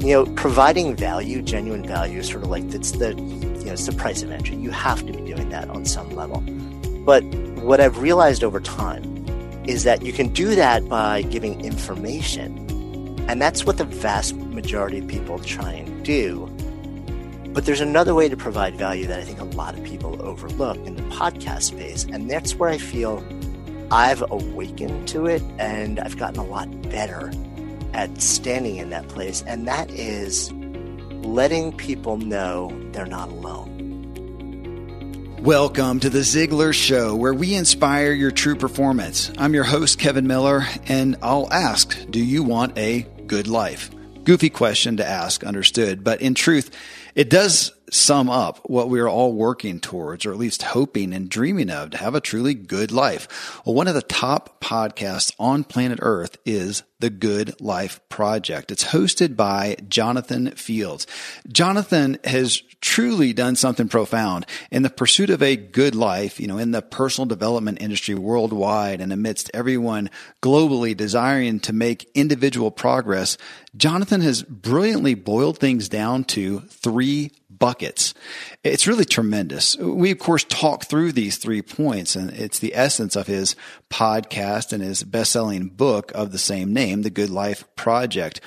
you 0.00 0.14
know, 0.14 0.24
providing 0.34 0.96
value, 0.96 1.42
genuine 1.42 1.86
value, 1.86 2.22
sort 2.22 2.42
of 2.42 2.50
like 2.50 2.64
it's 2.74 2.92
the 2.92 3.10
you 3.10 3.66
know 3.66 3.72
it's 3.72 3.86
the 3.86 3.92
price 3.92 4.22
of 4.22 4.30
entry. 4.30 4.56
You 4.56 4.70
have 4.70 5.04
to 5.06 5.12
be 5.12 5.20
doing 5.20 5.50
that 5.50 5.68
on 5.68 5.84
some 5.84 6.10
level. 6.10 6.40
But 7.04 7.22
what 7.62 7.80
I've 7.80 7.98
realized 7.98 8.42
over 8.42 8.60
time 8.60 9.04
is 9.66 9.84
that 9.84 10.02
you 10.02 10.12
can 10.12 10.28
do 10.28 10.54
that 10.54 10.88
by 10.88 11.22
giving 11.22 11.62
information, 11.64 12.66
and 13.28 13.40
that's 13.40 13.66
what 13.66 13.76
the 13.76 13.84
vast 13.84 14.34
majority 14.36 14.98
of 14.98 15.06
people 15.06 15.38
try 15.38 15.72
and 15.72 16.04
do. 16.04 16.46
But 17.52 17.66
there's 17.66 17.80
another 17.80 18.14
way 18.14 18.28
to 18.28 18.36
provide 18.36 18.76
value 18.76 19.06
that 19.06 19.20
I 19.20 19.24
think 19.24 19.40
a 19.40 19.44
lot 19.44 19.76
of 19.76 19.84
people 19.84 20.22
overlook 20.22 20.78
in 20.86 20.96
the 20.96 21.02
podcast 21.14 21.62
space, 21.62 22.04
and 22.04 22.30
that's 22.30 22.54
where 22.54 22.70
I 22.70 22.78
feel 22.78 23.22
I've 23.90 24.22
awakened 24.30 25.08
to 25.08 25.26
it 25.26 25.42
and 25.58 25.98
I've 25.98 26.16
gotten 26.16 26.38
a 26.38 26.46
lot 26.46 26.68
better 26.90 27.32
standing 28.18 28.76
in 28.76 28.90
that 28.90 29.08
place, 29.08 29.42
and 29.46 29.66
that 29.68 29.90
is 29.90 30.52
letting 31.22 31.76
people 31.76 32.16
know 32.16 32.70
they're 32.92 33.06
not 33.06 33.28
alone. 33.28 33.80
Welcome 35.42 36.00
to 36.00 36.10
the 36.10 36.18
Ziglar 36.18 36.74
Show, 36.74 37.16
where 37.16 37.32
we 37.32 37.54
inspire 37.54 38.12
your 38.12 38.30
true 38.30 38.56
performance. 38.56 39.32
I'm 39.38 39.54
your 39.54 39.64
host, 39.64 39.98
Kevin 39.98 40.26
Miller, 40.26 40.66
and 40.86 41.16
I'll 41.22 41.50
ask 41.50 41.96
Do 42.10 42.22
you 42.22 42.42
want 42.42 42.76
a 42.76 43.06
good 43.26 43.48
life? 43.48 43.90
Goofy 44.24 44.50
question 44.50 44.98
to 44.98 45.06
ask, 45.06 45.42
understood. 45.42 46.04
But 46.04 46.20
in 46.20 46.34
truth, 46.34 46.76
it 47.14 47.30
does 47.30 47.72
sum 47.90 48.30
up 48.30 48.60
what 48.64 48.88
we 48.88 49.00
are 49.00 49.08
all 49.08 49.32
working 49.32 49.80
towards, 49.80 50.26
or 50.26 50.32
at 50.32 50.38
least 50.38 50.62
hoping 50.62 51.12
and 51.12 51.28
dreaming 51.28 51.70
of 51.70 51.90
to 51.90 51.98
have 51.98 52.14
a 52.14 52.20
truly 52.20 52.54
good 52.54 52.92
life. 52.92 53.60
Well, 53.64 53.74
one 53.74 53.88
of 53.88 53.94
the 53.94 54.02
top 54.02 54.60
podcasts 54.60 55.32
on 55.38 55.64
planet 55.64 55.98
Earth 56.02 56.36
is 56.44 56.82
the 57.00 57.10
Good 57.10 57.60
Life 57.60 58.00
Project. 58.08 58.70
It's 58.70 58.84
hosted 58.84 59.34
by 59.34 59.76
Jonathan 59.88 60.50
Fields. 60.52 61.06
Jonathan 61.48 62.18
has 62.24 62.62
truly 62.80 63.32
done 63.32 63.56
something 63.56 63.88
profound 63.88 64.46
in 64.70 64.82
the 64.82 64.90
pursuit 64.90 65.30
of 65.30 65.42
a 65.42 65.56
good 65.56 65.94
life, 65.94 66.38
you 66.38 66.46
know, 66.46 66.58
in 66.58 66.70
the 66.70 66.82
personal 66.82 67.26
development 67.26 67.80
industry 67.80 68.14
worldwide 68.14 69.00
and 69.00 69.12
amidst 69.12 69.50
everyone 69.52 70.10
globally 70.42 70.96
desiring 70.96 71.60
to 71.60 71.72
make 71.72 72.10
individual 72.14 72.70
progress. 72.70 73.36
Jonathan 73.76 74.20
has 74.20 74.42
brilliantly 74.42 75.14
boiled 75.14 75.58
things 75.58 75.88
down 75.88 76.24
to 76.24 76.60
three 76.60 77.30
buckets. 77.60 78.12
It's 78.64 78.88
really 78.88 79.04
tremendous. 79.04 79.76
We, 79.76 80.10
of 80.10 80.18
course, 80.18 80.42
talk 80.42 80.86
through 80.86 81.12
these 81.12 81.36
three 81.36 81.62
points, 81.62 82.16
and 82.16 82.30
it's 82.30 82.58
the 82.58 82.74
essence 82.74 83.14
of 83.14 83.28
his 83.28 83.54
podcast 83.88 84.72
and 84.72 84.82
his 84.82 85.04
best 85.04 85.30
selling 85.30 85.68
book 85.68 86.10
of 86.12 86.32
the 86.32 86.38
same 86.38 86.72
name, 86.72 87.02
The 87.02 87.10
Good 87.10 87.30
Life 87.30 87.64
Project. 87.76 88.40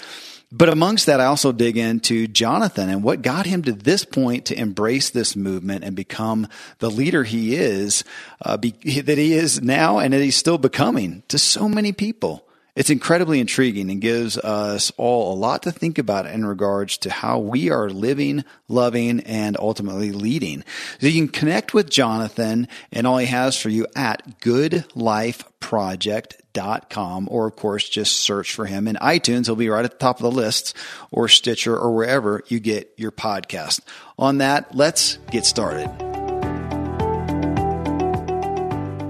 But 0.52 0.70
amongst 0.70 1.08
that, 1.08 1.20
I 1.20 1.26
also 1.26 1.52
dig 1.52 1.78
into 1.78 2.28
Jonathan 2.28 2.88
and 2.88 3.04
what 3.04 3.24
got 3.24 3.48
him 3.48 3.64
to 3.64 3.72
this 3.72 4.06
point 4.06 4.46
to 4.46 4.60
embrace 4.60 5.10
this 5.10 5.36
movement 5.36 5.84
and 5.84 5.96
become 5.96 6.48
the 6.78 6.92
leader 6.92 7.24
he 7.24 7.56
is, 7.56 8.04
uh, 8.46 8.58
be, 8.58 8.72
that 9.02 9.18
he 9.18 9.34
is 9.34 9.64
now 9.64 9.98
and 9.98 10.14
that 10.14 10.22
he's 10.22 10.36
still 10.36 10.60
becoming 10.60 11.24
to 11.30 11.40
so 11.40 11.68
many 11.68 11.92
people. 11.92 12.48
It's 12.76 12.90
incredibly 12.90 13.40
intriguing 13.40 13.92
and 13.92 14.02
gives 14.02 14.36
us 14.36 14.92
all 14.98 15.34
a 15.34 15.38
lot 15.38 15.62
to 15.64 15.72
think 15.72 15.98
about 16.00 16.26
in 16.26 16.44
regards 16.44 16.98
to 17.00 17.12
how 17.12 17.38
we 17.38 17.70
are 17.70 17.90
living, 17.90 18.44
loving, 18.68 19.20
and 19.22 19.56
ultimately 19.60 20.12
leading. 20.12 20.64
So 21.00 21.06
you 21.06 21.22
can 21.22 21.28
connect 21.28 21.76
with 21.76 21.92
Jonathan 21.92 22.68
and 22.92 23.06
all 23.06 23.20
he 23.20 23.28
has 23.28 23.56
for 23.56 23.70
you 23.70 23.86
at 23.96 24.40
goodlifeproject.com 24.40 27.28
or 27.30 27.48
of 27.48 27.56
course 27.56 27.88
just 27.88 28.18
search 28.18 28.56
for 28.56 28.66
him 28.66 28.88
in 28.88 28.96
iTunes. 28.96 29.46
He'll 29.46 29.56
be 29.56 29.70
right 29.70 29.86
at 29.86 29.92
the 29.92 29.98
top 29.98 30.18
of 30.18 30.24
the 30.24 30.32
lists 30.32 30.74
or 31.12 31.28
Stitcher 31.28 31.78
or 31.78 31.94
wherever 31.94 32.42
you 32.48 32.60
get 32.60 32.92
your 32.98 33.12
podcast. 33.12 33.82
On 34.18 34.40
that, 34.40 34.74
let's 34.74 35.20
get 35.30 35.46
started. 35.46 35.92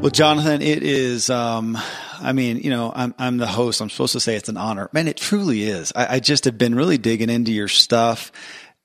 Well, 0.01 0.11
Jonathan, 0.11 0.61
it 0.61 0.83
is, 0.83 1.29
um, 1.29 1.77
I 2.23 2.33
mean, 2.33 2.57
you 2.57 2.69
know, 2.69 2.91
I'm, 2.95 3.13
I'm 3.19 3.37
the 3.37 3.47
host. 3.47 3.81
I'm 3.81 3.89
supposed 3.89 4.13
to 4.13 4.19
say 4.19 4.35
it's 4.35 4.49
an 4.49 4.57
honor. 4.57 4.89
Man, 4.93 5.07
it 5.07 5.17
truly 5.17 5.63
is. 5.63 5.91
I, 5.95 6.15
I 6.15 6.19
just 6.19 6.45
have 6.45 6.57
been 6.57 6.75
really 6.75 6.97
digging 6.97 7.29
into 7.29 7.51
your 7.51 7.67
stuff 7.67 8.31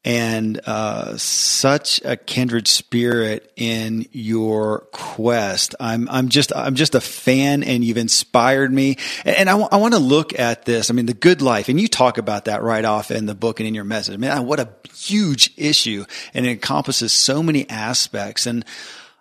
and 0.05 0.61
uh, 0.65 1.17
such 1.17 2.01
a 2.05 2.17
kindred 2.17 2.69
spirit 2.69 3.53
in 3.57 4.07
your 4.13 4.81
quest. 4.93 5.75
I'm 5.81 6.09
I'm 6.09 6.29
just 6.29 6.55
I'm 6.55 6.77
just 6.77 6.95
a 6.95 7.01
fan, 7.01 7.63
and 7.63 7.85
you've 7.85 7.97
inspired 7.99 8.73
me. 8.73 8.97
And, 9.25 9.37
and 9.37 9.49
I, 9.49 9.53
w- 9.53 9.69
I 9.71 9.77
want 9.77 9.95
to 9.95 10.01
look 10.01 10.39
at 10.39 10.65
this. 10.65 10.91
I 10.91 10.95
mean, 10.95 11.07
the 11.07 11.15
good 11.15 11.43
life, 11.43 11.69
and 11.69 11.81
you 11.81 11.89
talk 11.89 12.17
about 12.17 12.47
that 12.47 12.63
right 12.63 12.85
off 12.85 13.11
in 13.11 13.27
the 13.27 13.35
book 13.35 13.61
and 13.61 13.67
in 13.67 13.75
your 13.75 13.85
message. 13.85 14.19
Man, 14.19 14.47
what 14.47 14.61
a 14.61 14.71
huge 14.95 15.53
issue, 15.57 16.05
and 16.33 16.47
it 16.47 16.51
encompasses 16.51 17.13
so 17.13 17.43
many 17.43 17.69
aspects. 17.69 18.47
And 18.47 18.65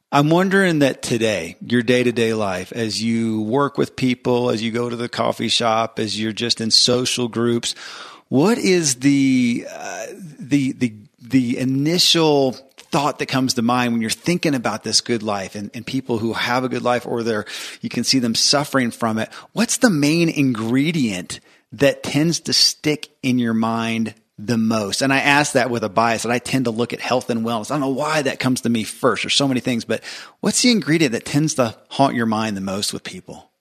I'm 0.10 0.30
wondering 0.30 0.80
that 0.80 1.02
today, 1.02 1.58
your 1.60 1.82
day 1.82 2.04
to 2.04 2.14
day 2.14 2.34
life, 2.34 2.72
as 2.72 3.04
you 3.04 3.42
work 3.42 3.78
with 3.78 3.98
people, 3.98 4.50
as 4.50 4.64
you 4.64 4.72
go 4.72 4.90
to 4.90 4.96
the 4.96 5.10
coffee 5.10 5.50
shop, 5.50 6.00
as 6.00 6.20
you're 6.20 6.32
just 6.32 6.62
in 6.62 6.72
social 6.72 7.28
groups, 7.28 7.76
what 8.30 8.58
is 8.58 8.96
the 8.98 9.68
uh, 9.70 10.06
the 10.40 10.72
the 10.72 10.94
the 11.20 11.58
initial 11.58 12.54
thought 12.78 13.20
that 13.20 13.26
comes 13.26 13.56
to 13.56 13.62
mind 13.62 13.92
when 13.92 14.02
you're 14.02 14.10
thinking 14.10 14.56
about 14.56 14.84
this 14.84 15.02
good 15.02 15.24
life 15.24 15.56
and, 15.56 15.70
and 15.74 15.86
people 15.86 16.20
who 16.20 16.32
have 16.32 16.64
a 16.64 16.70
good 16.70 16.84
life 16.84 17.06
or 17.06 17.22
they're 17.22 17.46
you 17.82 17.90
can 17.90 18.06
see 18.06 18.20
them 18.20 18.34
suffering 18.34 18.92
from 18.92 19.18
it? 19.18 19.30
What's 19.52 19.78
the 19.78 19.90
main 19.90 20.30
ingredient 20.30 21.42
that 21.74 22.02
tends 22.02 22.40
to 22.42 22.54
stick 22.54 23.10
in 23.22 23.40
your 23.40 23.54
mind 23.54 24.14
the 24.38 24.58
most? 24.58 25.02
And 25.02 25.12
I 25.12 25.20
ask 25.20 25.54
that 25.54 25.70
with 25.70 25.84
a 25.84 25.90
bias 25.90 26.24
and 26.24 26.34
I 26.34 26.40
tend 26.40 26.66
to 26.66 26.72
look 26.72 26.94
at 26.94 27.00
health 27.00 27.30
and 27.30 27.46
wellness. 27.46 27.72
I 27.72 27.76
don't 27.76 27.82
know 27.82 27.90
why 27.90 28.22
that 28.22 28.40
comes 28.40 28.62
to 28.62 28.70
me 28.70 28.84
first. 28.84 29.24
There's 29.24 29.34
so 29.34 29.48
many 29.48 29.60
things, 29.60 29.86
but 29.86 30.04
what's 30.40 30.62
the 30.62 30.72
ingredient 30.72 31.14
that 31.14 31.26
tends 31.26 31.56
to 31.56 31.76
haunt 31.90 32.16
your 32.16 32.26
mind 32.26 32.56
the 32.56 32.62
most 32.62 32.94
with 32.94 33.04
people? 33.04 33.52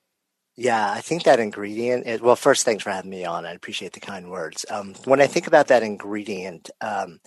Yeah, 0.55 0.91
I 0.91 1.01
think 1.01 1.23
that 1.23 1.39
ingredient 1.39 2.07
is, 2.07 2.19
well, 2.19 2.35
first, 2.35 2.65
thanks 2.65 2.83
for 2.83 2.89
having 2.89 3.11
me 3.11 3.25
on. 3.25 3.45
I 3.45 3.51
appreciate 3.51 3.93
the 3.93 3.99
kind 3.99 4.31
words. 4.31 4.65
Um, 4.69 4.95
when 5.05 5.21
I 5.21 5.27
think 5.27 5.45
about 5.45 5.67
that 5.67 5.83
ingredient, 5.83 6.71
um, 6.81 7.19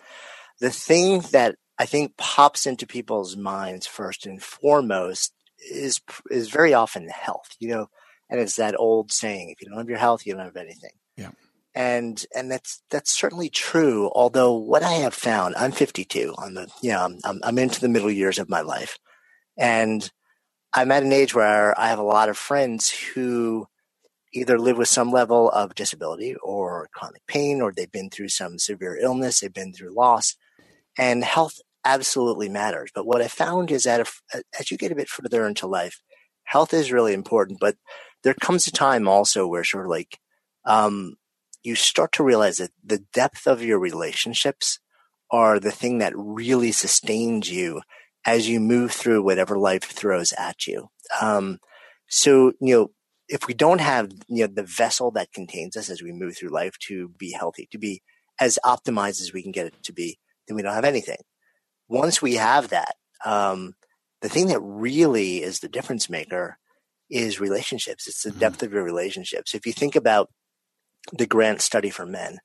the 0.58 0.70
thing 0.70 1.20
that 1.30 1.54
I 1.78 1.86
think 1.86 2.16
pops 2.16 2.66
into 2.66 2.88
people's 2.88 3.36
minds 3.36 3.86
first 3.86 4.26
and 4.26 4.42
foremost 4.42 5.32
is, 5.70 6.00
is 6.30 6.50
very 6.50 6.74
often 6.74 7.08
health, 7.08 7.54
you 7.60 7.68
know, 7.68 7.86
and 8.28 8.40
it's 8.40 8.56
that 8.56 8.78
old 8.78 9.12
saying, 9.12 9.50
if 9.50 9.62
you 9.62 9.68
don't 9.68 9.78
have 9.78 9.88
your 9.88 9.98
health, 9.98 10.26
you 10.26 10.34
don't 10.34 10.44
have 10.44 10.56
anything. 10.56 10.90
And 11.74 12.24
and 12.34 12.50
that's 12.50 12.82
that's 12.90 13.16
certainly 13.16 13.48
true. 13.48 14.10
Although 14.14 14.54
what 14.54 14.82
I 14.82 14.94
have 14.94 15.14
found, 15.14 15.54
I'm 15.56 15.72
52. 15.72 16.34
I'm 16.36 16.54
the 16.54 16.68
you 16.82 16.90
know 16.90 17.16
I'm 17.24 17.40
I'm 17.44 17.58
into 17.58 17.80
the 17.80 17.88
middle 17.88 18.10
years 18.10 18.38
of 18.38 18.48
my 18.48 18.60
life, 18.60 18.98
and 19.56 20.10
I'm 20.74 20.90
at 20.90 21.04
an 21.04 21.12
age 21.12 21.34
where 21.34 21.78
I 21.78 21.88
have 21.88 22.00
a 22.00 22.04
lot 22.04 22.28
of 22.28 22.36
friends 22.36 22.90
who 22.90 23.66
either 24.32 24.58
live 24.58 24.78
with 24.78 24.88
some 24.88 25.10
level 25.10 25.50
of 25.50 25.74
disability 25.74 26.34
or 26.42 26.88
chronic 26.92 27.22
pain, 27.26 27.60
or 27.60 27.72
they've 27.72 27.90
been 27.90 28.10
through 28.10 28.28
some 28.28 28.58
severe 28.58 28.96
illness, 28.96 29.40
they've 29.40 29.52
been 29.52 29.72
through 29.72 29.94
loss, 29.94 30.36
and 30.98 31.24
health 31.24 31.60
absolutely 31.84 32.48
matters. 32.48 32.90
But 32.94 33.06
what 33.06 33.22
I 33.22 33.28
found 33.28 33.70
is 33.70 33.84
that 33.84 34.00
if, 34.00 34.20
as 34.58 34.70
you 34.70 34.76
get 34.76 34.92
a 34.92 34.96
bit 34.96 35.08
further 35.08 35.46
into 35.46 35.66
life, 35.66 36.00
health 36.44 36.74
is 36.74 36.92
really 36.92 37.14
important. 37.14 37.58
But 37.60 37.76
there 38.22 38.34
comes 38.34 38.66
a 38.66 38.72
time 38.72 39.08
also 39.08 39.46
where 39.46 39.64
sort 39.64 39.86
of 39.86 39.90
like 39.90 40.18
um, 40.64 41.14
you 41.62 41.74
start 41.74 42.12
to 42.12 42.24
realize 42.24 42.56
that 42.58 42.70
the 42.82 43.04
depth 43.12 43.46
of 43.46 43.62
your 43.62 43.78
relationships 43.78 44.78
are 45.30 45.60
the 45.60 45.70
thing 45.70 45.98
that 45.98 46.12
really 46.16 46.72
sustains 46.72 47.50
you 47.50 47.82
as 48.24 48.48
you 48.48 48.60
move 48.60 48.92
through 48.92 49.22
whatever 49.22 49.58
life 49.58 49.84
throws 49.84 50.32
at 50.32 50.66
you. 50.66 50.88
Um, 51.20 51.58
so, 52.08 52.52
you 52.60 52.74
know, 52.74 52.90
if 53.28 53.46
we 53.46 53.54
don't 53.54 53.80
have, 53.80 54.10
you 54.28 54.46
know, 54.46 54.52
the 54.52 54.64
vessel 54.64 55.10
that 55.12 55.32
contains 55.32 55.76
us 55.76 55.88
as 55.88 56.02
we 56.02 56.12
move 56.12 56.36
through 56.36 56.48
life 56.50 56.76
to 56.88 57.10
be 57.16 57.32
healthy, 57.32 57.68
to 57.70 57.78
be 57.78 58.02
as 58.40 58.58
optimized 58.64 59.20
as 59.20 59.32
we 59.32 59.42
can 59.42 59.52
get 59.52 59.66
it 59.66 59.82
to 59.84 59.92
be, 59.92 60.18
then 60.48 60.56
we 60.56 60.62
don't 60.62 60.74
have 60.74 60.84
anything. 60.84 61.18
Once 61.88 62.20
we 62.20 62.34
have 62.34 62.68
that, 62.68 62.96
um, 63.24 63.74
the 64.20 64.28
thing 64.28 64.48
that 64.48 64.60
really 64.60 65.42
is 65.42 65.60
the 65.60 65.68
difference 65.68 66.10
maker 66.10 66.58
is 67.08 67.40
relationships. 67.40 68.06
It's 68.06 68.22
the 68.22 68.30
mm-hmm. 68.30 68.40
depth 68.40 68.62
of 68.62 68.72
your 68.72 68.84
relationships. 68.84 69.54
If 69.54 69.66
you 69.66 69.72
think 69.72 69.96
about 69.96 70.30
the 71.12 71.26
Grant 71.26 71.60
Study 71.60 71.90
for 71.90 72.06
Men, 72.06 72.38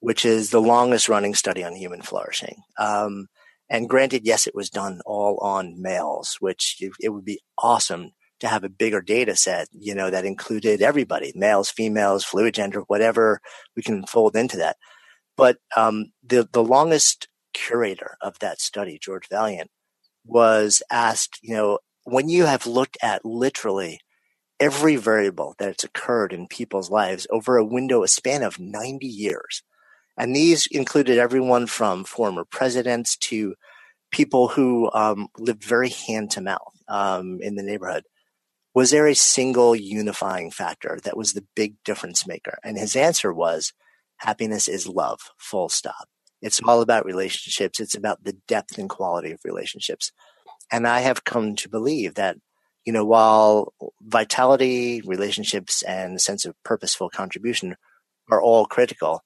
which 0.00 0.24
is 0.24 0.50
the 0.50 0.60
longest 0.60 1.08
running 1.08 1.34
study 1.34 1.64
on 1.64 1.74
human 1.74 2.02
flourishing. 2.02 2.62
Um, 2.78 3.28
and 3.68 3.88
granted, 3.88 4.22
yes, 4.24 4.46
it 4.46 4.54
was 4.54 4.68
done 4.68 5.00
all 5.06 5.38
on 5.38 5.80
males, 5.80 6.36
which 6.40 6.82
it 7.00 7.10
would 7.10 7.24
be 7.24 7.40
awesome 7.56 8.10
to 8.40 8.48
have 8.48 8.64
a 8.64 8.70
bigger 8.70 9.00
data 9.00 9.36
set, 9.36 9.68
you 9.72 9.94
know, 9.94 10.10
that 10.10 10.24
included 10.24 10.82
everybody, 10.82 11.32
males, 11.36 11.70
females, 11.70 12.24
fluid 12.24 12.54
gender, 12.54 12.80
whatever 12.88 13.40
we 13.76 13.82
can 13.82 14.04
fold 14.06 14.34
into 14.34 14.56
that. 14.56 14.76
But 15.36 15.58
um, 15.76 16.06
the 16.26 16.48
the 16.50 16.64
longest 16.64 17.28
curator 17.52 18.16
of 18.20 18.38
that 18.40 18.60
study, 18.60 18.98
George 19.00 19.28
Vaillant, 19.28 19.68
was 20.24 20.82
asked, 20.90 21.38
you 21.42 21.54
know, 21.54 21.78
when 22.04 22.28
you 22.28 22.46
have 22.46 22.66
looked 22.66 22.98
at 23.02 23.24
literally 23.24 24.00
every 24.60 24.96
variable 24.96 25.54
that's 25.58 25.84
occurred 25.84 26.32
in 26.32 26.46
people's 26.46 26.90
lives 26.90 27.26
over 27.30 27.56
a 27.56 27.64
window, 27.64 28.02
a 28.02 28.08
span 28.08 28.42
of 28.42 28.60
90 28.60 29.06
years. 29.06 29.62
And 30.16 30.36
these 30.36 30.66
included 30.70 31.18
everyone 31.18 31.66
from 31.66 32.04
former 32.04 32.44
presidents 32.44 33.16
to 33.16 33.54
people 34.10 34.48
who 34.48 34.90
um, 34.92 35.28
lived 35.38 35.64
very 35.64 35.88
hand 35.88 36.30
to 36.32 36.40
mouth 36.40 36.74
um, 36.88 37.38
in 37.40 37.54
the 37.54 37.62
neighborhood. 37.62 38.04
Was 38.74 38.90
there 38.90 39.06
a 39.06 39.14
single 39.14 39.74
unifying 39.74 40.50
factor 40.50 40.98
that 41.04 41.16
was 41.16 41.32
the 41.32 41.46
big 41.56 41.74
difference 41.84 42.26
maker? 42.26 42.58
And 42.62 42.78
his 42.78 42.94
answer 42.94 43.32
was 43.32 43.72
happiness 44.18 44.68
is 44.68 44.86
love, 44.86 45.20
full 45.38 45.68
stop. 45.68 46.08
It's 46.42 46.60
all 46.64 46.80
about 46.80 47.04
relationships. 47.04 47.80
It's 47.80 47.94
about 47.94 48.24
the 48.24 48.34
depth 48.46 48.78
and 48.78 48.88
quality 48.88 49.32
of 49.32 49.40
relationships. 49.44 50.12
And 50.70 50.86
I 50.86 51.00
have 51.00 51.24
come 51.24 51.56
to 51.56 51.68
believe 51.68 52.14
that, 52.14 52.36
you 52.90 52.92
know, 52.92 53.04
while 53.04 53.72
vitality, 54.00 55.00
relationships, 55.02 55.82
and 55.82 56.20
sense 56.20 56.44
of 56.44 56.60
purposeful 56.64 57.08
contribution 57.08 57.76
are 58.32 58.42
all 58.42 58.66
critical, 58.66 59.22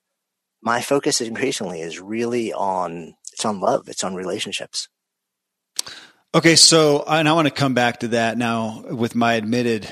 my 0.61 0.83
focus 0.83 1.23
increasingly 1.23 1.81
is 1.81 1.99
really 1.99 2.53
on 2.53 3.15
it's 3.33 3.47
on 3.47 3.61
love, 3.61 3.89
it's 3.89 4.05
on 4.05 4.15
relationships. 4.15 4.89
Okay, 6.35 6.57
so 6.57 7.05
uh, 7.09 7.17
and 7.17 7.27
I 7.27 7.33
want 7.33 7.49
to 7.49 7.55
come 7.55 7.73
back 7.73 8.01
to 8.01 8.09
that 8.09 8.37
now 8.37 8.85
with 8.91 9.15
my 9.15 9.33
admitted 9.33 9.89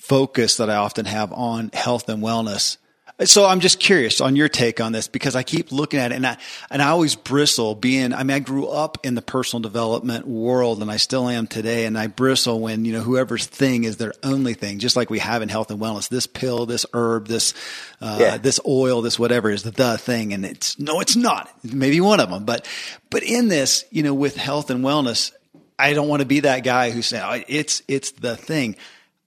focus 0.00 0.56
that 0.56 0.70
I 0.70 0.76
often 0.76 1.04
have 1.04 1.34
on 1.34 1.68
health 1.74 2.08
and 2.08 2.22
wellness. 2.22 2.78
So 3.20 3.46
I'm 3.46 3.60
just 3.60 3.78
curious 3.78 4.20
on 4.20 4.36
your 4.36 4.48
take 4.48 4.80
on 4.80 4.92
this 4.92 5.06
because 5.06 5.36
I 5.36 5.42
keep 5.42 5.70
looking 5.70 6.00
at 6.00 6.12
it 6.12 6.16
and 6.16 6.26
I 6.26 6.38
and 6.70 6.82
I 6.82 6.88
always 6.88 7.14
bristle 7.14 7.74
being 7.74 8.12
I 8.12 8.24
mean 8.24 8.34
I 8.34 8.38
grew 8.40 8.66
up 8.66 8.98
in 9.04 9.14
the 9.14 9.22
personal 9.22 9.60
development 9.60 10.26
world 10.26 10.80
and 10.82 10.90
I 10.90 10.96
still 10.96 11.28
am 11.28 11.46
today 11.46 11.84
and 11.84 11.96
I 11.96 12.06
bristle 12.06 12.58
when 12.58 12.84
you 12.84 12.92
know 12.92 13.00
whoever's 13.00 13.46
thing 13.46 13.84
is 13.84 13.98
their 13.98 14.12
only 14.22 14.54
thing 14.54 14.78
just 14.78 14.96
like 14.96 15.10
we 15.10 15.18
have 15.20 15.42
in 15.42 15.48
health 15.48 15.70
and 15.70 15.78
wellness 15.78 16.08
this 16.08 16.26
pill 16.26 16.66
this 16.66 16.86
herb 16.94 17.28
this 17.28 17.54
uh, 18.00 18.18
yeah. 18.18 18.38
this 18.38 18.58
oil 18.66 19.02
this 19.02 19.18
whatever 19.18 19.50
is 19.50 19.62
the, 19.62 19.70
the 19.70 19.98
thing 19.98 20.32
and 20.32 20.44
it's 20.44 20.78
no 20.78 21.00
it's 21.00 21.14
not 21.14 21.50
maybe 21.62 22.00
one 22.00 22.18
of 22.18 22.30
them 22.30 22.44
but 22.44 22.66
but 23.10 23.22
in 23.22 23.48
this 23.48 23.84
you 23.90 24.02
know 24.02 24.14
with 24.14 24.36
health 24.36 24.70
and 24.70 24.82
wellness 24.82 25.32
I 25.78 25.92
don't 25.92 26.08
want 26.08 26.20
to 26.20 26.26
be 26.26 26.40
that 26.40 26.64
guy 26.64 26.90
who's 26.90 27.06
saying 27.06 27.24
oh, 27.24 27.44
it's 27.46 27.82
it's 27.88 28.12
the 28.12 28.36
thing 28.36 28.74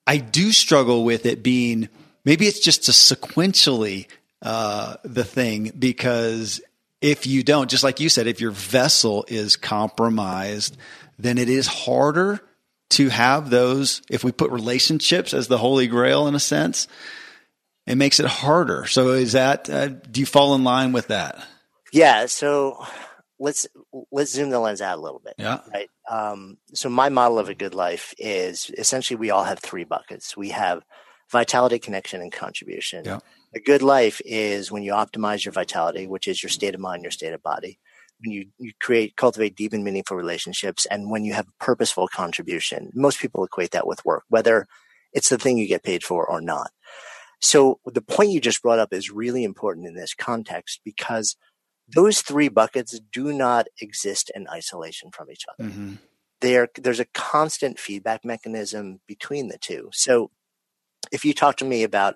I 0.08 0.18
do 0.18 0.52
struggle 0.52 1.04
with 1.04 1.26
it 1.26 1.44
being 1.44 1.90
maybe 2.26 2.48
it's 2.48 2.60
just 2.60 2.90
a 2.90 2.92
sequentially 2.92 4.08
uh, 4.42 4.98
the 5.04 5.24
thing 5.24 5.72
because 5.78 6.62
if 7.02 7.28
you 7.28 7.44
don't, 7.44 7.70
just 7.70 7.84
like 7.84 8.00
you 8.00 8.10
said, 8.10 8.28
if 8.28 8.42
your 8.42 8.52
vessel 8.52 9.26
is 9.28 9.56
compromised, 9.56 10.76
then 11.18 11.38
it 11.38 11.50
is 11.50 11.68
harder 11.68 12.42
to 12.92 13.10
have 13.10 13.50
those. 13.50 14.02
If 14.10 14.24
we 14.24 14.32
put 14.32 14.52
relationships 14.52 15.34
as 15.34 15.48
the 15.48 15.58
holy 15.58 15.88
grail 15.88 16.28
in 16.28 16.36
a 16.36 16.40
sense, 16.40 16.88
it 17.86 17.96
makes 17.96 18.20
it 18.20 18.26
harder. 18.26 18.86
So 18.88 19.10
is 19.10 19.34
that, 19.34 19.70
uh, 19.70 19.88
do 19.88 20.20
you 20.20 20.26
fall 20.26 20.56
in 20.56 20.64
line 20.64 20.92
with 20.92 21.08
that? 21.08 21.44
Yeah. 21.94 22.26
So 22.26 22.84
let's, 23.40 23.68
let's 24.12 24.32
zoom 24.32 24.50
the 24.50 24.60
lens 24.60 24.82
out 24.82 24.98
a 24.98 25.02
little 25.02 25.22
bit. 25.24 25.36
Yeah. 25.38 25.60
Right. 25.72 25.90
Um, 26.10 26.58
so 26.74 26.90
my 26.90 27.10
model 27.10 27.40
of 27.40 27.50
a 27.50 27.56
good 27.56 27.76
life 27.76 28.14
is 28.18 28.72
essentially 28.78 29.18
we 29.18 29.30
all 29.30 29.44
have 29.44 29.60
three 29.60 29.84
buckets. 29.84 30.36
We 30.36 30.50
have 30.50 30.84
vitality, 31.36 31.80
connection, 31.80 32.22
and 32.22 32.32
contribution. 32.32 33.04
Yeah. 33.06 33.20
A 33.54 33.60
good 33.60 33.82
life 33.82 34.22
is 34.26 34.72
when 34.72 34.84
you 34.84 34.94
optimize 34.94 35.44
your 35.44 35.52
vitality, 35.52 36.08
which 36.08 36.28
is 36.28 36.42
your 36.42 36.50
state 36.50 36.76
of 36.76 36.82
mind, 36.82 37.04
your 37.04 37.12
state 37.12 37.34
of 37.34 37.44
body. 37.44 37.78
When 38.22 38.32
you, 38.32 38.46
you 38.58 38.72
create, 38.80 39.18
cultivate 39.18 39.56
deep 39.56 39.74
and 39.74 39.84
meaningful 39.84 40.16
relationships, 40.16 40.86
and 40.90 41.12
when 41.12 41.26
you 41.26 41.34
have 41.34 41.48
purposeful 41.60 42.08
contribution. 42.08 42.90
Most 42.94 43.20
people 43.20 43.44
equate 43.44 43.72
that 43.72 43.88
with 43.88 44.06
work, 44.06 44.24
whether 44.30 44.68
it's 45.12 45.30
the 45.30 45.38
thing 45.38 45.58
you 45.58 45.68
get 45.68 45.84
paid 45.84 46.04
for 46.04 46.26
or 46.26 46.40
not. 46.40 46.72
So 47.42 47.80
the 47.86 48.02
point 48.02 48.32
you 48.32 48.40
just 48.40 48.62
brought 48.62 48.80
up 48.80 48.94
is 48.94 49.12
really 49.12 49.44
important 49.44 49.88
in 49.88 49.96
this 49.96 50.14
context 50.14 50.80
because 50.86 51.36
those 51.88 52.22
three 52.22 52.50
buckets 52.50 53.00
do 53.12 53.34
not 53.34 53.68
exist 53.82 54.32
in 54.34 54.48
isolation 54.48 55.12
from 55.12 55.30
each 55.30 55.46
other. 55.52 55.70
Mm-hmm. 55.70 55.94
There, 56.42 56.70
there's 56.76 57.00
a 57.00 57.12
constant 57.14 57.80
feedback 57.80 58.26
mechanism 58.26 59.00
between 59.08 59.50
the 59.50 59.58
two. 59.58 59.90
So 59.94 60.32
if 61.12 61.26
you 61.26 61.34
talk 61.34 61.58
to 61.58 61.66
me 61.66 61.84
about 61.84 62.16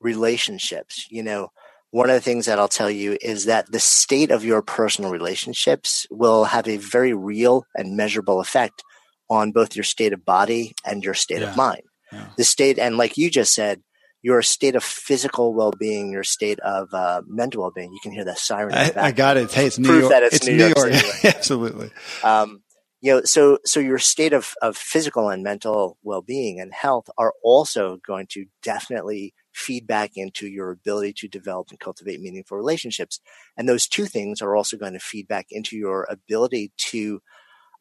relationships, 0.00 1.06
you 1.10 1.22
know, 1.22 1.50
one 1.90 2.10
of 2.10 2.14
the 2.14 2.20
things 2.20 2.46
that 2.46 2.58
I'll 2.58 2.68
tell 2.68 2.90
you 2.90 3.16
is 3.20 3.46
that 3.46 3.72
the 3.72 3.80
state 3.80 4.30
of 4.30 4.44
your 4.44 4.60
personal 4.60 5.10
relationships 5.10 6.06
will 6.10 6.44
have 6.44 6.68
a 6.68 6.76
very 6.76 7.14
real 7.14 7.64
and 7.74 7.96
measurable 7.96 8.40
effect 8.40 8.82
on 9.30 9.52
both 9.52 9.74
your 9.74 9.84
state 9.84 10.12
of 10.12 10.24
body 10.24 10.74
and 10.84 11.02
your 11.02 11.14
state 11.14 11.40
yeah. 11.40 11.50
of 11.50 11.56
mind. 11.56 11.82
Yeah. 12.12 12.26
The 12.36 12.44
state, 12.44 12.78
and 12.78 12.96
like 12.96 13.16
you 13.16 13.30
just 13.30 13.54
said, 13.54 13.82
your 14.22 14.42
state 14.42 14.74
of 14.74 14.82
physical 14.82 15.54
well-being, 15.54 16.10
your 16.10 16.24
state 16.24 16.58
of 16.60 16.92
uh, 16.92 17.22
mental 17.26 17.62
well-being. 17.62 17.92
You 17.92 18.00
can 18.02 18.12
hear 18.12 18.24
the 18.24 18.34
siren. 18.34 18.74
I, 18.74 18.92
I, 18.96 19.12
got 19.12 19.36
it. 19.36 19.52
Hey, 19.52 19.66
it's 19.66 19.78
New 19.78 19.88
Proof 19.88 20.00
York. 20.00 20.12
That 20.12 20.22
it's, 20.24 20.36
it's 20.36 20.46
New, 20.46 20.56
New 20.56 20.72
York. 20.74 20.92
York. 20.92 21.24
Absolutely. 21.24 21.90
Um, 22.22 22.62
you 23.00 23.14
know 23.14 23.22
so 23.24 23.58
so 23.64 23.80
your 23.80 23.98
state 23.98 24.32
of, 24.32 24.54
of 24.62 24.76
physical 24.76 25.28
and 25.28 25.42
mental 25.42 25.98
well-being 26.02 26.60
and 26.60 26.72
health 26.72 27.08
are 27.16 27.32
also 27.42 27.98
going 28.06 28.26
to 28.28 28.46
definitely 28.62 29.34
feed 29.58 29.86
back 29.86 30.12
into 30.14 30.46
your 30.46 30.70
ability 30.70 31.12
to 31.12 31.28
develop 31.28 31.68
and 31.70 31.80
cultivate 31.80 32.20
meaningful 32.20 32.56
relationships. 32.56 33.20
And 33.56 33.68
those 33.68 33.86
two 33.88 34.06
things 34.06 34.40
are 34.40 34.54
also 34.54 34.76
going 34.76 34.92
to 34.92 35.00
feed 35.00 35.26
back 35.26 35.46
into 35.50 35.76
your 35.76 36.06
ability 36.08 36.72
to 36.90 37.20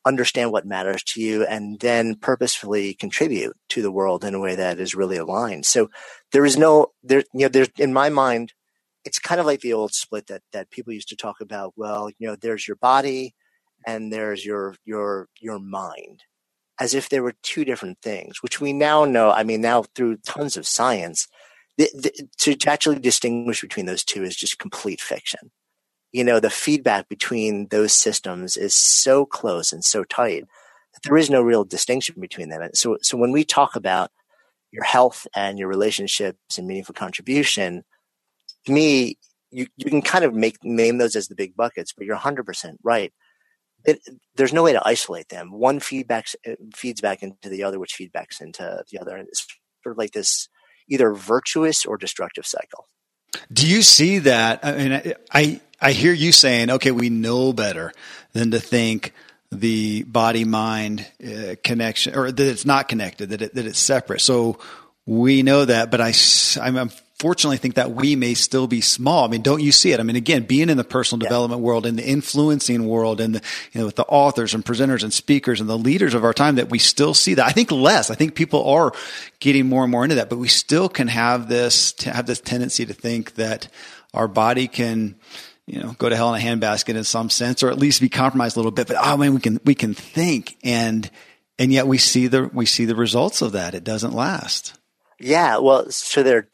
understand 0.05 0.51
what 0.51 0.65
matters 0.65 1.03
to 1.03 1.21
you 1.21 1.45
and 1.45 1.79
then 1.79 2.15
purposefully 2.15 2.93
contribute 2.93 3.55
to 3.69 3.81
the 3.81 3.91
world 3.91 4.23
in 4.23 4.33
a 4.33 4.39
way 4.39 4.55
that 4.55 4.79
is 4.79 4.95
really 4.95 5.17
aligned. 5.17 5.65
So 5.65 5.89
there 6.31 6.45
is 6.45 6.57
no 6.57 6.87
there 7.03 7.23
you 7.33 7.41
know 7.41 7.49
there's 7.49 7.69
in 7.77 7.93
my 7.93 8.09
mind 8.09 8.53
it's 9.05 9.19
kind 9.19 9.39
of 9.39 9.45
like 9.45 9.61
the 9.61 9.73
old 9.73 9.93
split 9.93 10.27
that 10.27 10.41
that 10.53 10.71
people 10.71 10.93
used 10.93 11.09
to 11.09 11.15
talk 11.15 11.41
about 11.41 11.73
well 11.75 12.09
you 12.17 12.27
know 12.27 12.35
there's 12.35 12.67
your 12.67 12.77
body 12.77 13.35
and 13.87 14.13
there's 14.13 14.45
your 14.45 14.75
your 14.85 15.27
your 15.39 15.57
mind 15.57 16.21
as 16.79 16.93
if 16.93 17.09
they 17.09 17.19
were 17.19 17.33
two 17.41 17.65
different 17.65 17.97
things 18.03 18.43
which 18.43 18.61
we 18.61 18.71
now 18.71 19.05
know 19.05 19.31
i 19.31 19.43
mean 19.43 19.61
now 19.61 19.83
through 19.95 20.15
tons 20.17 20.55
of 20.57 20.67
science 20.67 21.27
the, 21.77 21.89
the, 21.93 22.27
to, 22.39 22.55
to 22.55 22.69
actually 22.71 22.99
distinguish 22.99 23.61
between 23.61 23.85
those 23.85 24.03
two 24.03 24.23
is 24.23 24.35
just 24.35 24.59
complete 24.59 24.99
fiction. 24.99 25.51
You 26.11 26.23
know 26.23 26.39
the 26.39 26.49
feedback 26.49 27.09
between 27.09 27.67
those 27.67 27.93
systems 27.93 28.57
is 28.57 28.73
so 28.73 29.25
close 29.25 29.71
and 29.71 29.83
so 29.83 30.03
tight 30.03 30.45
that 30.93 31.03
there 31.03 31.17
is 31.17 31.29
no 31.29 31.41
real 31.41 31.63
distinction 31.63 32.15
between 32.19 32.49
them. 32.49 32.61
And 32.61 32.75
so 32.75 32.97
so 33.01 33.17
when 33.17 33.31
we 33.31 33.43
talk 33.43 33.75
about 33.75 34.09
your 34.71 34.83
health 34.83 35.27
and 35.35 35.59
your 35.59 35.67
relationships 35.67 36.57
and 36.57 36.67
meaningful 36.67 36.95
contribution 36.95 37.83
to 38.65 38.71
me 38.71 39.17
you, 39.51 39.67
you 39.77 39.89
can 39.89 40.01
kind 40.01 40.25
of 40.25 40.33
make 40.33 40.57
name 40.63 40.97
those 40.97 41.15
as 41.15 41.27
the 41.27 41.35
big 41.35 41.55
buckets 41.55 41.93
but 41.93 42.05
you're 42.05 42.17
100% 42.17 42.75
right 42.83 43.13
it, 43.87 44.01
there's 44.35 44.53
no 44.53 44.63
way 44.63 44.73
to 44.73 44.81
isolate 44.85 45.29
them. 45.29 45.51
One 45.51 45.79
feedback 45.79 46.27
uh, 46.45 46.51
feeds 46.75 47.01
back 47.01 47.23
into 47.23 47.49
the 47.49 47.63
other, 47.63 47.79
which 47.79 47.95
feedbacks 47.99 48.41
into 48.41 48.83
the 48.91 48.99
other. 48.99 49.15
And 49.15 49.27
it's 49.27 49.47
sort 49.81 49.93
of 49.93 49.97
like 49.97 50.11
this 50.11 50.49
either 50.89 51.13
virtuous 51.13 51.85
or 51.85 51.97
destructive 51.97 52.45
cycle. 52.45 52.87
Do 53.51 53.67
you 53.67 53.81
see 53.81 54.19
that? 54.19 54.59
I 54.63 54.71
mean, 54.73 55.13
I, 55.31 55.61
I 55.81 55.91
hear 55.93 56.13
you 56.13 56.31
saying, 56.31 56.69
okay, 56.69 56.91
we 56.91 57.09
know 57.09 57.53
better 57.53 57.93
than 58.33 58.51
to 58.51 58.59
think 58.59 59.13
the 59.51 60.03
body 60.03 60.43
mind 60.43 61.07
uh, 61.25 61.55
connection 61.63 62.15
or 62.15 62.31
that 62.31 62.39
it's 62.39 62.65
not 62.65 62.89
connected, 62.89 63.29
that 63.29 63.41
it, 63.41 63.55
that 63.55 63.65
it's 63.65 63.79
separate. 63.79 64.19
So 64.21 64.59
we 65.05 65.43
know 65.43 65.63
that, 65.63 65.89
but 65.91 66.01
I, 66.01 66.13
I'm 66.61 66.91
fortunately 67.19 67.55
I 67.55 67.59
think 67.59 67.75
that 67.75 67.91
we 67.91 68.15
may 68.15 68.33
still 68.33 68.67
be 68.67 68.81
small. 68.81 69.25
I 69.25 69.27
mean, 69.27 69.41
don't 69.41 69.61
you 69.61 69.71
see 69.71 69.91
it? 69.91 69.99
I 69.99 70.03
mean, 70.03 70.15
again, 70.15 70.43
being 70.43 70.69
in 70.69 70.77
the 70.77 70.83
personal 70.83 71.23
yeah. 71.23 71.29
development 71.29 71.61
world 71.61 71.85
and 71.85 71.97
the 71.97 72.05
influencing 72.05 72.87
world 72.87 73.19
and 73.19 73.35
the, 73.35 73.41
you 73.73 73.79
know, 73.79 73.85
with 73.87 73.95
the 73.95 74.05
authors 74.05 74.53
and 74.53 74.63
presenters 74.63 75.03
and 75.03 75.11
speakers 75.11 75.59
and 75.59 75.69
the 75.69 75.77
leaders 75.77 76.13
of 76.13 76.23
our 76.23 76.33
time 76.33 76.55
that 76.55 76.69
we 76.69 76.79
still 76.79 77.13
see 77.13 77.33
that. 77.33 77.45
I 77.45 77.51
think 77.51 77.71
less. 77.71 78.11
I 78.11 78.15
think 78.15 78.35
people 78.35 78.67
are 78.69 78.91
getting 79.39 79.67
more 79.67 79.83
and 79.83 79.91
more 79.91 80.03
into 80.03 80.15
that, 80.15 80.29
but 80.29 80.37
we 80.37 80.47
still 80.47 80.89
can 80.89 81.07
have 81.07 81.49
this, 81.49 81.99
have 82.03 82.27
this 82.27 82.39
tendency 82.39 82.85
to 82.85 82.93
think 82.93 83.35
that 83.35 83.67
our 84.13 84.27
body 84.27 84.67
can, 84.67 85.15
you 85.65 85.81
know, 85.81 85.95
go 85.97 86.09
to 86.09 86.15
hell 86.15 86.33
in 86.33 86.41
a 86.41 86.45
handbasket 86.45 86.95
in 86.95 87.03
some 87.03 87.29
sense, 87.29 87.63
or 87.63 87.69
at 87.69 87.79
least 87.79 87.99
be 87.99 88.09
compromised 88.09 88.55
a 88.55 88.59
little 88.59 88.71
bit. 88.71 88.87
But 88.87 88.97
oh 88.99 89.17
man, 89.17 89.33
we 89.33 89.39
can, 89.39 89.59
we 89.65 89.75
can 89.75 89.93
think 89.93 90.57
and, 90.63 91.09
and 91.59 91.73
yet 91.73 91.87
we 91.87 91.97
see 91.97 92.27
the, 92.27 92.49
we 92.53 92.67
see 92.67 92.85
the 92.85 92.95
results 92.95 93.41
of 93.41 93.53
that. 93.53 93.73
It 93.73 93.83
doesn't 93.83 94.13
last. 94.13 94.77
Yeah, 95.19 95.57
well, 95.57 95.89
so 95.89 96.21
there 96.21 96.37
are 96.37 96.47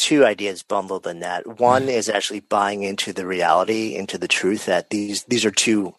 two 0.00 0.24
ideas 0.24 0.62
bundled 0.62 1.06
in 1.06 1.20
that. 1.20 1.60
One 1.60 1.88
is 1.88 2.08
actually 2.08 2.40
buying 2.40 2.82
into 2.82 3.12
the 3.12 3.26
reality, 3.26 3.94
into 3.94 4.18
the 4.18 4.28
truth 4.28 4.66
that 4.66 4.90
these 4.90 5.24
these 5.24 5.44
are 5.44 5.50
two 5.50 5.94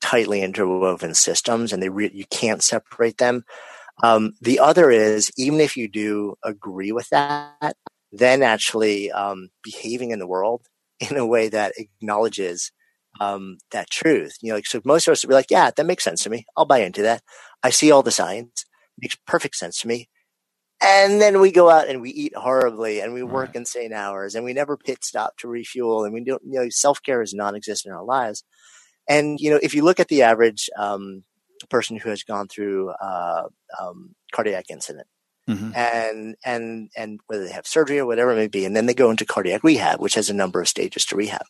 tightly 0.00 0.42
interwoven 0.42 1.14
systems, 1.14 1.72
and 1.72 1.82
they 1.82 1.88
re- 1.88 2.10
you 2.12 2.24
can't 2.30 2.62
separate 2.62 3.18
them. 3.18 3.44
Um, 4.02 4.32
the 4.40 4.58
other 4.58 4.90
is 4.90 5.30
even 5.36 5.60
if 5.60 5.76
you 5.76 5.88
do 5.88 6.34
agree 6.44 6.92
with 6.92 7.08
that, 7.10 7.76
then 8.10 8.42
actually 8.42 9.12
um, 9.12 9.50
behaving 9.62 10.10
in 10.10 10.18
the 10.18 10.26
world 10.26 10.62
in 11.10 11.16
a 11.16 11.26
way 11.26 11.48
that 11.48 11.74
acknowledges 11.76 12.72
um, 13.20 13.58
that 13.70 13.90
truth. 13.90 14.36
You 14.40 14.50
know, 14.50 14.56
like, 14.56 14.66
so 14.66 14.80
most 14.84 15.06
of 15.06 15.12
us 15.12 15.22
would 15.22 15.28
be 15.28 15.34
like, 15.34 15.50
"Yeah, 15.50 15.70
that 15.70 15.86
makes 15.86 16.04
sense 16.04 16.22
to 16.24 16.30
me. 16.30 16.46
I'll 16.56 16.64
buy 16.64 16.78
into 16.78 17.02
that. 17.02 17.22
I 17.62 17.70
see 17.70 17.92
all 17.92 18.02
the 18.02 18.10
signs. 18.10 18.64
It 18.96 19.02
makes 19.02 19.16
perfect 19.26 19.56
sense 19.56 19.78
to 19.80 19.88
me." 19.88 20.08
And 20.82 21.20
then 21.20 21.40
we 21.40 21.52
go 21.52 21.70
out 21.70 21.88
and 21.88 22.00
we 22.00 22.10
eat 22.10 22.36
horribly 22.36 23.00
and 23.00 23.14
we 23.14 23.22
work 23.22 23.48
right. 23.48 23.56
insane 23.56 23.92
hours 23.92 24.34
and 24.34 24.44
we 24.44 24.52
never 24.52 24.76
pit 24.76 25.04
stop 25.04 25.36
to 25.38 25.48
refuel 25.48 26.04
and 26.04 26.12
we 26.12 26.24
don't 26.24 26.42
you 26.44 26.60
know 26.60 26.68
self-care 26.68 27.22
is 27.22 27.34
non-existent 27.34 27.92
in 27.92 27.96
our 27.96 28.04
lives 28.04 28.44
and 29.08 29.40
you 29.40 29.50
know 29.50 29.58
if 29.62 29.74
you 29.74 29.82
look 29.84 30.00
at 30.00 30.08
the 30.08 30.22
average 30.22 30.68
um, 30.76 31.22
person 31.70 31.96
who 31.96 32.10
has 32.10 32.22
gone 32.22 32.48
through 32.48 32.90
uh, 32.90 33.44
um, 33.80 34.14
cardiac 34.32 34.66
incident 34.70 35.06
mm-hmm. 35.48 35.70
and 35.74 36.36
and 36.44 36.90
and 36.96 37.20
whether 37.26 37.44
they 37.44 37.52
have 37.52 37.66
surgery 37.66 37.98
or 37.98 38.06
whatever 38.06 38.32
it 38.32 38.36
may 38.36 38.48
be 38.48 38.64
and 38.64 38.74
then 38.74 38.86
they 38.86 38.94
go 38.94 39.10
into 39.10 39.24
cardiac 39.24 39.62
rehab 39.62 40.00
which 40.00 40.14
has 40.14 40.28
a 40.28 40.34
number 40.34 40.60
of 40.60 40.68
stages 40.68 41.04
to 41.04 41.16
rehab 41.16 41.46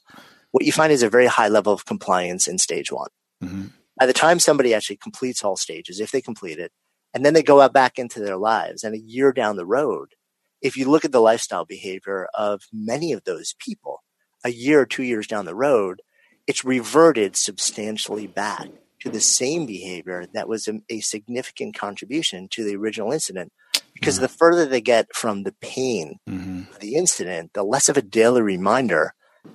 what 0.50 0.64
you 0.64 0.72
find 0.72 0.92
is 0.92 1.02
a 1.02 1.10
very 1.10 1.26
high 1.26 1.48
level 1.48 1.72
of 1.72 1.86
compliance 1.86 2.46
in 2.46 2.58
stage 2.58 2.92
one 2.92 3.10
mm-hmm. 3.42 3.66
by 3.98 4.06
the 4.06 4.12
time 4.12 4.38
somebody 4.38 4.74
actually 4.74 4.96
completes 4.96 5.42
all 5.42 5.56
stages 5.56 6.00
if 6.00 6.10
they 6.10 6.20
complete 6.20 6.58
it 6.58 6.72
and 7.14 7.25
then 7.25 7.35
they 7.35 7.42
go 7.42 7.61
out 7.61 7.73
back 7.73 7.99
into 7.99 8.21
their 8.21 8.37
lives. 8.37 8.85
And 8.85 8.95
a 8.95 8.99
year 8.99 9.33
down 9.33 9.57
the 9.57 9.66
road, 9.66 10.14
if 10.61 10.76
you 10.76 10.88
look 10.88 11.04
at 11.04 11.12
the 11.12 11.21
lifestyle 11.21 11.64
behavior 11.64 12.28
of 12.35 12.62
many 12.73 13.12
of 13.12 13.25
those 13.25 13.54
people, 13.59 14.02
a 14.45 14.50
year 14.50 14.81
or 14.81 14.87
two 14.87 15.02
years 15.02 15.26
down 15.26 15.45
the 15.45 15.54
road, 15.54 16.02
it's 16.47 16.64
reverted 16.64 17.37
substantially 17.37 18.26
back 18.26 18.69
to 19.00 19.11
the 19.11 19.21
same 19.21 19.66
behavior 19.66 20.26
that 20.33 20.49
was 20.49 20.69
a, 20.69 20.81
a 20.88 21.00
significant 21.00 21.76
contribution 21.76 22.49
to 22.50 22.64
the 22.64 22.76
original 22.76 23.12
incident. 23.12 23.52
Because 23.95 24.16
mm-hmm. 24.16 24.23
the 24.23 24.28
further 24.28 24.66
they 24.66 24.81
get 24.81 25.14
from 25.14 25.42
the 25.42 25.54
pain 25.61 26.19
mm-hmm. 26.28 26.73
of 26.73 26.78
the 26.81 26.95
incident, 26.95 27.52
the 27.52 27.62
less 27.62 27.88
of 27.88 27.97
a 27.97 28.02
daily 28.02 28.42
reminder 28.42 29.14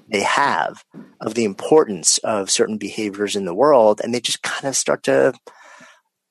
they 0.10 0.24
have 0.24 0.84
of 1.22 1.34
the 1.34 1.46
importance 1.46 2.18
of 2.20 2.52
certain 2.52 2.78
behaviors 2.78 3.36
in 3.36 3.46
the 3.46 3.54
world. 3.54 4.02
And 4.04 4.14
they 4.14 4.20
just 4.20 4.44
kind 4.44 4.66
of 4.66 4.76
start 4.76 5.04
to 5.04 5.34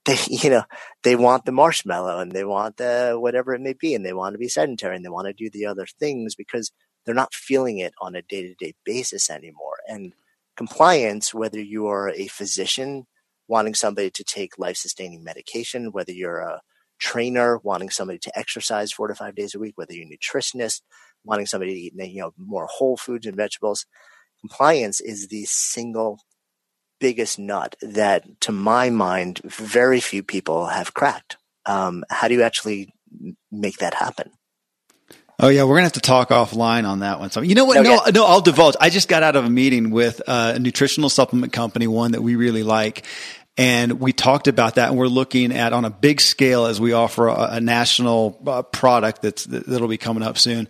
they 0.07 0.19
you 0.29 0.51
know 0.51 0.63
they 1.03 1.17
want 1.17 1.45
the 1.45 1.53
marshmallow 1.53 2.19
and 2.19 2.33
they 2.33 2.45
want 2.45 2.77
the 2.79 3.17
whatever 3.19 3.55
it 3.55 3.61
may 3.61 3.75
be 3.75 3.95
and 3.95 4.05
they 4.07 4.13
want 4.13 4.35
to 4.35 4.39
be 4.39 4.49
sedentary 4.49 4.97
and 4.97 5.05
they 5.05 5.11
want 5.11 5.27
to 5.27 5.33
do 5.33 5.51
the 5.51 5.67
other 5.67 5.87
things 5.99 6.35
because 6.35 6.73
they're 7.05 7.15
not 7.15 7.35
feeling 7.35 7.79
it 7.79 7.95
on 8.01 8.17
a 8.17 8.23
day-to-day 8.23 8.75
basis 8.85 9.31
anymore. 9.31 9.77
And 9.89 10.13
compliance 10.57 11.33
whether 11.35 11.61
you 11.61 11.87
are 11.87 12.11
a 12.11 12.27
physician 12.29 13.07
wanting 13.49 13.75
somebody 13.75 14.11
to 14.11 14.25
take 14.25 14.59
life-sustaining 14.59 15.23
medication 15.23 15.93
whether 15.93 16.13
you're 16.13 16.41
a 16.41 16.63
trainer 16.99 17.59
wanting 17.63 17.91
somebody 17.91 18.19
to 18.19 18.39
exercise 18.39 18.91
four 18.91 19.07
to 19.07 19.15
five 19.15 19.35
days 19.35 19.55
a 19.55 19.59
week 19.59 19.77
whether 19.77 19.93
you're 19.93 20.07
a 20.07 20.17
nutritionist 20.17 20.81
wanting 21.25 21.47
somebody 21.47 21.75
to 21.75 21.81
eat 21.81 22.11
you 22.13 22.21
know 22.21 22.33
more 22.39 22.67
whole 22.71 22.97
foods 22.97 23.27
and 23.27 23.37
vegetables 23.37 23.85
compliance 24.41 25.01
is 25.01 25.29
the 25.29 25.45
single 25.45 26.21
biggest 26.99 27.39
nut 27.39 27.77
that, 27.83 28.41
to 28.43 28.53
my 28.53 28.91
mind, 28.91 29.41
very 29.45 30.01
few 30.01 30.23
people 30.23 30.67
have 30.67 30.95
cracked. 30.95 31.37
Um, 31.65 32.05
how 32.11 32.29
do 32.29 32.35
you 32.35 32.43
actually 32.43 32.93
make 33.51 33.79
that 33.79 33.95
happen? 33.95 34.31
Oh 35.39 35.49
yeah, 35.49 35.65
we're 35.65 35.75
gonna 35.75 35.83
have 35.83 35.93
to 35.93 36.01
talk 36.01 36.31
offline 36.31 36.89
on 36.89 37.01
that 37.01 37.21
one. 37.21 37.31
So 37.31 37.43
you 37.43 37.55
know 37.55 37.67
what? 37.67 37.83
No, 37.83 37.83
no, 37.83 38.03
no, 38.11 38.25
I'll 38.25 38.41
divulge. 38.41 38.75
I 38.81 38.89
just 38.89 39.07
got 39.07 39.23
out 39.23 39.37
of 39.37 39.45
a 39.45 39.51
meeting 39.51 39.91
with 39.91 40.23
a 40.27 40.59
nutritional 40.59 41.11
supplement 41.11 41.53
company, 41.53 41.87
one 41.87 42.13
that 42.13 42.23
we 42.23 42.37
really 42.37 42.63
like, 42.63 43.05
and 43.59 44.01
we 44.01 44.15
talked 44.15 44.49
about 44.49 44.77
that. 44.77 44.89
And 44.89 44.99
we're 44.99 45.09
looking 45.09 45.53
at 45.53 45.75
on 45.75 45.85
a 45.85 45.91
big 45.91 46.23
scale 46.23 46.65
as 46.65 46.81
we 46.81 46.95
offer 46.95 47.29
a, 47.29 47.49
a 47.53 47.61
national 47.61 48.41
uh, 48.47 48.63
product 48.63 49.21
that's 49.21 49.45
that'll 49.45 49.89
be 49.89 49.99
coming 49.99 50.23
up 50.23 50.39
soon 50.39 50.69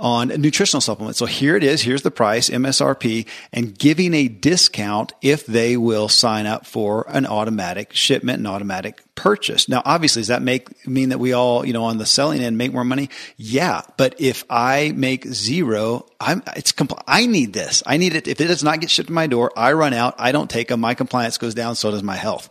on 0.00 0.28
nutritional 0.28 0.80
supplements. 0.80 1.18
So 1.18 1.26
here 1.26 1.56
it 1.56 1.62
is. 1.62 1.82
Here's 1.82 2.02
the 2.02 2.10
price, 2.10 2.48
MSRP, 2.48 3.26
and 3.52 3.78
giving 3.78 4.14
a 4.14 4.28
discount 4.28 5.12
if 5.20 5.44
they 5.44 5.76
will 5.76 6.08
sign 6.08 6.46
up 6.46 6.64
for 6.66 7.04
an 7.08 7.26
automatic 7.26 7.92
shipment 7.92 8.38
and 8.38 8.48
automatic 8.48 9.02
purchase. 9.14 9.68
Now, 9.68 9.82
obviously, 9.84 10.20
does 10.20 10.28
that 10.28 10.40
make 10.40 10.86
mean 10.86 11.10
that 11.10 11.18
we 11.18 11.34
all, 11.34 11.66
you 11.66 11.74
know, 11.74 11.84
on 11.84 11.98
the 11.98 12.06
selling 12.06 12.40
end 12.40 12.56
make 12.56 12.72
more 12.72 12.84
money? 12.84 13.10
Yeah. 13.36 13.82
But 13.98 14.18
if 14.18 14.44
I 14.48 14.92
make 14.96 15.26
zero, 15.26 16.06
I'm, 16.18 16.42
it's, 16.56 16.72
compl- 16.72 17.02
I 17.06 17.26
need 17.26 17.52
this. 17.52 17.82
I 17.84 17.98
need 17.98 18.16
it. 18.16 18.26
If 18.26 18.40
it 18.40 18.46
does 18.46 18.64
not 18.64 18.80
get 18.80 18.90
shipped 18.90 19.08
to 19.08 19.12
my 19.12 19.26
door, 19.26 19.52
I 19.54 19.74
run 19.74 19.92
out. 19.92 20.14
I 20.18 20.32
don't 20.32 20.48
take 20.48 20.68
them. 20.68 20.80
My 20.80 20.94
compliance 20.94 21.36
goes 21.36 21.54
down. 21.54 21.76
So 21.76 21.90
does 21.90 22.02
my 22.02 22.16
health. 22.16 22.48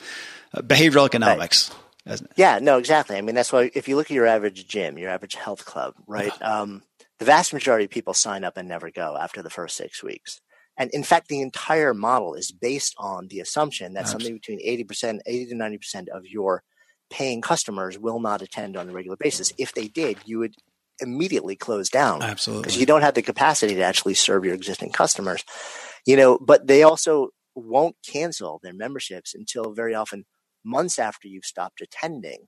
Uh, 0.53 0.62
behavioral 0.62 1.08
economics. 1.08 1.72
Right. 2.06 2.22
Yeah, 2.36 2.60
no, 2.60 2.77
exactly. 2.77 3.18
I 3.18 3.22
mean, 3.22 3.36
that's 3.36 3.51
why 3.51 3.70
if 3.75 3.88
you 3.88 3.96
look 3.96 4.08
at 4.10 4.15
your 4.15 4.25
average 4.25 4.68
gym, 4.68 4.98
your 4.98 5.10
average 5.12 5.36
health 5.36 5.65
club, 5.65 5.94
right? 6.08 6.32
Um, 6.41 6.82
the 7.19 7.25
vast 7.25 7.53
majority 7.53 7.85
of 7.85 7.91
people 7.91 8.13
sign 8.13 8.43
up 8.43 8.57
and 8.57 8.67
never 8.67 8.89
go 8.89 9.17
after 9.19 9.41
the 9.41 9.49
first 9.49 9.75
six 9.75 10.03
weeks. 10.03 10.41
And 10.77 10.89
in 10.91 11.03
fact, 11.03 11.27
the 11.27 11.41
entire 11.41 11.93
model 11.93 12.33
is 12.35 12.51
based 12.53 12.95
on 12.97 13.27
the 13.27 13.41
assumption 13.41 13.93
that 13.93 14.07
something 14.07 14.33
between 14.33 14.65
80%, 14.65 15.19
80 15.25 15.45
to 15.47 15.55
90% 15.55 16.07
of 16.07 16.25
your 16.25 16.63
paying 17.09 17.41
customers 17.41 17.99
will 17.99 18.21
not 18.21 18.41
attend 18.41 18.77
on 18.77 18.88
a 18.88 18.93
regular 18.93 19.17
basis. 19.17 19.51
If 19.57 19.73
they 19.73 19.89
did, 19.89 20.19
you 20.23 20.39
would 20.39 20.55
immediately 21.01 21.57
close 21.57 21.89
down. 21.89 22.21
Absolutely. 22.21 22.63
Because 22.63 22.77
you 22.77 22.85
don't 22.85 23.01
have 23.01 23.13
the 23.13 23.21
capacity 23.21 23.75
to 23.75 23.81
actually 23.81 24.13
serve 24.13 24.45
your 24.45 24.53
existing 24.53 24.91
customers. 24.91 25.43
You 26.05 26.15
know, 26.15 26.38
but 26.39 26.67
they 26.67 26.83
also 26.83 27.29
won't 27.55 27.97
cancel 28.07 28.59
their 28.63 28.73
memberships 28.73 29.35
until 29.35 29.73
very 29.73 29.95
often 29.95 30.25
months 30.63 30.97
after 30.97 31.27
you've 31.27 31.45
stopped 31.45 31.81
attending 31.81 32.47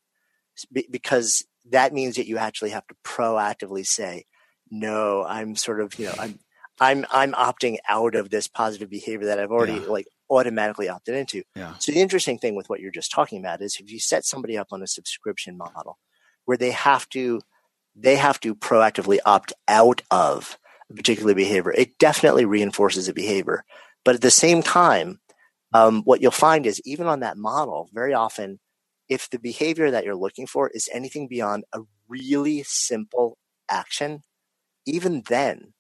because 0.89 1.45
that 1.69 1.93
means 1.93 2.15
that 2.15 2.27
you 2.27 2.37
actually 2.37 2.69
have 2.69 2.85
to 2.87 2.95
proactively 3.05 3.85
say, 3.85 4.25
no, 4.71 5.23
I'm 5.23 5.55
sort 5.55 5.81
of, 5.81 5.99
you 5.99 6.05
know, 6.05 6.15
I'm, 6.17 6.39
I'm, 6.79 7.05
I'm 7.11 7.33
opting 7.33 7.77
out 7.87 8.15
of 8.15 8.29
this 8.29 8.47
positive 8.47 8.89
behavior 8.89 9.27
that 9.27 9.39
I've 9.39 9.51
already 9.51 9.73
yeah. 9.73 9.87
like 9.87 10.07
automatically 10.29 10.89
opted 10.89 11.15
into. 11.15 11.43
Yeah. 11.55 11.75
So 11.77 11.91
the 11.91 11.99
interesting 11.99 12.39
thing 12.39 12.55
with 12.55 12.69
what 12.69 12.79
you're 12.79 12.91
just 12.91 13.11
talking 13.11 13.39
about 13.39 13.61
is 13.61 13.77
if 13.79 13.91
you 13.91 13.99
set 13.99 14.25
somebody 14.25 14.57
up 14.57 14.67
on 14.71 14.81
a 14.81 14.87
subscription 14.87 15.57
model 15.57 15.99
where 16.45 16.57
they 16.57 16.71
have 16.71 17.07
to, 17.09 17.41
they 17.95 18.15
have 18.15 18.39
to 18.39 18.55
proactively 18.55 19.19
opt 19.25 19.53
out 19.67 20.01
of 20.09 20.57
a 20.89 20.93
particular 20.93 21.35
behavior, 21.35 21.73
it 21.73 21.97
definitely 21.99 22.45
reinforces 22.45 23.07
a 23.07 23.13
behavior. 23.13 23.63
But 24.03 24.15
at 24.15 24.21
the 24.21 24.31
same 24.31 24.63
time, 24.63 25.19
um, 25.73 26.01
what 26.03 26.21
you'll 26.21 26.31
find 26.31 26.65
is 26.65 26.81
even 26.85 27.07
on 27.07 27.19
that 27.19 27.37
model, 27.37 27.89
very 27.93 28.13
often, 28.13 28.59
if 29.07 29.29
the 29.29 29.39
behavior 29.39 29.91
that 29.91 30.05
you're 30.05 30.15
looking 30.15 30.47
for 30.47 30.69
is 30.69 30.89
anything 30.93 31.27
beyond 31.27 31.65
a 31.73 31.81
really 32.07 32.63
simple 32.63 33.37
action, 33.69 34.21
even 34.85 35.23
then, 35.27 35.73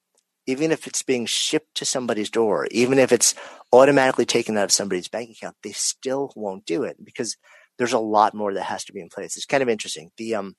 even 0.47 0.71
if 0.71 0.87
it's 0.87 1.03
being 1.03 1.25
shipped 1.25 1.75
to 1.75 1.85
somebody's 1.85 2.29
door, 2.29 2.67
even 2.71 2.99
if 2.99 3.11
it's 3.11 3.35
automatically 3.71 4.25
taken 4.25 4.57
out 4.57 4.65
of 4.65 4.71
somebody's 4.71 5.07
bank 5.07 5.29
account, 5.29 5.55
they 5.63 5.71
still 5.71 6.31
won't 6.35 6.65
do 6.65 6.83
it 6.83 7.03
because 7.03 7.37
there's 7.77 7.93
a 7.93 7.99
lot 7.99 8.33
more 8.33 8.53
that 8.53 8.63
has 8.63 8.83
to 8.85 8.93
be 8.93 9.01
in 9.01 9.09
place. 9.09 9.37
It's 9.37 9.45
kind 9.45 9.63
of 9.63 9.69
interesting. 9.69 10.11
The 10.17 10.35
um 10.35 10.55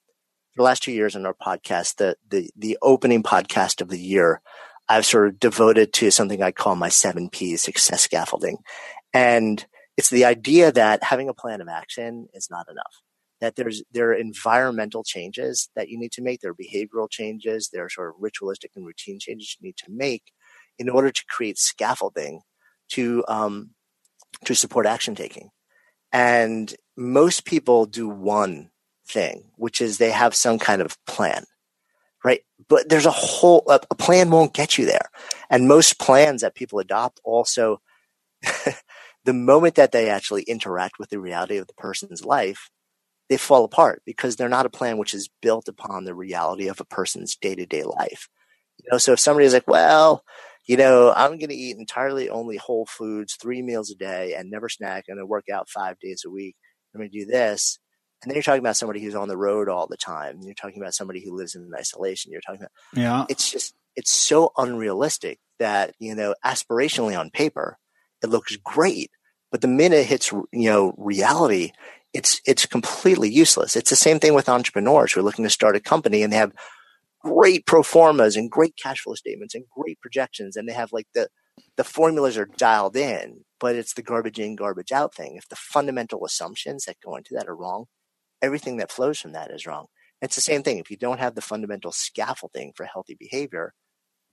the 0.57 0.63
last 0.63 0.83
two 0.83 0.93
years 0.93 1.17
on 1.17 1.27
our 1.27 1.35
podcast, 1.35 1.97
the 1.97 2.17
the 2.29 2.51
the 2.57 2.79
opening 2.83 3.23
podcast 3.23 3.81
of 3.81 3.89
the 3.89 4.01
year, 4.01 4.41
I've 4.89 5.07
sort 5.07 5.29
of 5.29 5.41
devoted 5.41 5.93
to 5.95 6.11
something 6.11 6.43
I 6.43 6.53
call 6.53 6.77
my 6.77 6.89
seven 6.89 7.29
P's 7.29 7.63
success 7.63 8.03
scaffolding. 8.03 8.59
And 9.13 9.65
it's 9.97 10.11
the 10.11 10.25
idea 10.25 10.73
that 10.73 11.03
having 11.03 11.29
a 11.29 11.35
plan 11.35 11.61
of 11.61 11.69
action 11.69 12.29
is 12.35 12.49
not 12.51 12.67
enough 12.71 13.03
that 13.43 13.57
there's 13.57 13.83
there 13.91 14.11
are 14.11 14.15
environmental 14.15 15.03
changes 15.03 15.69
that 15.75 15.89
you 15.89 15.99
need 15.99 16.13
to 16.13 16.23
make. 16.23 16.41
There 16.41 16.53
are 16.53 16.55
behavioral 16.55 17.11
changes. 17.11 17.71
There 17.73 17.85
are 17.85 17.91
sort 17.91 18.11
of 18.11 18.15
ritualistic 18.21 18.71
and 18.77 18.87
routine 18.87 19.19
changes 19.19 19.57
you 19.59 19.67
need 19.67 19.77
to 19.79 19.91
make 19.91 20.33
in 20.79 20.89
order 20.89 21.11
to 21.11 21.25
create 21.29 21.59
scaffolding 21.59 22.43
to 22.91 23.25
um, 23.27 23.71
to 24.45 24.55
support 24.55 24.87
action 24.87 25.17
taking. 25.17 25.51
And 26.13 26.73
most 26.97 27.45
people 27.45 27.85
do 27.85 28.09
one 28.09 28.71
thing, 29.09 29.51
which 29.57 29.81
is 29.81 29.99
they 29.99 30.13
have 30.13 30.37
some 30.37 30.61
kind 30.61 30.81
of 30.81 30.97
plan, 31.05 31.45
right? 32.25 32.43
But 32.69 32.89
there's 32.89 33.07
a 33.07 33.11
whole 33.11 33.65
a, 33.69 33.81
a 33.91 33.97
plan 33.97 34.31
won't 34.31 34.55
get 34.55 34.79
you 34.79 34.87
there, 34.87 35.11
and 35.51 35.67
most 35.67 35.99
plans 35.99 36.43
that 36.43 36.55
people 36.55 36.79
adopt 36.79 37.21
also. 37.25 37.81
the 39.25 39.33
moment 39.33 39.77
that 39.77 39.93
they 39.93 40.09
actually 40.09 40.43
interact 40.43 40.99
with 40.99 41.11
the 41.11 41.19
reality 41.19 41.57
of 41.57 41.69
the 41.69 41.75
person's 41.75 42.25
life, 42.25 42.71
they 43.29 43.37
fall 43.37 43.65
apart 43.65 44.03
because 44.05 44.37
they're 44.37 44.49
not 44.49 44.67
a 44.67 44.71
plan 44.71 44.99
which 44.99 45.15
is 45.15 45.31
built 45.41 45.69
upon 45.69 46.05
the 46.05 46.15
reality 46.15 46.69
of 46.69 46.81
a 46.81 46.85
person's 46.85 47.37
day 47.37 47.55
to 47.55 47.67
day 47.67 47.85
life. 47.85 48.29
You 48.79 48.89
know, 48.93 48.99
so 48.99 49.13
if 49.13 49.21
somebody 49.21 49.47
is 49.47 49.53
like, 49.53 49.69
well, 49.69 50.25
you 50.67 50.77
know, 50.77 51.13
I'm 51.15 51.39
going 51.39 51.49
to 51.49 51.55
eat 51.55 51.77
entirely 51.77 52.29
only 52.31 52.57
whole 52.57 52.87
foods, 52.87 53.35
three 53.35 53.63
meals 53.63 53.91
a 53.91 53.95
day, 53.95 54.35
and 54.35 54.51
never 54.51 54.69
snack, 54.69 55.05
and 55.09 55.19
then 55.19 55.27
work 55.27 55.47
out 55.53 55.69
five 55.69 55.99
days 55.99 56.23
a 56.27 56.31
week. 56.31 56.57
I'm 56.95 57.01
going 57.01 57.11
to 57.11 57.19
do 57.19 57.27
this. 57.27 57.79
And 58.23 58.31
then 58.31 58.37
you're 58.37 58.43
talking 58.43 58.61
about 58.61 58.77
somebody 58.77 59.01
who's 59.01 59.17
on 59.17 59.29
the 59.29 59.37
road 59.37 59.69
all 59.69 59.89
the 59.89 59.97
time. 59.97 60.39
You're 60.43 60.55
talking 60.55 60.81
about 60.81 60.95
somebody 60.95 61.25
who 61.25 61.37
lives 61.37 61.57
in 61.57 61.69
isolation. 61.77 62.31
You're 62.31 62.41
talking 62.41 62.61
about, 62.61 62.71
yeah, 62.95 63.25
it's 63.29 63.51
just, 63.51 63.75
it's 63.97 64.13
so 64.13 64.53
unrealistic 64.57 65.41
that, 65.59 65.95
you 65.99 66.15
know, 66.15 66.35
aspirationally 66.45 67.19
on 67.19 67.31
paper, 67.31 67.79
it 68.23 68.31
looks 68.31 68.57
great. 68.57 69.11
But 69.51 69.61
the 69.61 69.69
minute 69.69 69.97
it 69.97 70.07
hits, 70.07 70.31
you 70.31 70.47
know, 70.53 70.95
reality, 70.97 71.73
it's 72.13 72.41
it's 72.47 72.67
completely 72.67 73.31
useless. 73.31 73.77
It's 73.77 73.91
the 73.91 73.97
same 73.97 74.19
thing 74.19 74.35
with 74.35 74.49
entrepreneurs 74.49 75.13
who 75.13 75.21
are 75.21 75.25
looking 75.25 75.45
to 75.45 75.51
start 75.51 75.77
a 75.77 75.81
company 75.81 76.23
and 76.23 76.33
they 76.33 76.37
have 76.37 76.53
great 77.23 77.67
pro 77.67 77.83
formas 77.83 78.37
and 78.37 78.51
great 78.51 78.75
cash 78.77 79.01
flow 79.01 79.15
statements 79.15 79.55
and 79.55 79.65
great 79.71 80.01
projections 80.01 80.57
and 80.57 80.69
they 80.69 80.73
have 80.73 80.93
like 80.93 81.07
the 81.15 81.29
the 81.77 81.85
formulas 81.85 82.39
are 82.39 82.49
dialed 82.57 82.97
in, 82.97 83.45
but 83.61 83.77
it's 83.77 83.95
the 83.95 84.03
garbage 84.03 84.39
in, 84.39 84.57
garbage 84.57 84.93
out 84.93 85.15
thing. 85.15 85.37
If 85.37 85.49
the 85.49 85.57
fundamental 85.57 86.25
assumptions 86.25 86.85
that 86.85 87.01
go 87.05 87.17
into 87.17 87.35
that 87.35 87.49
are 87.49 87.57
wrong, 87.57 87.87
everything 88.41 88.79
that 88.79 88.91
flows 88.91 89.21
from 89.21 89.33
that 89.33 89.51
is 89.51 89.67
wrong. 89.67 89.87
It's 90.21 90.35
the 90.35 90.41
same 90.41 90.63
thing. 90.63 90.79
If 90.79 90.91
you 90.91 90.97
don't 90.97 91.21
have 91.21 91.35
the 91.35 91.43
fundamental 91.43 91.93
scaffolding 91.93 92.73
for 92.75 92.85
healthy 92.85 93.17
behavior, 93.19 93.75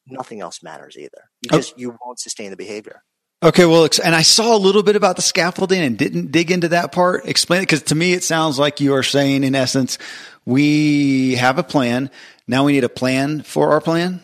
nothing 0.07 0.39
else 0.41 0.61
matters 0.61 0.97
either. 0.97 1.29
You 1.41 1.49
oh. 1.51 1.57
just 1.57 1.77
you 1.77 1.97
won't 2.03 2.19
sustain 2.19 2.51
the 2.51 2.57
behavior. 2.57 3.03
Okay, 3.41 3.65
well, 3.65 3.87
and 4.03 4.13
I 4.13 4.21
saw 4.21 4.53
a 4.55 4.59
little 4.59 4.83
bit 4.83 4.97
about 4.97 5.15
the 5.15 5.21
scaffolding 5.21 5.79
and 5.79 5.97
didn't 5.97 6.31
dig 6.31 6.51
into 6.51 6.67
that 6.69 6.91
part. 6.91 7.25
Explain 7.25 7.61
it 7.61 7.67
because 7.67 7.83
to 7.83 7.95
me 7.95 8.11
it 8.11 8.23
sounds 8.23 8.59
like 8.59 8.81
you 8.81 8.93
are 8.95 9.03
saying, 9.03 9.45
in 9.45 9.55
essence, 9.55 9.97
we 10.45 11.35
have 11.35 11.57
a 11.57 11.63
plan. 11.63 12.11
Now 12.47 12.65
we 12.65 12.73
need 12.73 12.83
a 12.83 12.89
plan 12.89 13.41
for 13.43 13.71
our 13.71 13.79
plan. 13.79 14.21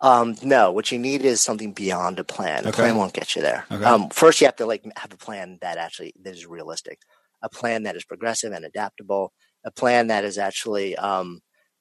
Um, 0.00 0.34
no, 0.42 0.72
what 0.72 0.90
you 0.90 0.98
need 0.98 1.26
is 1.26 1.42
something 1.42 1.72
beyond 1.72 2.18
a 2.18 2.24
plan. 2.24 2.64
A 2.64 2.68
Okay. 2.68 2.76
plan 2.76 2.96
won't 2.96 3.12
get 3.12 3.36
you 3.36 3.42
there. 3.42 3.66
Okay. 3.70 3.84
Um, 3.84 4.08
first, 4.08 4.40
you 4.40 4.46
have 4.46 4.56
to 4.56 4.66
like 4.66 4.82
have 4.96 5.12
a 5.12 5.18
plan 5.18 5.58
that 5.60 5.76
actually 5.76 6.14
that 6.22 6.34
is 6.34 6.46
realistic, 6.46 7.00
a 7.42 7.50
plan 7.50 7.82
that 7.82 7.96
is 7.96 8.04
progressive 8.04 8.52
and 8.54 8.64
adaptable, 8.64 9.34
a 9.62 9.70
plan 9.70 10.06
that 10.06 10.24
is 10.24 10.38
actually 10.38 10.96
um, 10.96 11.40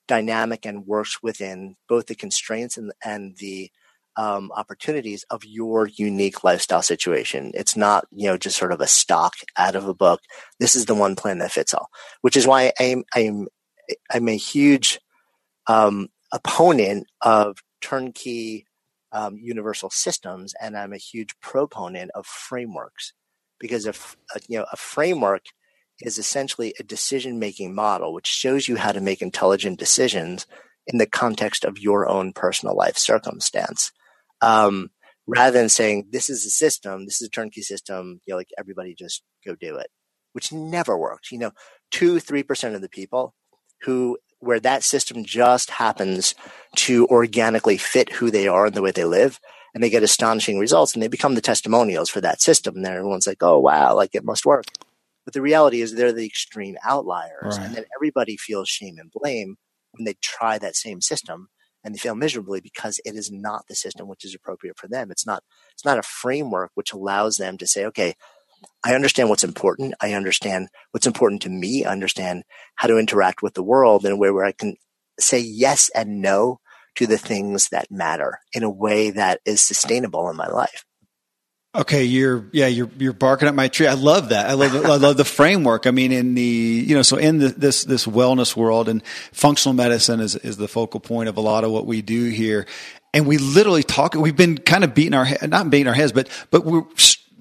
dynamic 0.10 0.66
and 0.66 0.86
works 0.86 1.24
within 1.24 1.78
both 1.88 2.08
the 2.08 2.16
constraints 2.16 2.76
and 2.76 2.92
and 3.06 3.38
the 3.38 3.72
um, 4.16 4.52
opportunities 4.56 5.24
of 5.30 5.46
your 5.46 5.88
unique 5.88 6.44
lifestyle 6.44 6.82
situation. 6.82 7.52
It's 7.54 7.76
not 7.76 8.06
you 8.12 8.28
know 8.28 8.38
just 8.38 8.58
sort 8.58 8.72
of 8.72 8.82
a 8.82 8.88
stock 8.88 9.34
out 9.58 9.76
of 9.76 9.88
a 9.88 9.94
book. 9.94 10.22
This 10.60 10.76
is 10.76 10.86
the 10.86 10.96
one 10.96 11.16
plan 11.16 11.40
that 11.40 11.52
fits 11.52 11.74
all, 11.74 11.90
which 12.22 12.38
is 12.38 12.48
why 12.48 12.74
I'm 12.80 13.04
I'm 13.14 13.48
I'm 14.12 14.28
a 14.28 14.38
huge 14.38 15.00
um, 15.68 16.10
opponent 16.32 17.08
of 17.22 17.58
turnkey 17.82 18.66
um, 19.12 19.38
universal 19.38 19.90
systems, 19.90 20.54
and 20.62 20.78
I'm 20.78 20.94
a 20.94 20.98
huge 20.98 21.40
proponent 21.40 22.12
of 22.14 22.26
frameworks 22.26 23.14
because 23.60 23.86
if 23.86 24.16
uh, 24.36 24.40
you 24.48 24.60
know 24.60 24.66
a 24.72 24.78
framework 24.78 25.44
is 26.02 26.18
essentially 26.18 26.74
a 26.80 26.84
decision 26.84 27.40
making 27.40 27.76
model 27.76 28.14
which 28.14 28.26
shows 28.26 28.70
you 28.70 28.78
how 28.78 28.92
to 28.92 29.02
make 29.02 29.22
intelligent 29.22 29.78
decisions 29.78 30.46
in 30.88 30.98
the 30.98 31.06
context 31.06 31.64
of 31.64 31.78
your 31.78 32.08
own 32.10 32.34
personal 32.34 32.76
life 32.76 32.98
circumstance. 32.98 33.92
Um, 34.42 34.90
rather 35.28 35.58
than 35.58 35.70
saying 35.70 36.08
this 36.12 36.30
is 36.30 36.46
a 36.46 36.50
system, 36.50 37.06
this 37.06 37.22
is 37.22 37.28
a 37.28 37.32
turnkey 37.32 37.62
system, 37.62 38.20
you 38.26 38.34
know, 38.34 38.38
like 38.38 38.50
everybody 38.58 38.96
just 38.96 39.24
go 39.46 39.56
do 39.56 39.76
it, 39.78 39.88
which 40.34 40.52
never 40.52 40.98
works. 40.98 41.32
You 41.32 41.40
know, 41.40 41.52
two, 41.92 42.20
three 42.20 42.44
percent 42.44 42.76
of 42.76 42.82
the 42.82 42.90
people 42.90 43.34
who 43.82 44.18
where 44.40 44.60
that 44.62 44.84
system 44.84 45.26
just 45.26 45.70
happens 45.70 46.34
to 46.76 47.06
organically 47.08 47.78
fit 47.78 48.14
who 48.14 48.32
they 48.32 48.48
are 48.48 48.68
and 48.68 48.76
the 48.76 48.82
way 48.82 48.92
they 48.92 49.04
live, 49.04 49.40
and 49.74 49.84
they 49.84 49.90
get 49.90 50.02
astonishing 50.04 50.58
results, 50.58 50.94
and 50.94 51.04
they 51.04 51.10
become 51.10 51.36
the 51.36 51.42
testimonials 51.42 52.10
for 52.10 52.22
that 52.22 52.42
system. 52.42 52.76
And 52.78 52.86
then 52.86 52.94
everyone's 52.94 53.28
like, 53.28 53.44
"Oh 53.44 53.60
wow, 53.60 53.96
like 53.96 54.16
it 54.16 54.24
must 54.24 54.46
work." 54.46 54.66
But 55.26 55.34
the 55.34 55.42
reality 55.42 55.82
is, 55.82 55.94
they're 55.94 56.14
the 56.14 56.26
extreme 56.26 56.78
outliers, 56.84 57.58
Right. 57.58 57.66
and 57.66 57.76
then 57.76 57.86
everybody 57.96 58.38
feels 58.38 58.70
shame 58.70 58.96
and 58.98 59.12
blame 59.12 59.58
when 59.92 60.06
they 60.06 60.16
try 60.22 60.58
that 60.58 60.76
same 60.76 61.02
system 61.02 61.50
and 61.84 61.94
they 61.94 62.00
fail 62.00 62.16
miserably 62.16 62.60
because 62.62 63.00
it 63.06 63.16
is 63.16 63.32
not 63.32 63.68
the 63.68 63.76
system 63.76 64.08
which 64.08 64.26
is 64.26 64.36
appropriate 64.36 64.78
for 64.78 64.88
them. 64.88 65.12
It's 65.12 65.26
not. 65.26 65.44
It's 65.74 65.86
not 65.86 66.00
a 66.00 66.04
framework 66.04 66.72
which 66.76 66.94
allows 66.94 67.38
them 67.38 67.58
to 67.58 67.68
say, 67.68 67.86
"Okay." 67.86 68.16
I 68.84 68.94
understand 68.94 69.30
what's 69.30 69.44
important. 69.44 69.94
I 70.02 70.14
understand 70.14 70.68
what's 70.92 71.08
important 71.08 71.42
to 71.44 71.50
me. 71.50 71.86
I 71.86 71.92
understand 71.92 72.44
how 72.76 72.88
to 72.88 72.98
interact 72.98 73.42
with 73.42 73.54
the 73.54 73.64
world 73.64 74.06
in 74.06 74.12
a 74.12 74.18
way 74.18 74.32
where 74.32 74.44
I 74.44 74.52
can 74.52 74.76
say 75.20 75.40
yes 75.40 75.90
and 75.96 76.22
no 76.22 76.60
to 76.96 77.08
the 77.08 77.18
things 77.18 77.70
that 77.70 77.90
matter 77.90 78.40
in 78.52 78.64
a 78.64 78.70
way 78.70 79.12
that 79.12 79.40
is 79.46 79.62
sustainable 79.62 80.30
in 80.30 80.36
my 80.36 80.48
life. 80.48 80.84
Okay, 81.76 82.04
you're 82.04 82.46
yeah, 82.52 82.66
you're 82.66 82.90
you're 82.98 83.14
barking 83.14 83.48
up 83.48 83.54
my 83.54 83.68
tree. 83.68 83.86
I 83.86 83.94
love 83.94 84.30
that. 84.30 84.50
I 84.50 84.54
love 84.54 84.74
I 84.74 84.96
love 84.96 85.18
the 85.18 85.26
framework. 85.26 85.86
I 85.86 85.92
mean, 85.92 86.12
in 86.12 86.34
the 86.34 86.42
you 86.42 86.96
know, 86.96 87.04
so 87.04 87.18
in 87.18 87.38
the, 87.38 87.50
this 87.50 87.84
this 87.84 88.08
wellness 88.08 88.56
world 88.56 88.90
and 88.90 89.04
functional 89.32 89.76
medicine 89.76 90.20
is 90.20 90.36
is 90.36 90.58
the 90.58 90.68
focal 90.68 91.00
point 91.00 91.30
of 91.30 91.38
a 91.38 91.42
lot 91.42 91.64
of 91.64 91.70
what 91.70 91.86
we 91.86 92.02
do 92.02 92.30
here. 92.30 92.66
And 93.14 93.28
we 93.28 93.38
literally 93.38 93.84
talk. 93.84 94.16
We've 94.16 94.36
been 94.36 94.58
kind 94.58 94.84
of 94.84 94.96
beating 94.96 95.14
our 95.14 95.26
head, 95.26 95.48
not 95.48 95.70
beating 95.70 95.88
our 95.88 95.94
heads, 95.94 96.12
but 96.12 96.28
but 96.50 96.66
we 96.66 96.82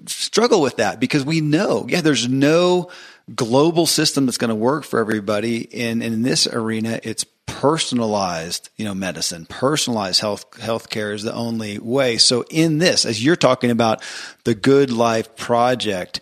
struggle 0.05 0.61
with 0.61 0.77
that 0.77 0.99
because 0.99 1.25
we 1.25 1.41
know, 1.41 1.87
yeah, 1.89 2.01
there's 2.01 2.27
no 2.27 2.91
global 3.35 3.85
system 3.85 4.25
that's 4.25 4.37
going 4.37 4.49
to 4.49 4.55
work 4.55 4.83
for 4.83 4.99
everybody. 4.99 5.69
And 5.73 6.01
in 6.01 6.21
this 6.21 6.47
arena, 6.47 6.99
it's 7.03 7.25
personalized, 7.45 8.69
you 8.77 8.85
know, 8.85 8.93
medicine, 8.93 9.45
personalized 9.45 10.21
health 10.21 10.49
healthcare 10.51 11.13
is 11.13 11.23
the 11.23 11.33
only 11.33 11.79
way. 11.79 12.17
So 12.17 12.45
in 12.49 12.77
this, 12.77 13.05
as 13.05 13.23
you're 13.23 13.35
talking 13.35 13.71
about 13.71 14.03
the 14.43 14.55
Good 14.55 14.91
Life 14.91 15.35
Project, 15.35 16.21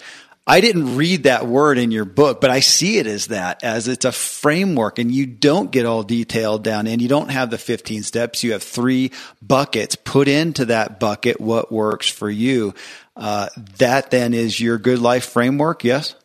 I 0.50 0.62
didn't 0.62 0.96
read 0.96 1.24
that 1.24 1.46
word 1.46 1.78
in 1.78 1.91
your 1.91 2.06
book, 2.06 2.39
but 2.39 2.50
I 2.50 2.62
see 2.62 3.00
it 3.00 3.06
as 3.06 3.28
that, 3.28 3.65
as 3.65 3.89
it's 3.89 4.06
a 4.06 4.13
framework 4.13 4.98
and 4.98 5.12
you 5.12 5.26
don't 5.26 5.72
get 5.72 5.86
all 5.86 6.04
detailed 6.04 6.63
down 6.63 6.88
in. 6.88 7.02
You 7.02 7.10
don't 7.10 7.30
have 7.30 7.50
the 7.50 7.58
15 7.58 8.04
steps. 8.04 8.46
You 8.46 8.54
have 8.54 8.63
three 8.63 9.12
buckets. 9.41 9.98
Put 9.98 10.30
into 10.30 10.65
that 10.65 11.02
bucket 11.02 11.41
what 11.41 11.70
works 11.70 12.08
for 12.08 12.30
you. 12.30 12.74
Uh, 13.17 13.50
that 13.78 14.10
then 14.10 14.34
is 14.34 14.58
your 14.58 14.78
good 14.78 15.00
life 15.00 15.26
framework. 15.26 15.84
Yes. 15.84 16.15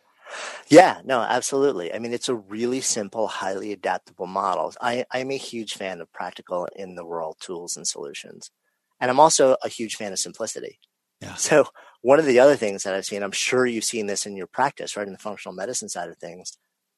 Yeah, 0.72 1.00
no, 1.04 1.20
absolutely. 1.20 1.92
I 1.92 1.98
mean, 1.98 2.14
it's 2.14 2.30
a 2.30 2.35
really 2.35 2.80
simple, 2.80 3.28
highly 3.28 3.72
adaptable 3.72 4.26
model. 4.26 4.72
I, 4.80 5.04
I'm 5.11 5.30
a 5.30 5.37
huge 5.37 5.74
fan 5.74 6.00
of 6.00 6.11
practical 6.12 6.66
in 6.74 6.94
the 6.94 7.04
world 7.04 7.37
tools 7.40 7.76
and 7.76 7.87
solutions. 7.87 8.50
And 8.98 9.11
I'm 9.11 9.20
also 9.20 9.56
a 9.62 9.68
huge 9.68 9.96
fan 9.96 10.12
of 10.12 10.18
simplicity. 10.18 10.78
Yeah. 11.20 11.35
So 11.35 11.66
one 12.00 12.18
of 12.18 12.24
the 12.24 12.38
other 12.38 12.56
things 12.56 12.85
that 12.85 12.94
I've 12.94 13.04
seen, 13.04 13.22
I'm 13.22 13.32
sure 13.32 13.66
you've 13.66 13.85
seen 13.85 14.06
this 14.06 14.24
in 14.24 14.35
your 14.35 14.46
practice, 14.46 14.96
right? 14.96 15.06
In 15.06 15.12
the 15.12 15.18
functional 15.18 15.54
medicine 15.54 15.90
side 15.90 16.08
of 16.08 16.16
things, 16.16 16.56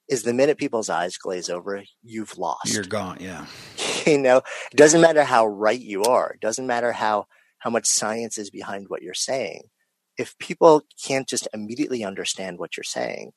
is 0.08 0.22
the 0.22 0.34
minute 0.34 0.56
people's 0.56 0.88
eyes 0.88 1.16
glaze 1.16 1.50
over, 1.50 1.82
you've 2.02 2.38
lost. 2.38 2.72
You're 2.72 2.84
gone. 2.84 3.18
Yeah. 3.18 3.46
you 4.06 4.18
know, 4.18 4.38
it 4.70 4.76
doesn't 4.76 5.00
matter 5.00 5.24
how 5.24 5.46
right 5.46 5.80
you 5.80 6.04
are. 6.04 6.34
It 6.34 6.40
doesn't 6.40 6.66
matter 6.66 6.92
how, 6.92 7.26
how 7.58 7.70
much 7.70 7.87
science 7.87 8.38
is 8.38 8.50
behind 8.50 8.87
what 8.88 9.02
you're 9.02 9.14
saying. 9.14 9.64
If 10.16 10.38
people 10.38 10.82
can't 11.04 11.26
just 11.26 11.48
immediately 11.52 12.04
understand 12.04 12.60
what 12.60 12.76
you're 12.76 12.84
saying 12.84 13.32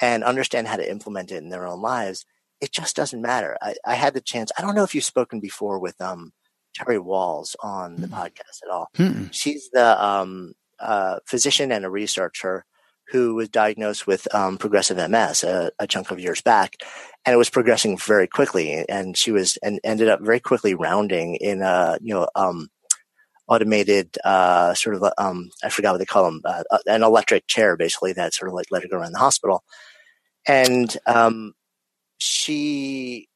and 0.00 0.24
understand 0.24 0.68
how 0.68 0.76
to 0.76 0.90
implement 0.90 1.32
it 1.32 1.42
in 1.42 1.48
their 1.50 1.66
own 1.66 1.80
lives, 1.80 2.24
it 2.60 2.72
just 2.72 2.96
doesn't 2.96 3.20
matter. 3.22 3.56
I, 3.62 3.74
I 3.86 3.94
had 3.94 4.14
the 4.14 4.20
chance. 4.20 4.50
I 4.58 4.62
don't 4.62 4.74
know 4.74 4.84
if 4.84 4.94
you've 4.94 5.04
spoken 5.04 5.40
before 5.40 5.78
with 5.78 6.00
um, 6.00 6.32
Terry 6.74 6.98
Wahls 6.98 7.54
on 7.60 7.96
the 7.96 8.06
Mm. 8.06 8.12
podcast 8.12 8.62
at 8.64 8.70
all. 8.70 8.88
Mm-mm. 8.96 9.28
She's 9.32 9.70
the 9.70 10.02
um, 10.04 10.54
uh, 10.80 11.18
physician 11.26 11.72
and 11.72 11.84
a 11.84 11.90
researcher 11.90 12.64
who 13.08 13.34
was 13.36 13.48
diagnosed 13.48 14.06
with 14.06 14.26
um, 14.34 14.58
progressive 14.58 14.96
MS 15.10 15.44
a, 15.44 15.70
a 15.78 15.86
chunk 15.86 16.10
of 16.10 16.18
years 16.18 16.40
back, 16.42 16.76
and 17.24 17.32
it 17.32 17.36
was 17.36 17.48
progressing 17.50 17.96
very 17.96 18.26
quickly. 18.26 18.84
And 18.88 19.16
she 19.16 19.30
was 19.30 19.56
and 19.62 19.78
ended 19.84 20.08
up 20.08 20.20
very 20.20 20.40
quickly 20.40 20.74
rounding 20.74 21.36
in 21.36 21.62
a 21.62 21.98
you 22.02 22.12
know 22.14 22.28
um, 22.34 22.68
automated 23.48 24.16
uh, 24.24 24.74
sort 24.74 24.96
of 24.96 25.04
um, 25.18 25.50
I 25.62 25.68
forgot 25.68 25.92
what 25.92 25.98
they 25.98 26.04
call 26.06 26.24
them 26.24 26.42
uh, 26.44 26.62
an 26.86 27.02
electric 27.02 27.46
chair 27.46 27.76
basically 27.76 28.12
that 28.14 28.34
sort 28.34 28.48
of 28.48 28.54
like 28.54 28.66
let 28.70 28.82
her 28.82 28.88
go 28.88 28.96
around 28.96 29.12
the 29.12 29.18
hospital, 29.18 29.64
and 30.46 30.96
um, 31.06 31.54
she 32.18 33.28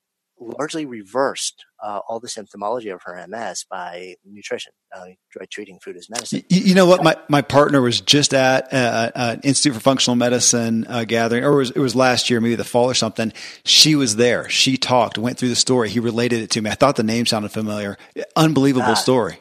largely 0.42 0.86
reversed 0.86 1.64
uh, 1.84 2.00
all 2.08 2.18
the 2.18 2.26
symptomology 2.28 2.92
of 2.92 3.02
her 3.02 3.26
MS 3.28 3.66
by 3.70 4.14
nutrition, 4.24 4.72
uh, 4.94 5.04
by 5.38 5.44
treating 5.50 5.78
food 5.80 5.96
as 5.96 6.08
medicine. 6.08 6.42
You, 6.48 6.60
you 6.60 6.74
know 6.74 6.86
what? 6.86 7.02
My, 7.02 7.14
my 7.28 7.42
partner 7.42 7.82
was 7.82 8.00
just 8.00 8.32
at 8.32 8.72
uh, 8.72 9.10
uh, 9.14 9.36
Institute 9.42 9.74
for 9.74 9.80
Functional 9.80 10.16
Medicine 10.16 10.86
uh, 10.88 11.04
gathering, 11.04 11.44
or 11.44 11.52
it 11.52 11.56
was, 11.56 11.70
it 11.72 11.78
was 11.78 11.94
last 11.94 12.30
year, 12.30 12.40
maybe 12.40 12.54
the 12.54 12.64
fall 12.64 12.86
or 12.86 12.94
something. 12.94 13.34
She 13.66 13.94
was 13.94 14.16
there. 14.16 14.48
She 14.48 14.78
talked, 14.78 15.18
went 15.18 15.38
through 15.38 15.50
the 15.50 15.56
story. 15.56 15.90
He 15.90 16.00
related 16.00 16.40
it 16.42 16.50
to 16.52 16.62
me. 16.62 16.70
I 16.70 16.74
thought 16.74 16.96
the 16.96 17.02
name 17.02 17.26
sounded 17.26 17.52
familiar. 17.52 17.98
Unbelievable 18.34 18.92
Ah. 18.92 18.94
story. 18.94 19.40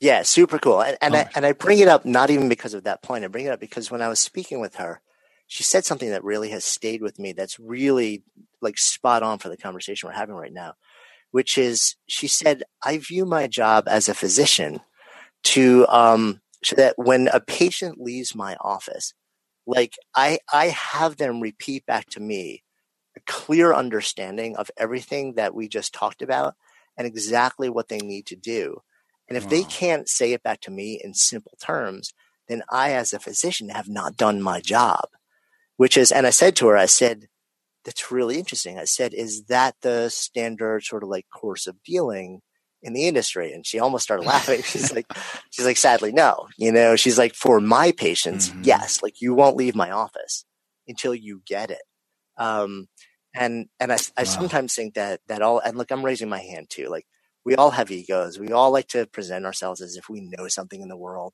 Yeah, 0.00 0.22
super 0.22 0.58
cool. 0.58 0.82
And, 0.82 0.96
and, 1.00 1.14
Oh. 1.14 1.18
I, 1.18 1.30
and 1.34 1.46
I 1.46 1.52
bring 1.52 1.78
it 1.80 1.88
up 1.88 2.04
not 2.04 2.30
even 2.30 2.48
because 2.48 2.74
of 2.74 2.84
that 2.84 3.02
point. 3.02 3.24
I 3.24 3.28
bring 3.28 3.46
it 3.46 3.50
up 3.50 3.60
because 3.60 3.90
when 3.90 4.02
I 4.02 4.08
was 4.08 4.20
speaking 4.20 4.60
with 4.60 4.76
her, 4.76 5.00
she 5.46 5.62
said 5.62 5.84
something 5.84 6.10
that 6.10 6.24
really 6.24 6.50
has 6.50 6.64
stayed 6.64 7.02
with 7.02 7.18
me 7.18 7.32
that's 7.32 7.58
really 7.58 8.22
like 8.60 8.78
spot 8.78 9.22
on 9.22 9.38
for 9.38 9.48
the 9.48 9.56
conversation 9.56 10.08
we're 10.08 10.14
having 10.14 10.34
right 10.34 10.52
now, 10.52 10.74
which 11.30 11.56
is 11.58 11.96
she 12.06 12.28
said, 12.28 12.62
I 12.84 12.98
view 12.98 13.24
my 13.24 13.46
job 13.46 13.84
as 13.88 14.08
a 14.08 14.14
physician 14.14 14.80
to, 15.44 15.86
um, 15.88 16.40
so 16.62 16.76
that 16.76 16.94
when 16.98 17.28
a 17.28 17.40
patient 17.40 18.00
leaves 18.00 18.34
my 18.34 18.56
office, 18.60 19.14
like 19.66 19.94
I, 20.14 20.38
I 20.52 20.66
have 20.66 21.16
them 21.16 21.40
repeat 21.40 21.86
back 21.86 22.06
to 22.10 22.20
me 22.20 22.62
a 23.16 23.20
clear 23.26 23.72
understanding 23.72 24.56
of 24.56 24.70
everything 24.76 25.34
that 25.34 25.54
we 25.54 25.68
just 25.68 25.94
talked 25.94 26.20
about 26.22 26.54
and 26.96 27.06
exactly 27.06 27.68
what 27.68 27.88
they 27.88 27.98
need 27.98 28.26
to 28.26 28.36
do. 28.36 28.82
And 29.28 29.36
if 29.36 29.48
they 29.48 29.64
can't 29.64 30.08
say 30.08 30.32
it 30.32 30.42
back 30.42 30.60
to 30.62 30.70
me 30.70 31.00
in 31.02 31.14
simple 31.14 31.56
terms, 31.62 32.12
then 32.48 32.62
I, 32.70 32.92
as 32.92 33.12
a 33.12 33.18
physician, 33.20 33.68
have 33.70 33.88
not 33.88 34.16
done 34.16 34.42
my 34.42 34.60
job. 34.60 35.08
Which 35.76 35.96
is, 35.96 36.10
and 36.12 36.26
I 36.26 36.30
said 36.30 36.56
to 36.56 36.68
her, 36.68 36.76
I 36.76 36.86
said, 36.86 37.26
that's 37.84 38.10
really 38.10 38.38
interesting. 38.38 38.78
I 38.78 38.84
said, 38.84 39.14
is 39.14 39.44
that 39.44 39.76
the 39.82 40.10
standard 40.10 40.84
sort 40.84 41.02
of 41.02 41.08
like 41.08 41.26
course 41.32 41.66
of 41.66 41.82
dealing 41.84 42.40
in 42.82 42.92
the 42.92 43.06
industry? 43.06 43.52
And 43.52 43.66
she 43.66 43.78
almost 43.78 44.04
started 44.04 44.24
laughing. 44.24 44.62
She's 44.64 44.92
like, 44.94 45.06
she's 45.50 45.66
like, 45.66 45.76
sadly, 45.76 46.12
no. 46.12 46.48
You 46.58 46.72
know, 46.72 46.96
she's 46.96 47.18
like, 47.18 47.34
for 47.34 47.60
my 47.60 47.92
patients, 47.92 48.50
Mhm. 48.50 48.66
yes, 48.66 49.02
like 49.02 49.20
you 49.20 49.34
won't 49.34 49.56
leave 49.56 49.74
my 49.74 49.90
office 49.90 50.44
until 50.88 51.14
you 51.14 51.42
get 51.46 51.70
it. 51.70 51.82
Um, 52.36 52.88
And 53.34 53.68
and 53.80 53.92
I, 53.92 53.96
I 54.16 54.22
wow. 54.22 54.24
sometimes 54.24 54.74
think 54.74 54.94
that 54.94 55.20
that 55.28 55.42
all 55.42 55.60
and 55.60 55.76
look, 55.78 55.90
I'm 55.90 56.04
raising 56.04 56.28
my 56.28 56.40
hand 56.40 56.68
too. 56.70 56.88
Like 56.88 57.06
we 57.48 57.54
all 57.54 57.70
have 57.70 57.90
egos. 57.90 58.38
We 58.38 58.52
all 58.52 58.70
like 58.70 58.88
to 58.88 59.06
present 59.06 59.46
ourselves 59.46 59.80
as 59.80 59.96
if 59.96 60.10
we 60.10 60.20
know 60.20 60.48
something 60.48 60.82
in 60.82 60.88
the 60.88 60.98
world, 60.98 61.32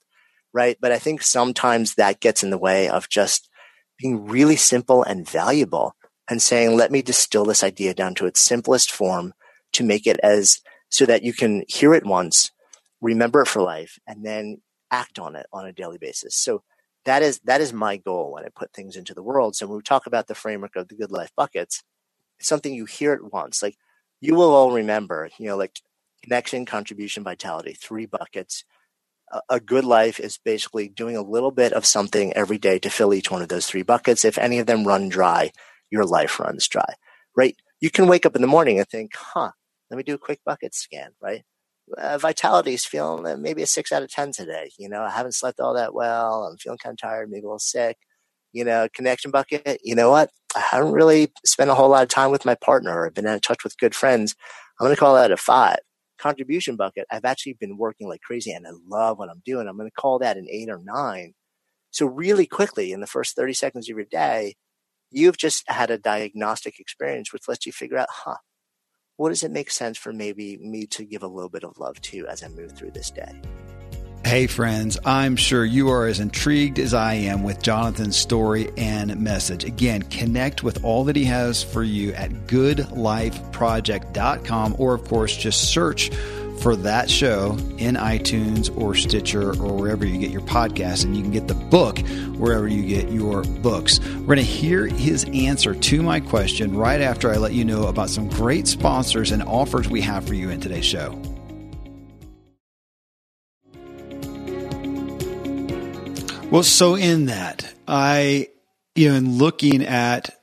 right? 0.52 0.76
But 0.80 0.92
I 0.92 0.98
think 1.00 1.22
sometimes 1.22 1.96
that 1.96 2.20
gets 2.20 2.44
in 2.44 2.50
the 2.50 2.58
way 2.58 2.88
of 2.88 3.08
just 3.08 3.50
being 3.98 4.24
really 4.24 4.54
simple 4.54 5.02
and 5.02 5.28
valuable 5.28 5.96
and 6.30 6.40
saying, 6.40 6.76
let 6.76 6.92
me 6.92 7.02
distill 7.02 7.44
this 7.44 7.64
idea 7.64 7.94
down 7.94 8.14
to 8.14 8.26
its 8.26 8.40
simplest 8.40 8.92
form 8.92 9.32
to 9.72 9.82
make 9.82 10.06
it 10.06 10.20
as 10.22 10.60
so 10.88 11.04
that 11.04 11.24
you 11.24 11.32
can 11.32 11.64
hear 11.66 11.92
it 11.94 12.06
once, 12.06 12.52
remember 13.00 13.40
it 13.42 13.48
for 13.48 13.60
life, 13.60 13.98
and 14.06 14.24
then 14.24 14.58
act 14.92 15.18
on 15.18 15.34
it 15.34 15.46
on 15.52 15.66
a 15.66 15.72
daily 15.72 15.98
basis. 15.98 16.36
So 16.36 16.62
that 17.06 17.24
is 17.24 17.40
that 17.40 17.60
is 17.60 17.72
my 17.72 17.96
goal 17.96 18.32
when 18.32 18.44
I 18.44 18.50
put 18.54 18.72
things 18.72 18.94
into 18.94 19.14
the 19.14 19.22
world. 19.22 19.56
So 19.56 19.66
when 19.66 19.78
we 19.78 19.82
talk 19.82 20.06
about 20.06 20.28
the 20.28 20.36
framework 20.36 20.76
of 20.76 20.86
the 20.86 20.94
good 20.94 21.10
life 21.10 21.32
buckets, 21.36 21.82
it's 22.38 22.48
something 22.48 22.72
you 22.72 22.84
hear 22.84 23.14
it 23.14 23.32
once. 23.32 23.64
Like 23.64 23.74
you 24.20 24.36
will 24.36 24.54
all 24.54 24.70
remember, 24.70 25.28
you 25.40 25.48
know, 25.48 25.56
like 25.56 25.80
connection, 26.24 26.64
contribution, 26.66 27.24
vitality, 27.24 27.74
three 27.74 28.06
buckets. 28.06 28.64
A, 29.48 29.58
good 29.58 29.84
life 29.84 30.20
is 30.20 30.38
basically 30.38 30.88
doing 30.88 31.16
a 31.16 31.22
little 31.22 31.50
bit 31.50 31.72
of 31.72 31.86
something 31.86 32.32
every 32.34 32.58
day 32.58 32.78
to 32.78 32.90
fill 32.90 33.14
each 33.14 33.30
one 33.30 33.42
of 33.42 33.48
those 33.48 33.66
three 33.66 33.82
buckets. 33.82 34.24
If 34.24 34.38
any 34.38 34.58
of 34.58 34.66
them 34.66 34.86
run 34.86 35.08
dry, 35.08 35.50
your 35.90 36.04
life 36.04 36.38
runs 36.38 36.68
dry, 36.68 36.94
right? 37.36 37.56
You 37.80 37.90
can 37.90 38.06
wake 38.06 38.26
up 38.26 38.36
in 38.36 38.42
the 38.42 38.48
morning 38.48 38.78
and 38.78 38.88
think, 38.88 39.12
huh, 39.16 39.50
let 39.90 39.96
me 39.96 40.02
do 40.02 40.14
a 40.14 40.18
quick 40.18 40.40
bucket 40.44 40.74
scan, 40.74 41.10
right? 41.20 41.42
uh, 41.98 42.18
vitality 42.18 42.74
is 42.74 42.84
feeling 42.84 43.26
uh, 43.26 43.36
maybe 43.36 43.62
a 43.62 43.66
six 43.66 43.92
out 43.92 44.02
of 44.02 44.10
10 44.10 44.32
today. 44.32 44.70
You 44.78 44.88
know, 44.88 45.02
I 45.02 45.10
haven't 45.10 45.34
slept 45.34 45.60
all 45.60 45.74
that 45.74 45.94
well. 45.94 46.44
I'm 46.44 46.56
feeling 46.56 46.78
kind 46.78 46.94
of 46.94 46.98
tired, 46.98 47.30
maybe 47.30 47.42
a 47.42 47.46
little 47.46 47.58
sick. 47.58 47.96
You 48.52 48.64
know, 48.64 48.88
connection 48.94 49.30
bucket, 49.30 49.80
you 49.82 49.94
know 49.94 50.10
what? 50.10 50.30
I 50.54 50.60
haven't 50.60 50.92
really 50.92 51.32
spent 51.44 51.70
a 51.70 51.74
whole 51.74 51.88
lot 51.88 52.04
of 52.04 52.08
time 52.08 52.30
with 52.30 52.44
my 52.44 52.54
partner 52.54 53.02
or 53.02 53.10
been 53.10 53.26
in 53.26 53.40
touch 53.40 53.64
with 53.64 53.78
good 53.78 53.94
friends. 53.94 54.36
I'm 54.78 54.84
going 54.84 54.94
to 54.94 55.00
call 55.00 55.16
that 55.16 55.32
a 55.32 55.36
five. 55.36 55.78
Contribution 56.24 56.76
bucket, 56.76 57.06
I've 57.10 57.26
actually 57.26 57.52
been 57.60 57.76
working 57.76 58.08
like 58.08 58.22
crazy 58.22 58.50
and 58.50 58.66
I 58.66 58.70
love 58.88 59.18
what 59.18 59.28
I'm 59.28 59.42
doing. 59.44 59.68
I'm 59.68 59.76
going 59.76 59.90
to 59.90 59.94
call 59.94 60.18
that 60.20 60.38
an 60.38 60.46
eight 60.50 60.70
or 60.70 60.80
nine. 60.82 61.34
So, 61.90 62.06
really 62.06 62.46
quickly 62.46 62.92
in 62.92 63.00
the 63.00 63.06
first 63.06 63.36
30 63.36 63.52
seconds 63.52 63.90
of 63.90 63.96
your 63.98 64.06
day, 64.10 64.54
you've 65.10 65.36
just 65.36 65.64
had 65.68 65.90
a 65.90 65.98
diagnostic 65.98 66.80
experience 66.80 67.30
which 67.30 67.46
lets 67.46 67.66
you 67.66 67.72
figure 67.72 67.98
out, 67.98 68.08
huh, 68.10 68.36
what 69.18 69.28
does 69.28 69.42
it 69.42 69.50
make 69.50 69.70
sense 69.70 69.98
for 69.98 70.14
maybe 70.14 70.56
me 70.56 70.86
to 70.86 71.04
give 71.04 71.22
a 71.22 71.28
little 71.28 71.50
bit 71.50 71.62
of 71.62 71.78
love 71.78 72.00
to 72.00 72.26
as 72.26 72.42
I 72.42 72.48
move 72.48 72.72
through 72.72 72.92
this 72.92 73.10
day? 73.10 73.38
Hey, 74.24 74.46
friends, 74.46 74.96
I'm 75.04 75.36
sure 75.36 75.66
you 75.66 75.90
are 75.90 76.06
as 76.06 76.18
intrigued 76.18 76.78
as 76.78 76.94
I 76.94 77.12
am 77.14 77.42
with 77.42 77.62
Jonathan's 77.62 78.16
story 78.16 78.70
and 78.78 79.14
message. 79.20 79.64
Again, 79.64 80.02
connect 80.04 80.62
with 80.62 80.82
all 80.82 81.04
that 81.04 81.14
he 81.14 81.26
has 81.26 81.62
for 81.62 81.82
you 81.82 82.14
at 82.14 82.30
goodlifeproject.com, 82.46 84.76
or 84.78 84.94
of 84.94 85.04
course, 85.04 85.36
just 85.36 85.70
search 85.70 86.10
for 86.60 86.74
that 86.74 87.10
show 87.10 87.50
in 87.76 87.96
iTunes 87.96 88.74
or 88.80 88.94
Stitcher 88.94 89.50
or 89.62 89.76
wherever 89.76 90.06
you 90.06 90.18
get 90.18 90.30
your 90.30 90.40
podcasts, 90.40 91.04
and 91.04 91.14
you 91.14 91.22
can 91.22 91.30
get 91.30 91.46
the 91.46 91.54
book 91.54 91.98
wherever 92.38 92.66
you 92.66 92.82
get 92.82 93.10
your 93.10 93.42
books. 93.42 94.00
We're 94.00 94.36
going 94.36 94.38
to 94.38 94.44
hear 94.44 94.86
his 94.86 95.26
answer 95.34 95.74
to 95.74 96.02
my 96.02 96.20
question 96.20 96.74
right 96.74 97.02
after 97.02 97.30
I 97.30 97.36
let 97.36 97.52
you 97.52 97.66
know 97.66 97.88
about 97.88 98.08
some 98.08 98.30
great 98.30 98.68
sponsors 98.68 99.32
and 99.32 99.42
offers 99.42 99.90
we 99.90 100.00
have 100.00 100.26
for 100.26 100.32
you 100.32 100.48
in 100.48 100.60
today's 100.60 100.86
show. 100.86 101.20
Well, 106.54 106.62
so 106.62 106.94
in 106.94 107.26
that, 107.26 107.68
I, 107.88 108.48
you 108.94 109.08
know, 109.08 109.16
in 109.16 109.38
looking 109.38 109.84
at 109.84 110.40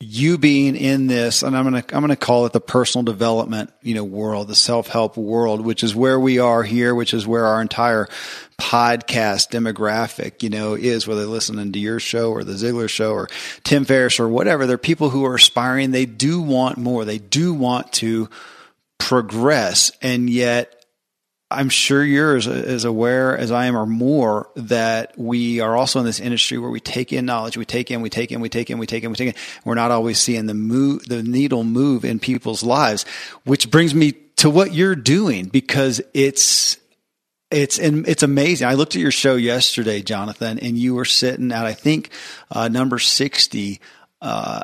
you 0.00 0.38
being 0.38 0.74
in 0.74 1.06
this, 1.06 1.44
and 1.44 1.56
I'm 1.56 1.62
gonna 1.62 1.84
I'm 1.92 2.00
gonna 2.00 2.16
call 2.16 2.46
it 2.46 2.52
the 2.52 2.60
personal 2.60 3.04
development, 3.04 3.72
you 3.80 3.94
know, 3.94 4.02
world, 4.02 4.48
the 4.48 4.56
self 4.56 4.88
help 4.88 5.16
world, 5.16 5.60
which 5.60 5.84
is 5.84 5.94
where 5.94 6.18
we 6.18 6.40
are 6.40 6.64
here, 6.64 6.96
which 6.96 7.14
is 7.14 7.28
where 7.28 7.46
our 7.46 7.62
entire 7.62 8.08
podcast 8.60 9.52
demographic, 9.52 10.42
you 10.42 10.50
know, 10.50 10.74
is 10.74 11.06
whether 11.06 11.20
they're 11.20 11.28
listening 11.28 11.70
to 11.70 11.78
your 11.78 12.00
show 12.00 12.32
or 12.32 12.42
the 12.42 12.54
Ziglar 12.54 12.90
show 12.90 13.12
or 13.12 13.28
Tim 13.62 13.84
Ferriss 13.84 14.18
or 14.18 14.28
whatever. 14.28 14.66
They're 14.66 14.78
people 14.78 15.10
who 15.10 15.24
are 15.26 15.36
aspiring. 15.36 15.92
They 15.92 16.06
do 16.06 16.40
want 16.40 16.76
more. 16.76 17.04
They 17.04 17.18
do 17.18 17.54
want 17.54 17.92
to 17.92 18.28
progress, 18.98 19.92
and 20.02 20.28
yet 20.28 20.83
I'm 21.54 21.68
sure 21.68 22.04
you're 22.04 22.36
as, 22.36 22.46
as, 22.46 22.84
aware 22.84 23.36
as 23.36 23.50
I 23.50 23.66
am 23.66 23.76
or 23.76 23.86
more 23.86 24.50
that 24.56 25.16
we 25.18 25.60
are 25.60 25.76
also 25.76 26.00
in 26.00 26.04
this 26.04 26.20
industry 26.20 26.58
where 26.58 26.70
we 26.70 26.80
take 26.80 27.12
in 27.12 27.26
knowledge, 27.26 27.56
we 27.56 27.64
take 27.64 27.90
in, 27.90 28.00
we 28.02 28.10
take 28.10 28.32
in, 28.32 28.40
we 28.40 28.48
take 28.48 28.70
in, 28.70 28.78
we 28.78 28.86
take 28.86 29.04
in, 29.04 29.10
we 29.10 29.16
take 29.16 29.28
in. 29.28 29.42
We're 29.64 29.74
not 29.74 29.90
always 29.90 30.18
seeing 30.18 30.46
the 30.46 30.54
move, 30.54 31.04
the 31.04 31.22
needle 31.22 31.64
move 31.64 32.04
in 32.04 32.18
people's 32.18 32.62
lives, 32.62 33.04
which 33.44 33.70
brings 33.70 33.94
me 33.94 34.12
to 34.36 34.50
what 34.50 34.74
you're 34.74 34.96
doing 34.96 35.46
because 35.46 36.00
it's, 36.12 36.78
it's 37.50 37.78
and 37.78 38.08
it's 38.08 38.22
amazing. 38.22 38.66
I 38.66 38.74
looked 38.74 38.96
at 38.96 39.00
your 39.00 39.12
show 39.12 39.36
yesterday, 39.36 40.02
Jonathan, 40.02 40.58
and 40.58 40.76
you 40.76 40.94
were 40.94 41.04
sitting 41.04 41.52
at 41.52 41.64
I 41.64 41.72
think 41.72 42.10
uh, 42.50 42.66
number 42.68 42.98
sixty 42.98 43.80
uh, 44.20 44.62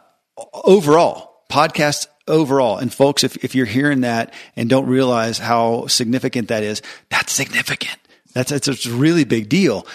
overall 0.53 1.30
podcast 1.51 2.07
overall. 2.27 2.79
And 2.79 2.93
folks, 2.93 3.25
if, 3.25 3.45
if 3.45 3.55
you're 3.55 3.67
hearing 3.67 4.03
that 4.03 4.33
and 4.57 4.71
don't 4.71 4.87
realize 4.87 5.39
how 5.39 5.87
significant 5.89 6.49
that 6.49 6.63
is, 6.63 6.81
that's 7.11 7.33
significant. 7.33 7.99
That's, 8.33 8.53
it's 8.53 8.87
a 8.87 8.91
really 8.91 9.25
big 9.25 9.49
deal. 9.49 9.87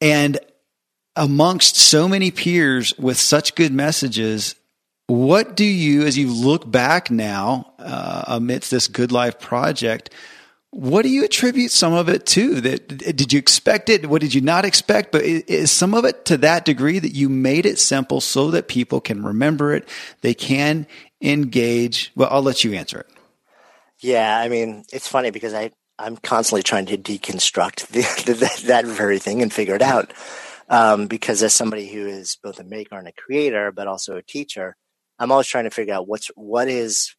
And 0.00 0.38
amongst 1.16 1.76
so 1.76 2.08
many 2.08 2.30
peers 2.30 2.96
with 2.98 3.18
such 3.18 3.54
good 3.54 3.72
messages, 3.72 4.54
what 5.08 5.56
do 5.56 5.64
you, 5.64 6.02
as 6.02 6.16
you 6.16 6.32
look 6.32 6.70
back 6.70 7.10
now 7.10 7.72
uh, 7.78 8.24
amidst 8.28 8.70
this 8.70 8.88
Good 8.88 9.12
Life 9.12 9.40
project, 9.40 10.10
what 10.70 11.02
do 11.02 11.08
you 11.08 11.24
attribute 11.24 11.70
some 11.70 11.92
of 11.92 12.08
it 12.08 12.26
to? 12.26 12.60
That 12.60 12.88
did 12.88 13.32
you 13.32 13.38
expect 13.38 13.88
it? 13.88 14.08
What 14.08 14.20
did 14.20 14.34
you 14.34 14.40
not 14.40 14.64
expect? 14.64 15.12
But 15.12 15.22
is 15.22 15.70
some 15.70 15.94
of 15.94 16.04
it 16.04 16.24
to 16.26 16.36
that 16.38 16.64
degree 16.64 16.98
that 16.98 17.14
you 17.14 17.28
made 17.28 17.66
it 17.66 17.78
simple 17.78 18.20
so 18.20 18.50
that 18.50 18.68
people 18.68 19.00
can 19.00 19.24
remember 19.24 19.74
it, 19.74 19.88
they 20.20 20.34
can 20.34 20.86
engage? 21.22 22.12
Well, 22.14 22.28
I'll 22.30 22.42
let 22.42 22.64
you 22.64 22.74
answer 22.74 23.00
it. 23.00 23.06
Yeah, 24.00 24.38
I 24.38 24.48
mean, 24.48 24.84
it's 24.92 25.08
funny 25.08 25.30
because 25.30 25.54
I 25.54 25.70
I'm 25.98 26.16
constantly 26.16 26.62
trying 26.62 26.86
to 26.86 26.98
deconstruct 26.98 27.86
the, 28.24 28.32
the, 28.32 28.66
that 28.66 28.84
very 28.84 29.18
thing 29.18 29.42
and 29.42 29.52
figure 29.52 29.74
it 29.74 29.82
out. 29.82 30.12
Um, 30.68 31.06
because 31.06 31.42
as 31.42 31.54
somebody 31.54 31.88
who 31.88 32.06
is 32.06 32.38
both 32.42 32.58
a 32.58 32.64
maker 32.64 32.98
and 32.98 33.06
a 33.06 33.12
creator, 33.12 33.70
but 33.72 33.86
also 33.86 34.16
a 34.16 34.22
teacher, 34.22 34.76
I'm 35.18 35.30
always 35.30 35.46
trying 35.46 35.64
to 35.64 35.70
figure 35.70 35.94
out 35.94 36.08
what's 36.08 36.28
what 36.34 36.68
is 36.68 37.14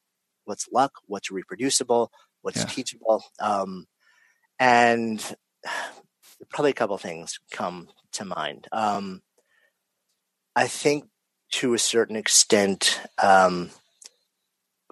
what's 0.45 0.67
luck, 0.71 0.93
what's 1.05 1.31
reproducible, 1.31 2.11
what's 2.47 2.59
yeah. 2.59 2.65
teachable, 2.65 3.21
um, 3.41 3.85
and 4.57 5.35
probably 6.49 6.71
a 6.71 6.73
couple 6.73 6.97
things 6.97 7.41
come 7.51 7.89
to 8.13 8.23
mind. 8.23 8.69
Um, 8.71 9.21
I 10.55 10.67
think 10.67 11.09
to 11.51 11.73
a 11.73 11.77
certain 11.77 12.15
extent, 12.15 13.01
um, 13.21 13.69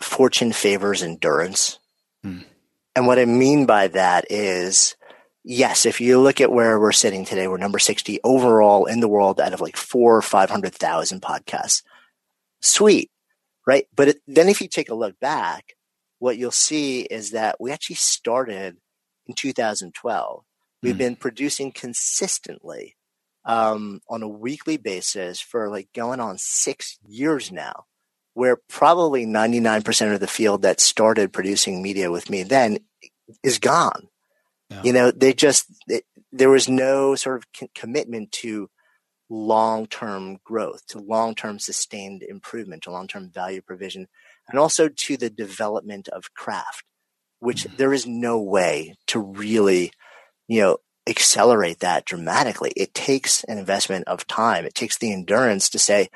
fortune 0.01 0.51
favors 0.51 1.01
endurance. 1.01 1.79
Hmm. 2.23 2.39
And 2.93 3.07
what 3.07 3.19
I 3.19 3.25
mean 3.25 3.65
by 3.65 3.87
that 3.87 4.25
is, 4.29 4.97
yes, 5.45 5.85
if 5.85 6.01
you 6.01 6.19
look 6.19 6.41
at 6.41 6.51
where 6.51 6.77
we're 6.77 6.91
sitting 6.91 7.23
today, 7.23 7.47
we're 7.47 7.55
number 7.55 7.79
60 7.79 8.19
overall 8.25 8.85
in 8.85 8.99
the 8.99 9.07
world 9.07 9.39
out 9.39 9.53
of 9.53 9.61
like 9.61 9.77
four 9.77 10.17
or 10.17 10.21
500,000 10.21 11.21
podcasts. 11.21 11.83
Sweet, 12.61 13.09
right? 13.65 13.85
But 13.95 14.09
it, 14.09 14.21
then 14.27 14.49
if 14.49 14.59
you 14.59 14.67
take 14.67 14.89
a 14.89 14.95
look 14.95 15.17
back, 15.21 15.75
what 16.19 16.37
you'll 16.37 16.51
see 16.51 17.01
is 17.01 17.31
that 17.31 17.57
we 17.59 17.71
actually 17.71 17.97
started 17.97 18.77
in 19.27 19.35
2012. 19.35 20.43
We've 20.81 20.93
hmm. 20.93 20.97
been 20.97 21.15
producing 21.15 21.71
consistently 21.71 22.95
um, 23.45 24.01
on 24.09 24.23
a 24.23 24.27
weekly 24.27 24.77
basis 24.77 25.39
for 25.39 25.69
like 25.69 25.89
going 25.93 26.19
on 26.19 26.37
six 26.37 26.97
years 27.07 27.51
now 27.51 27.85
where 28.35 28.57
probably 28.67 29.25
99% 29.25 30.13
of 30.13 30.19
the 30.19 30.27
field 30.27 30.61
that 30.61 30.79
started 30.79 31.31
producing 31.31 31.81
media 31.81 32.11
with 32.11 32.29
me 32.29 32.43
then 32.43 32.77
is 33.43 33.59
gone. 33.59 34.09
Yeah. 34.69 34.81
You 34.83 34.93
know, 34.93 35.11
they 35.11 35.33
just, 35.33 35.67
it, 35.87 36.03
there 36.31 36.49
was 36.49 36.67
no 36.67 37.15
sort 37.15 37.37
of 37.37 37.69
commitment 37.73 38.33
to 38.33 38.69
long 39.29 39.87
term 39.87 40.37
growth, 40.43 40.85
to 40.87 40.99
long 40.99 41.33
term 41.33 41.59
sustained 41.59 42.23
improvement, 42.23 42.83
to 42.83 42.91
long 42.91 43.07
term 43.07 43.31
value 43.31 43.61
provision, 43.61 44.07
and 44.49 44.59
also 44.59 44.89
to 44.89 45.17
the 45.17 45.29
development 45.29 46.07
of 46.09 46.33
craft, 46.33 46.83
which 47.39 47.63
mm-hmm. 47.63 47.77
there 47.77 47.93
is 47.93 48.05
no 48.05 48.39
way 48.41 48.95
to 49.07 49.19
really, 49.19 49.91
you 50.47 50.61
know, 50.61 50.77
accelerate 51.07 51.79
that 51.79 52.05
dramatically. 52.05 52.71
It 52.75 52.93
takes 52.93 53.43
an 53.45 53.57
investment 53.57 54.07
of 54.07 54.27
time. 54.27 54.65
It 54.65 54.73
takes 54.73 54.97
the 54.97 55.11
endurance 55.11 55.69
to 55.69 55.79
say, 55.79 56.09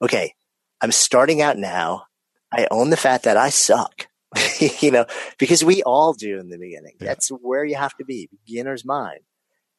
okay, 0.00 0.34
I'm 0.80 0.92
starting 0.92 1.42
out 1.42 1.58
now. 1.58 2.04
I 2.52 2.66
own 2.70 2.90
the 2.90 2.96
fact 2.96 3.24
that 3.24 3.36
I 3.36 3.50
suck, 3.50 4.06
you 4.80 4.90
know, 4.90 5.06
because 5.38 5.62
we 5.62 5.82
all 5.82 6.12
do 6.14 6.38
in 6.38 6.48
the 6.48 6.58
beginning. 6.58 6.96
Yeah. 7.00 7.08
That's 7.08 7.28
where 7.28 7.64
you 7.64 7.76
have 7.76 7.96
to 7.98 8.04
be, 8.04 8.28
beginner's 8.46 8.84
mind. 8.84 9.20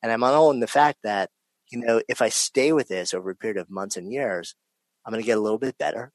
And 0.03 0.11
I'm 0.11 0.23
own 0.23 0.59
the 0.59 0.67
fact 0.67 0.99
that, 1.03 1.29
you 1.71 1.79
know, 1.79 2.01
if 2.07 2.21
I 2.21 2.29
stay 2.29 2.71
with 2.71 2.87
this 2.87 3.13
over 3.13 3.31
a 3.31 3.35
period 3.35 3.57
of 3.57 3.69
months 3.69 3.97
and 3.97 4.11
years, 4.11 4.55
I'm 5.05 5.11
going 5.11 5.21
to 5.21 5.25
get 5.25 5.37
a 5.37 5.41
little 5.41 5.57
bit 5.57 5.77
better. 5.77 6.11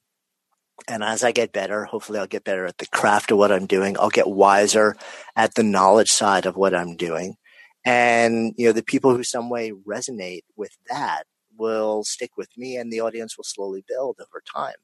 And 0.89 1.03
as 1.03 1.25
I 1.25 1.33
get 1.33 1.53
better, 1.53 1.85
hopefully 1.85 2.19
I'll 2.19 2.27
get 2.27 2.45
better 2.45 2.67
at 2.67 2.79
the 2.79 2.87
craft 2.87 3.31
of 3.31 3.39
what 3.39 3.51
I'm 3.51 3.67
doing. 3.67 3.97
I'll 3.99 4.11
get 4.11 4.29
wiser 4.29 4.97
at 5.35 5.55
the 5.55 5.63
knowledge 5.63 6.11
side 6.11 6.47
of 6.47 6.57
what 6.57 6.75
I'm 6.75 6.97
doing. 6.97 7.37
And, 7.85 8.53
you 8.57 8.67
know, 8.67 8.73
the 8.73 8.83
people 8.83 9.15
who 9.15 9.23
some 9.23 9.49
way 9.49 9.73
resonate 9.73 10.43
with 10.57 10.77
that 10.89 11.25
will 11.57 12.05
stick 12.05 12.33
with 12.37 12.49
me 12.57 12.77
and 12.77 12.93
the 12.93 13.01
audience 13.01 13.37
will 13.37 13.45
slowly 13.45 13.85
build 13.89 14.17
over 14.21 14.43
time. 14.55 14.75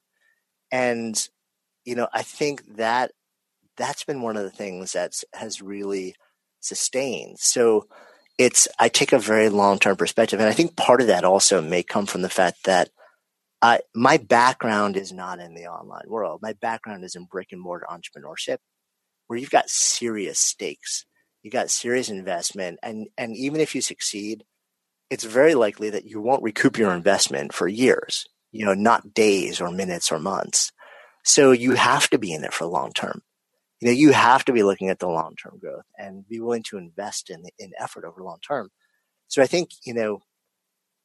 And, 0.71 1.29
you 1.85 1.95
know, 1.95 2.09
I 2.13 2.23
think 2.23 2.77
that 2.77 3.13
that's 3.77 4.05
been 4.05 4.23
one 4.23 4.37
of 4.37 4.45
the 4.45 4.51
things 4.51 4.93
that 4.93 5.13
has 5.35 5.61
really 5.61 6.15
sustained. 6.61 7.39
So 7.39 7.87
it's, 8.39 8.69
I 8.79 8.89
take 8.89 9.13
a 9.13 9.19
very 9.19 9.49
long 9.49 9.79
term 9.79 9.97
perspective. 9.97 10.41
And 10.41 10.49
I 10.49 10.53
think 10.53 10.77
part 10.77 11.01
of 11.01 11.09
that 11.09 11.25
also 11.25 11.61
may 11.61 11.83
come 11.83 12.07
from 12.07 12.23
the 12.23 12.31
fact 12.31 12.65
that 12.65 12.89
My 13.95 14.17
background 14.17 14.97
is 14.97 15.13
not 15.13 15.39
in 15.39 15.55
the 15.55 15.67
online 15.67 16.09
world. 16.09 16.41
My 16.43 16.55
background 16.55 17.05
is 17.05 17.15
in 17.15 17.27
brick 17.27 17.49
and 17.53 17.61
mortar 17.61 17.87
entrepreneurship, 17.89 18.59
where 19.27 19.39
you've 19.39 19.51
got 19.51 19.71
serious 19.71 20.39
stakes, 20.39 21.07
you 21.43 21.51
got 21.51 21.71
serious 21.71 22.09
investment, 22.09 22.79
and 22.83 23.09
and 23.17 23.37
even 23.37 23.61
if 23.61 23.75
you 23.75 23.81
succeed, 23.81 24.45
it's 25.11 25.25
very 25.25 25.55
likely 25.55 25.91
that 25.91 26.05
you 26.05 26.21
won't 26.21 26.43
recoup 26.43 26.79
your 26.79 26.93
investment 26.93 27.53
for 27.53 27.69
years. 27.69 28.27
You 28.51 28.67
know, 28.67 28.75
not 28.75 29.15
days 29.15 29.61
or 29.61 29.71
minutes 29.71 30.13
or 30.13 30.19
months. 30.19 30.73
So 31.25 31.53
you 31.53 31.73
have 31.73 32.11
to 32.11 32.19
be 32.19 32.33
in 32.33 32.45
it 32.45 32.53
for 32.53 32.67
long 32.67 32.93
term. 32.93 33.23
You 33.81 33.89
know, 33.89 33.95
you 33.95 34.13
have 34.13 34.45
to 34.47 34.53
be 34.53 34.63
looking 34.63 34.91
at 34.91 34.99
the 34.99 35.09
long 35.09 35.35
term 35.37 35.59
growth 35.61 35.85
and 35.99 36.27
be 36.29 36.41
willing 36.41 36.65
to 36.65 36.79
invest 36.79 37.31
in 37.31 37.45
in 37.59 37.73
effort 37.79 38.05
over 38.05 38.23
long 38.23 38.39
term. 38.47 38.71
So 39.29 39.43
I 39.43 39.47
think 39.47 39.71
you 39.85 39.95
know 39.95 40.23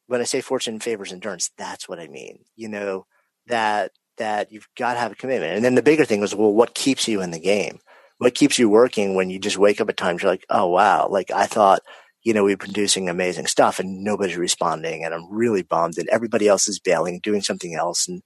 when 0.08 0.22
I 0.22 0.26
say 0.26 0.42
fortune 0.42 0.80
favors 0.80 1.14
endurance, 1.14 1.52
that's 1.58 1.88
what 1.88 2.00
I 2.00 2.08
mean. 2.08 2.40
You 2.56 2.70
know, 2.70 3.06
that 3.48 3.92
that 4.18 4.52
you've 4.52 4.68
got 4.76 4.94
to 4.94 5.00
have 5.00 5.12
a 5.12 5.16
commitment. 5.16 5.56
And 5.56 5.64
then 5.64 5.76
the 5.76 5.84
bigger 5.84 6.06
thing 6.06 6.22
was, 6.22 6.34
well, 6.34 6.54
what 6.54 6.74
keeps 6.74 7.08
you 7.08 7.22
in 7.22 7.32
the 7.32 7.40
game? 7.40 7.80
What 8.18 8.34
keeps 8.34 8.58
you 8.58 8.68
working 8.68 9.14
when 9.14 9.30
you 9.30 9.38
just 9.38 9.60
wake 9.60 9.80
up 9.80 9.90
at 9.90 9.98
times 9.98 10.24
you're 10.24 10.32
like, 10.32 10.46
oh 10.50 10.68
wow, 10.68 11.08
like 11.08 11.30
I 11.30 11.46
thought, 11.46 11.82
you 12.24 12.34
know, 12.34 12.44
we 12.44 12.54
are 12.54 12.58
producing 12.58 13.10
amazing 13.10 13.46
stuff 13.46 13.80
and 13.80 14.04
nobody's 14.04 14.38
responding 14.38 15.04
and 15.04 15.14
I'm 15.14 15.32
really 15.32 15.62
bummed 15.62 16.00
and 16.00 16.10
everybody 16.10 16.48
else 16.48 16.68
is 16.68 16.80
bailing, 16.80 17.20
doing 17.22 17.42
something 17.42 17.76
else. 17.76 18.08
And 18.08 18.24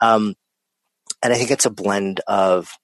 um 0.00 0.34
and 1.22 1.32
I 1.32 1.36
think 1.36 1.50
it's 1.50 1.66
a 1.66 1.70
blend 1.70 2.20
of 2.28 2.78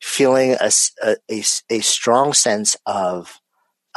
feeling 0.00 0.56
a, 0.60 0.72
a, 1.04 1.44
a 1.70 1.80
strong 1.80 2.32
sense 2.32 2.76
of 2.86 3.38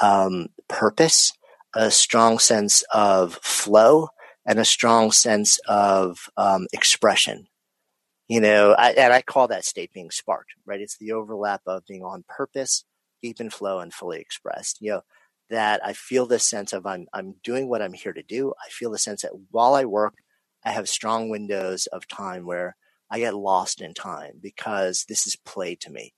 um, 0.01 0.47
purpose 0.67 1.33
a 1.75 1.91
strong 1.91 2.39
sense 2.39 2.83
of 2.93 3.35
flow 3.35 4.09
and 4.45 4.59
a 4.59 4.65
strong 4.65 5.11
sense 5.11 5.59
of 5.67 6.29
um, 6.37 6.67
expression. 6.73 7.47
You 8.27 8.41
know, 8.41 8.73
I, 8.73 8.91
and 8.91 9.13
I 9.13 9.21
call 9.21 9.47
that 9.49 9.65
state 9.65 9.93
being 9.93 10.09
sparked, 10.09 10.53
right? 10.65 10.81
It's 10.81 10.97
the 10.97 11.11
overlap 11.11 11.61
of 11.67 11.85
being 11.87 12.03
on 12.03 12.23
purpose, 12.27 12.85
deep 13.21 13.39
in 13.39 13.49
flow, 13.49 13.79
and 13.79 13.93
fully 13.93 14.19
expressed. 14.19 14.81
You 14.81 14.91
know, 14.91 15.01
that 15.49 15.85
I 15.85 15.93
feel 15.93 16.25
this 16.25 16.47
sense 16.47 16.73
of 16.73 16.85
I'm 16.85 17.07
I'm 17.13 17.35
doing 17.43 17.69
what 17.69 17.81
I'm 17.81 17.93
here 17.93 18.13
to 18.13 18.23
do. 18.23 18.53
I 18.65 18.69
feel 18.69 18.91
the 18.91 18.97
sense 18.97 19.21
that 19.21 19.33
while 19.51 19.75
I 19.75 19.85
work, 19.85 20.15
I 20.63 20.71
have 20.71 20.89
strong 20.89 21.29
windows 21.29 21.87
of 21.87 22.07
time 22.07 22.45
where 22.45 22.75
I 23.11 23.19
get 23.19 23.35
lost 23.35 23.81
in 23.81 23.93
time 23.93 24.39
because 24.41 25.05
this 25.07 25.27
is 25.27 25.35
play 25.35 25.75
to 25.81 25.91
me. 25.91 26.13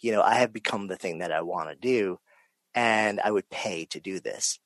You 0.00 0.12
know, 0.12 0.22
I 0.22 0.36
have 0.36 0.52
become 0.52 0.86
the 0.86 0.96
thing 0.96 1.18
that 1.18 1.32
I 1.32 1.42
want 1.42 1.68
to 1.68 1.76
do, 1.76 2.18
and 2.74 3.20
I 3.20 3.30
would 3.30 3.50
pay 3.50 3.84
to 3.86 4.00
do 4.00 4.20
this. 4.20 4.58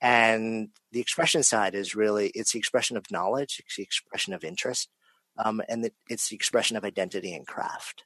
And 0.00 0.68
the 0.92 1.00
expression 1.00 1.42
side 1.42 1.74
is 1.74 1.94
really 1.94 2.28
it's 2.34 2.52
the 2.52 2.58
expression 2.58 2.96
of 2.96 3.10
knowledge, 3.10 3.60
it's 3.64 3.76
the 3.76 3.82
expression 3.82 4.32
of 4.32 4.44
interest, 4.44 4.88
um, 5.36 5.60
and 5.68 5.90
it's 6.08 6.28
the 6.28 6.36
expression 6.36 6.76
of 6.76 6.84
identity 6.84 7.34
and 7.34 7.46
craft. 7.46 8.04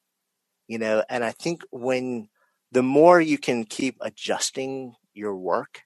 You 0.68 0.78
know, 0.78 1.05
and 1.09 1.22
I 1.24 1.33
think 1.33 1.62
when 1.70 2.28
the 2.70 2.83
more 2.83 3.20
you 3.20 3.37
can 3.37 3.64
keep 3.64 3.96
adjusting 4.00 4.94
your 5.12 5.37
work 5.37 5.83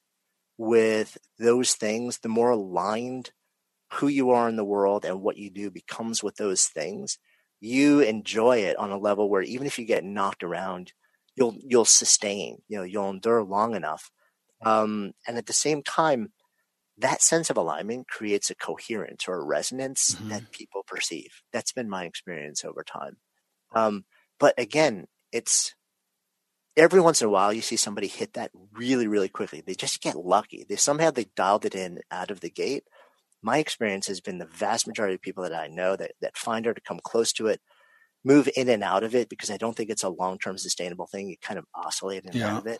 with 0.57 1.17
those 1.37 1.73
things, 1.73 2.19
the 2.19 2.29
more 2.29 2.51
aligned 2.51 3.31
who 3.93 4.07
you 4.07 4.31
are 4.31 4.49
in 4.49 4.55
the 4.55 4.65
world 4.65 5.05
and 5.05 5.21
what 5.21 5.37
you 5.37 5.49
do 5.49 5.69
becomes 5.69 6.23
with 6.23 6.35
those 6.35 6.65
things. 6.65 7.17
You 7.59 8.01
enjoy 8.01 8.59
it 8.59 8.77
on 8.77 8.91
a 8.91 8.97
level 8.97 9.29
where 9.29 9.41
even 9.41 9.67
if 9.67 9.79
you 9.79 9.85
get 9.85 10.03
knocked 10.03 10.43
around, 10.43 10.93
you'll 11.35 11.55
you'll 11.59 11.85
sustain. 11.85 12.59
You 12.67 12.77
know, 12.77 12.83
you'll 12.83 13.09
endure 13.09 13.43
long 13.43 13.75
enough 13.75 14.11
um, 14.63 15.13
and 15.27 15.37
at 15.37 15.45
the 15.45 15.53
same 15.53 15.83
time, 15.83 16.31
that 16.97 17.21
sense 17.21 17.49
of 17.49 17.57
alignment 17.57 18.07
creates 18.07 18.49
a 18.49 18.55
coherence 18.55 19.27
or 19.27 19.35
a 19.35 19.45
resonance 19.45 20.15
mm-hmm. 20.15 20.29
that 20.29 20.51
people 20.51 20.83
perceive. 20.87 21.41
That's 21.53 21.71
been 21.71 21.89
my 21.89 22.05
experience 22.05 22.65
over 22.65 22.83
time. 22.83 23.17
Um, 23.75 24.05
but 24.39 24.55
again, 24.57 25.05
it's 25.31 25.75
every 26.75 26.99
once 26.99 27.21
in 27.21 27.27
a 27.27 27.31
while 27.31 27.53
you 27.53 27.61
see 27.61 27.75
somebody 27.75 28.07
hit 28.07 28.33
that 28.33 28.51
really, 28.73 29.07
really 29.07 29.29
quickly. 29.29 29.61
They 29.65 29.75
just 29.75 30.01
get 30.01 30.15
lucky. 30.15 30.65
They 30.67 30.75
somehow 30.75 31.11
they 31.11 31.25
dialed 31.35 31.65
it 31.65 31.75
in 31.75 31.99
out 32.11 32.31
of 32.31 32.39
the 32.39 32.49
gate. 32.49 32.83
My 33.43 33.59
experience 33.59 34.07
has 34.07 34.19
been 34.19 34.39
the 34.39 34.45
vast 34.45 34.87
majority 34.87 35.15
of 35.15 35.21
people 35.21 35.43
that 35.43 35.53
I 35.53 35.67
know 35.67 35.95
that, 35.95 36.13
that 36.21 36.37
find 36.37 36.65
her 36.65 36.73
to 36.73 36.81
come 36.81 36.99
close 37.03 37.31
to 37.33 37.47
it, 37.47 37.61
move 38.23 38.49
in 38.55 38.69
and 38.69 38.83
out 38.83 39.03
of 39.03 39.13
it 39.13 39.29
because 39.29 39.51
I 39.51 39.57
don't 39.57 39.75
think 39.75 39.91
it's 39.91 40.03
a 40.03 40.09
long 40.09 40.39
term 40.39 40.57
sustainable 40.57 41.05
thing. 41.07 41.29
You 41.29 41.35
kind 41.41 41.59
of 41.59 41.65
oscillate 41.75 42.23
in 42.23 42.29
and 42.29 42.39
yeah. 42.39 42.55
out 42.55 42.61
of 42.61 42.67
it. 42.67 42.79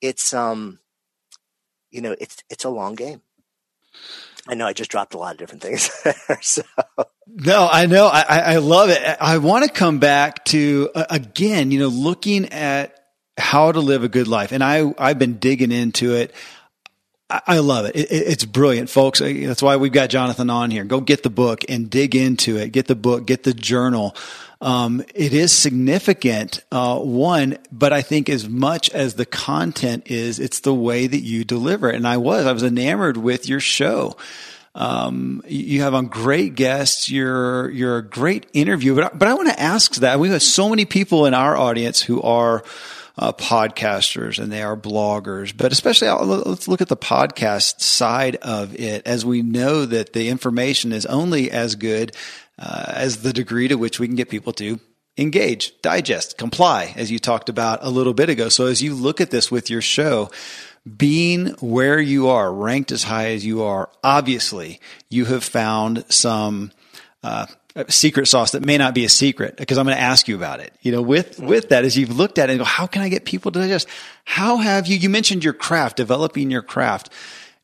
It's 0.00 0.34
um 0.34 0.80
you 1.94 2.00
know, 2.00 2.16
it's 2.20 2.42
it's 2.50 2.64
a 2.64 2.68
long 2.68 2.94
game. 2.94 3.22
I 4.46 4.54
know 4.54 4.66
I 4.66 4.72
just 4.72 4.90
dropped 4.90 5.14
a 5.14 5.18
lot 5.18 5.32
of 5.32 5.38
different 5.38 5.62
things. 5.62 5.90
So. 6.42 6.62
No, 7.26 7.68
I 7.70 7.86
know. 7.86 8.06
I, 8.06 8.22
I 8.22 8.56
love 8.56 8.90
it. 8.90 9.00
I 9.20 9.38
want 9.38 9.64
to 9.64 9.70
come 9.70 9.98
back 9.98 10.44
to, 10.46 10.90
uh, 10.94 11.06
again, 11.08 11.70
you 11.70 11.78
know, 11.78 11.88
looking 11.88 12.52
at 12.52 12.94
how 13.38 13.72
to 13.72 13.80
live 13.80 14.04
a 14.04 14.08
good 14.08 14.28
life. 14.28 14.52
And 14.52 14.62
I, 14.62 14.92
I've 14.98 15.18
been 15.18 15.38
digging 15.38 15.72
into 15.72 16.14
it. 16.14 16.34
I, 17.30 17.58
love 17.58 17.86
it. 17.86 17.96
it. 17.96 18.08
It's 18.10 18.44
brilliant, 18.44 18.90
folks. 18.90 19.20
That's 19.20 19.62
why 19.62 19.76
we've 19.76 19.90
got 19.90 20.10
Jonathan 20.10 20.50
on 20.50 20.70
here. 20.70 20.84
Go 20.84 21.00
get 21.00 21.22
the 21.22 21.30
book 21.30 21.64
and 21.68 21.88
dig 21.88 22.14
into 22.14 22.58
it. 22.58 22.70
Get 22.70 22.86
the 22.86 22.94
book, 22.94 23.26
get 23.26 23.44
the 23.44 23.54
journal 23.54 24.14
um, 24.64 25.04
it 25.14 25.34
is 25.34 25.52
significant, 25.52 26.64
uh, 26.72 26.98
one, 26.98 27.58
but 27.70 27.92
I 27.92 28.00
think 28.00 28.30
as 28.30 28.48
much 28.48 28.88
as 28.90 29.12
the 29.12 29.26
content 29.26 30.04
is, 30.06 30.40
it's 30.40 30.60
the 30.60 30.72
way 30.72 31.06
that 31.06 31.20
you 31.20 31.44
deliver 31.44 31.90
it. 31.90 31.96
And 31.96 32.08
I 32.08 32.16
was, 32.16 32.46
I 32.46 32.52
was 32.52 32.62
enamored 32.62 33.18
with 33.18 33.46
your 33.46 33.60
show. 33.60 34.16
Um, 34.74 35.42
you 35.46 35.82
have 35.82 35.92
on 35.92 36.06
great 36.06 36.54
guests. 36.54 37.10
You're, 37.10 37.68
you're 37.72 37.98
a 37.98 38.02
great 38.02 38.46
interview, 38.54 38.94
but, 38.94 39.18
but 39.18 39.28
I 39.28 39.34
want 39.34 39.50
to 39.50 39.60
ask 39.60 39.96
that 39.96 40.18
we 40.18 40.30
have 40.30 40.42
so 40.42 40.70
many 40.70 40.86
people 40.86 41.26
in 41.26 41.34
our 41.34 41.54
audience 41.58 42.00
who 42.00 42.22
are, 42.22 42.64
uh, 43.16 43.32
podcasters 43.32 44.38
and 44.38 44.50
they 44.50 44.62
are 44.62 44.76
bloggers, 44.76 45.56
but 45.56 45.72
especially 45.72 46.08
uh, 46.08 46.22
let's 46.24 46.68
look 46.68 46.80
at 46.80 46.88
the 46.88 46.96
podcast 46.96 47.80
side 47.80 48.36
of 48.36 48.74
it 48.78 49.06
as 49.06 49.24
we 49.24 49.42
know 49.42 49.84
that 49.86 50.12
the 50.12 50.28
information 50.28 50.92
is 50.92 51.06
only 51.06 51.50
as 51.50 51.76
good 51.76 52.14
uh, 52.58 52.86
as 52.88 53.22
the 53.22 53.32
degree 53.32 53.68
to 53.68 53.76
which 53.76 54.00
we 54.00 54.06
can 54.06 54.16
get 54.16 54.28
people 54.28 54.52
to 54.52 54.80
engage, 55.16 55.80
digest, 55.80 56.38
comply, 56.38 56.92
as 56.96 57.10
you 57.10 57.18
talked 57.18 57.48
about 57.48 57.78
a 57.82 57.90
little 57.90 58.14
bit 58.14 58.28
ago. 58.28 58.48
So 58.48 58.66
as 58.66 58.82
you 58.82 58.94
look 58.94 59.20
at 59.20 59.30
this 59.30 59.50
with 59.50 59.70
your 59.70 59.80
show, 59.80 60.30
being 60.96 61.48
where 61.60 62.00
you 62.00 62.28
are, 62.28 62.52
ranked 62.52 62.92
as 62.92 63.04
high 63.04 63.30
as 63.30 63.46
you 63.46 63.62
are, 63.62 63.90
obviously 64.02 64.80
you 65.08 65.24
have 65.26 65.44
found 65.44 66.04
some 66.08 66.72
uh, 67.22 67.46
secret 67.88 68.26
sauce 68.26 68.52
that 68.52 68.64
may 68.64 68.78
not 68.78 68.94
be 68.94 69.04
a 69.04 69.08
secret 69.08 69.56
because 69.56 69.78
I'm 69.78 69.86
going 69.86 69.96
to 69.96 70.02
ask 70.02 70.28
you 70.28 70.36
about 70.36 70.60
it. 70.60 70.72
You 70.82 70.92
know, 70.92 71.02
with 71.02 71.40
with 71.40 71.70
that, 71.70 71.84
as 71.84 71.96
you've 71.96 72.16
looked 72.16 72.38
at 72.38 72.48
it 72.48 72.52
and 72.52 72.58
go, 72.60 72.64
how 72.64 72.86
can 72.86 73.02
I 73.02 73.08
get 73.08 73.24
people 73.24 73.50
to 73.52 73.58
digest? 73.58 73.88
How 74.24 74.58
have 74.58 74.86
you? 74.86 74.96
You 74.96 75.10
mentioned 75.10 75.44
your 75.44 75.52
craft, 75.52 75.96
developing 75.96 76.50
your 76.50 76.62
craft 76.62 77.10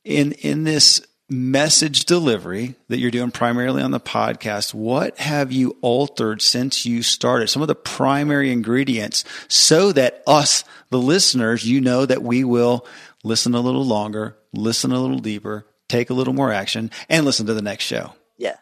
in 0.05 0.33
in 0.33 0.65
this 0.65 1.07
message 1.31 2.07
delivery 2.07 2.75
that 2.89 2.99
you're 2.99 3.11
doing 3.11 3.31
primarily 3.31 3.83
on 3.83 3.93
the 3.93 4.01
podcast, 4.01 4.75
what 4.75 5.17
have 5.19 5.53
you 5.53 5.77
altered 5.81 6.43
since 6.43 6.85
you 6.85 7.03
started? 7.03 7.49
Some 7.49 7.63
of 7.63 7.69
the 7.69 7.75
primary 7.77 8.51
ingredients 8.51 9.25
so 9.47 9.93
that 9.93 10.23
us, 10.27 10.65
the 10.91 10.99
listeners, 10.99 11.65
you 11.65 11.81
know 11.81 12.05
that 12.05 12.23
we 12.23 12.43
will 12.43 12.85
listen 13.23 13.55
a 13.55 13.61
little 13.61 13.85
longer, 13.85 14.37
listen 14.53 14.91
a 14.91 15.01
little 15.01 15.21
deeper, 15.21 15.67
take 15.89 16.11
a 16.11 16.15
little 16.15 16.35
more 16.35 16.53
action, 16.53 16.91
and 17.09 17.25
listen 17.25 17.47
to 17.47 17.55
the 17.55 17.63
next 17.63 17.85
show. 17.85 18.13
Yeah. 18.37 18.57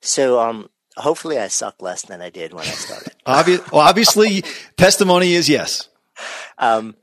So, 0.00 0.40
um, 0.40 0.70
hopefully 0.96 1.38
I 1.38 1.48
suck 1.48 1.80
less 1.80 2.02
than 2.02 2.20
I 2.20 2.30
did 2.30 2.52
when 2.52 2.64
I 2.64 2.68
started. 2.68 3.14
Obvious, 3.26 3.70
well, 3.70 3.82
obviously, 3.82 4.44
testimony 4.76 5.34
is 5.34 5.48
yes. 5.48 5.88
Um, 6.58 6.96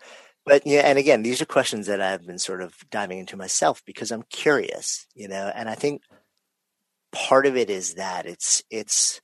but 0.45 0.65
yeah, 0.65 0.82
and 0.82 0.97
again, 0.97 1.23
these 1.23 1.41
are 1.41 1.45
questions 1.45 1.88
that 1.88 2.01
I've 2.01 2.25
been 2.25 2.39
sort 2.39 2.62
of 2.62 2.75
diving 2.89 3.19
into 3.19 3.38
myself 3.38 3.84
because 3.86 4.12
I'm 4.12 4.23
curious, 4.23 5.06
you 5.13 5.27
know, 5.27 5.51
and 5.54 5.69
I 5.69 5.75
think 5.75 6.01
part 7.12 7.45
of 7.45 7.58
it 7.58 7.69
is 7.69 7.95
that 7.95 8.25
it's 8.25 8.63
it's 8.69 9.21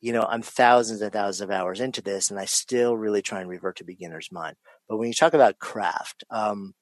you 0.00 0.12
know 0.12 0.22
I'm 0.22 0.42
thousands 0.42 1.00
and 1.00 1.12
thousands 1.12 1.40
of 1.40 1.50
hours 1.50 1.80
into 1.80 2.02
this, 2.02 2.30
and 2.30 2.38
I 2.38 2.44
still 2.44 2.96
really 2.96 3.22
try 3.22 3.40
and 3.40 3.48
revert 3.48 3.76
to 3.76 3.84
beginner's 3.84 4.30
mind. 4.30 4.56
But 4.88 4.98
when 4.98 5.08
you 5.08 5.14
talk 5.14 5.34
about 5.34 5.58
craft, 5.58 6.24
um, 6.30 6.74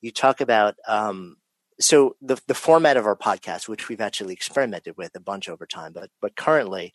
you 0.00 0.12
talk 0.12 0.40
about 0.40 0.76
um, 0.86 1.36
so 1.78 2.16
the 2.20 2.40
the 2.46 2.54
format 2.54 2.96
of 2.96 3.06
our 3.06 3.16
podcast, 3.16 3.68
which 3.68 3.88
we've 3.88 4.00
actually 4.00 4.32
experimented 4.32 4.96
with 4.96 5.14
a 5.14 5.20
bunch 5.20 5.48
over 5.48 5.66
time, 5.66 5.92
but 5.92 6.10
but 6.20 6.36
currently 6.36 6.94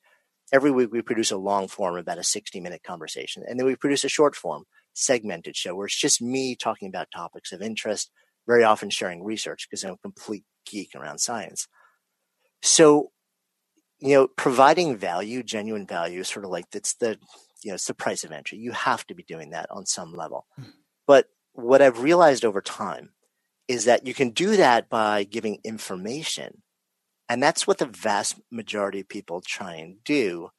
every 0.51 0.71
week 0.71 0.91
we 0.91 1.01
produce 1.01 1.31
a 1.31 1.37
long 1.37 1.67
form, 1.67 1.97
about 1.97 2.17
a 2.17 2.23
60 2.23 2.59
minute 2.59 2.83
conversation. 2.83 3.43
And 3.47 3.59
then 3.59 3.65
we 3.65 3.75
produce 3.75 4.03
a 4.03 4.09
short 4.09 4.35
form, 4.35 4.65
segmented 4.93 5.55
show 5.55 5.75
where 5.75 5.85
it's 5.85 5.99
just 5.99 6.21
me 6.21 6.55
talking 6.55 6.87
about 6.87 7.07
topics 7.13 7.51
of 7.51 7.61
interest, 7.61 8.11
very 8.47 8.63
often 8.63 8.89
sharing 8.89 9.23
research 9.23 9.67
because 9.69 9.83
I'm 9.83 9.93
a 9.93 9.97
complete 9.97 10.43
geek 10.65 10.91
around 10.95 11.19
science. 11.19 11.67
So, 12.61 13.11
you 13.99 14.15
know, 14.15 14.27
providing 14.27 14.97
value, 14.97 15.43
genuine 15.43 15.87
value, 15.87 16.21
is 16.21 16.27
sort 16.27 16.45
of 16.45 16.51
like 16.51 16.65
it's 16.73 16.95
the, 16.95 17.17
you 17.63 17.69
know, 17.69 17.75
it's 17.75 17.87
the 17.87 17.93
price 17.93 18.23
of 18.23 18.31
entry. 18.31 18.57
You 18.57 18.71
have 18.71 19.05
to 19.07 19.15
be 19.15 19.23
doing 19.23 19.51
that 19.51 19.69
on 19.71 19.85
some 19.85 20.13
level. 20.13 20.47
Mm. 20.59 20.73
But 21.07 21.27
what 21.53 21.81
I've 21.81 22.01
realized 22.01 22.45
over 22.45 22.61
time 22.61 23.11
is 23.71 23.85
that 23.85 24.05
you 24.05 24.13
can 24.13 24.31
do 24.31 24.57
that 24.57 24.89
by 24.89 25.23
giving 25.23 25.59
information. 25.63 26.61
And 27.29 27.41
that's 27.41 27.65
what 27.65 27.77
the 27.77 27.85
vast 27.85 28.39
majority 28.51 28.99
of 28.99 29.07
people 29.07 29.41
try 29.41 29.75
and 29.75 30.03
do. 30.03 30.49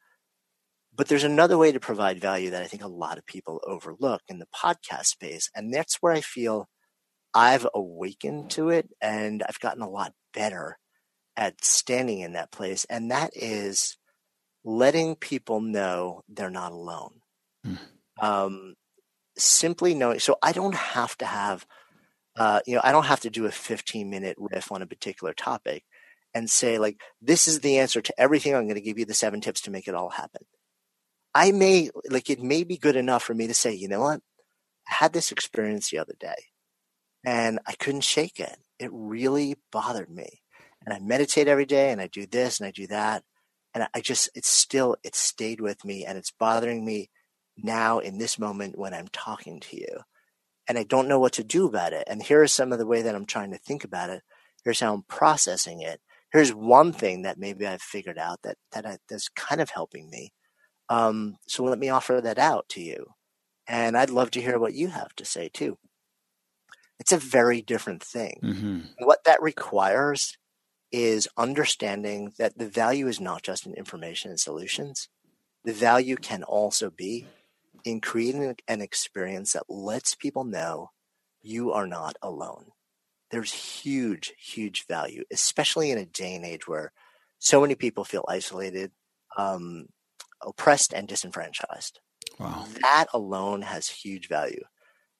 But 0.95 1.07
there's 1.07 1.23
another 1.23 1.57
way 1.57 1.71
to 1.71 1.79
provide 1.79 2.19
value 2.19 2.49
that 2.49 2.63
I 2.63 2.67
think 2.67 2.83
a 2.83 2.87
lot 2.87 3.19
of 3.19 3.25
people 3.25 3.61
overlook 3.67 4.21
in 4.27 4.39
the 4.39 4.47
podcast 4.55 5.05
space. 5.05 5.49
And 5.55 5.71
that's 5.71 5.97
where 6.01 6.13
I 6.13 6.21
feel 6.21 6.67
I've 7.35 7.67
awakened 7.73 8.49
to 8.51 8.69
it 8.69 8.89
and 8.99 9.43
I've 9.47 9.59
gotten 9.59 9.83
a 9.83 9.89
lot 9.89 10.13
better 10.33 10.77
at 11.37 11.63
standing 11.63 12.19
in 12.19 12.33
that 12.33 12.51
place. 12.51 12.85
And 12.89 13.11
that 13.11 13.31
is 13.35 13.97
letting 14.63 15.15
people 15.15 15.61
know 15.61 16.23
they're 16.27 16.49
not 16.49 16.71
alone. 16.71 17.21
Mm. 17.65 17.77
Um, 18.19 18.73
simply 19.37 19.93
knowing, 19.93 20.19
so 20.19 20.37
I 20.41 20.51
don't 20.51 20.75
have 20.75 21.15
to 21.19 21.25
have, 21.25 21.65
uh, 22.37 22.61
you 22.65 22.75
know, 22.75 22.81
I 22.83 22.91
don't 22.91 23.05
have 23.05 23.21
to 23.21 23.29
do 23.29 23.45
a 23.45 23.51
15 23.51 24.09
minute 24.09 24.37
riff 24.39 24.71
on 24.71 24.81
a 24.81 24.87
particular 24.87 25.33
topic 25.33 25.83
and 26.33 26.49
say, 26.49 26.79
like, 26.79 26.99
this 27.21 27.47
is 27.47 27.59
the 27.59 27.77
answer 27.77 28.01
to 28.01 28.19
everything. 28.19 28.55
I'm 28.55 28.63
going 28.63 28.75
to 28.75 28.81
give 28.81 28.97
you 28.97 29.05
the 29.05 29.13
seven 29.13 29.41
tips 29.41 29.61
to 29.61 29.71
make 29.71 29.87
it 29.87 29.95
all 29.95 30.09
happen. 30.09 30.41
I 31.35 31.51
may, 31.51 31.89
like, 32.09 32.29
it 32.29 32.41
may 32.41 32.63
be 32.63 32.77
good 32.77 32.95
enough 32.95 33.23
for 33.23 33.33
me 33.33 33.47
to 33.47 33.53
say, 33.53 33.73
you 33.73 33.87
know 33.87 34.01
what? 34.01 34.21
I 34.87 34.95
had 34.95 35.13
this 35.13 35.31
experience 35.31 35.89
the 35.89 35.99
other 35.99 36.15
day 36.19 36.35
and 37.25 37.59
I 37.65 37.73
couldn't 37.73 38.01
shake 38.01 38.39
it. 38.39 38.57
It 38.79 38.89
really 38.91 39.55
bothered 39.71 40.09
me. 40.09 40.41
And 40.85 40.93
I 40.93 40.99
meditate 40.99 41.47
every 41.47 41.65
day 41.65 41.91
and 41.91 42.01
I 42.01 42.07
do 42.07 42.25
this 42.25 42.59
and 42.59 42.67
I 42.67 42.71
do 42.71 42.87
that. 42.87 43.23
And 43.73 43.87
I 43.93 44.01
just, 44.01 44.29
it's 44.35 44.49
still, 44.49 44.97
it 45.03 45.15
stayed 45.15 45.61
with 45.61 45.85
me 45.85 46.05
and 46.05 46.17
it's 46.17 46.31
bothering 46.31 46.85
me 46.85 47.09
now 47.57 47.99
in 47.99 48.17
this 48.17 48.37
moment 48.37 48.77
when 48.77 48.93
I'm 48.93 49.07
talking 49.07 49.59
to 49.61 49.77
you. 49.77 49.99
And 50.67 50.77
I 50.77 50.83
don't 50.83 51.07
know 51.07 51.19
what 51.19 51.33
to 51.33 51.43
do 51.43 51.67
about 51.67 51.93
it. 51.93 52.05
And 52.07 52.23
here 52.23 52.43
is 52.43 52.53
some 52.53 52.71
of 52.71 52.79
the 52.79 52.85
way 52.85 53.01
that 53.01 53.15
I'm 53.15 53.25
trying 53.25 53.51
to 53.51 53.57
think 53.57 53.83
about 53.83 54.09
it. 54.09 54.23
Here's 54.63 54.79
how 54.79 54.93
I'm 54.93 55.03
processing 55.03 55.81
it. 55.81 55.99
Here's 56.31 56.53
one 56.53 56.93
thing 56.93 57.23
that 57.23 57.37
maybe 57.37 57.67
I've 57.67 57.81
figured 57.81 58.17
out 58.17 58.39
that, 58.43 58.57
that 58.71 58.85
I, 58.85 58.97
that's 59.09 59.27
kind 59.29 59.61
of 59.61 59.69
helping 59.69 60.09
me. 60.09 60.33
Um, 60.89 61.37
so 61.47 61.63
let 61.63 61.79
me 61.79 61.89
offer 61.89 62.21
that 62.21 62.39
out 62.39 62.69
to 62.69 62.81
you. 62.81 63.07
And 63.67 63.97
I'd 63.97 64.09
love 64.09 64.31
to 64.31 64.41
hear 64.41 64.57
what 64.57 64.73
you 64.73 64.87
have 64.87 65.13
to 65.15 65.25
say 65.25 65.49
too. 65.49 65.77
It's 66.99 67.11
a 67.11 67.17
very 67.17 67.61
different 67.61 68.03
thing. 68.03 68.39
Mm-hmm. 68.43 68.79
What 68.99 69.23
that 69.25 69.41
requires 69.41 70.37
is 70.91 71.27
understanding 71.37 72.33
that 72.37 72.57
the 72.57 72.67
value 72.67 73.07
is 73.07 73.19
not 73.19 73.41
just 73.41 73.65
in 73.65 73.73
information 73.73 74.29
and 74.29 74.39
solutions. 74.39 75.09
The 75.65 75.73
value 75.73 76.15
can 76.15 76.43
also 76.43 76.89
be 76.89 77.27
in 77.85 78.01
creating 78.01 78.55
an 78.67 78.81
experience 78.81 79.53
that 79.53 79.69
lets 79.69 80.15
people 80.15 80.43
know 80.43 80.91
you 81.41 81.71
are 81.71 81.87
not 81.87 82.15
alone. 82.21 82.67
There's 83.31 83.53
huge, 83.53 84.33
huge 84.37 84.85
value, 84.87 85.23
especially 85.31 85.91
in 85.91 85.97
a 85.97 86.05
day 86.05 86.35
and 86.35 86.45
age 86.45 86.67
where 86.67 86.93
so 87.39 87.59
many 87.61 87.75
people 87.75 88.03
feel 88.03 88.23
isolated, 88.27 88.91
um, 89.37 89.87
oppressed, 90.41 90.93
and 90.93 91.07
disenfranchised. 91.07 91.99
Wow. 92.39 92.65
That 92.81 93.07
alone 93.13 93.63
has 93.63 93.87
huge 93.87 94.27
value. 94.29 94.63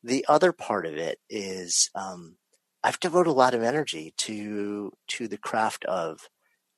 The 0.03 0.25
other 0.27 0.51
part 0.51 0.85
of 0.85 0.95
it 0.95 1.19
is 1.29 1.89
um, 1.95 2.37
I've 2.83 2.99
devoted 2.99 3.29
a 3.29 3.33
lot 3.33 3.53
of 3.53 3.63
energy 3.63 4.13
to 4.17 4.91
to 5.09 5.27
the 5.27 5.37
craft 5.37 5.85
of 5.85 6.29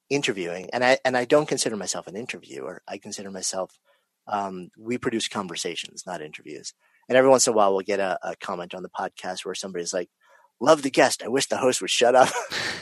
interviewing, 0.10 0.70
and 0.72 0.84
I 0.84 1.00
and 1.04 1.18
I 1.18 1.26
don't 1.26 1.48
consider 1.48 1.76
myself 1.76 2.08
an 2.08 2.16
interviewer. 2.16 2.82
I 2.88 2.98
consider 2.98 3.32
myself 3.32 3.78
um, 4.28 4.70
we 4.78 4.98
produce 4.98 5.28
conversations, 5.28 6.04
not 6.06 6.22
interviews. 6.22 6.74
And 7.08 7.18
every 7.18 7.30
once 7.30 7.48
in 7.48 7.54
a 7.54 7.56
while, 7.56 7.72
we'll 7.72 7.82
get 7.82 8.00
a, 8.00 8.18
a 8.24 8.36
comment 8.38 8.74
on 8.74 8.84
the 8.84 8.90
podcast 8.90 9.46
where 9.46 9.56
somebody's 9.56 9.94
like, 9.94 10.10
"Love 10.60 10.82
the 10.82 10.90
guest. 10.90 11.24
I 11.24 11.28
wish 11.28 11.48
the 11.48 11.58
host 11.58 11.82
would 11.82 11.90
shut 11.90 12.16
up." 12.16 12.30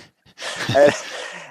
and 0.76 0.94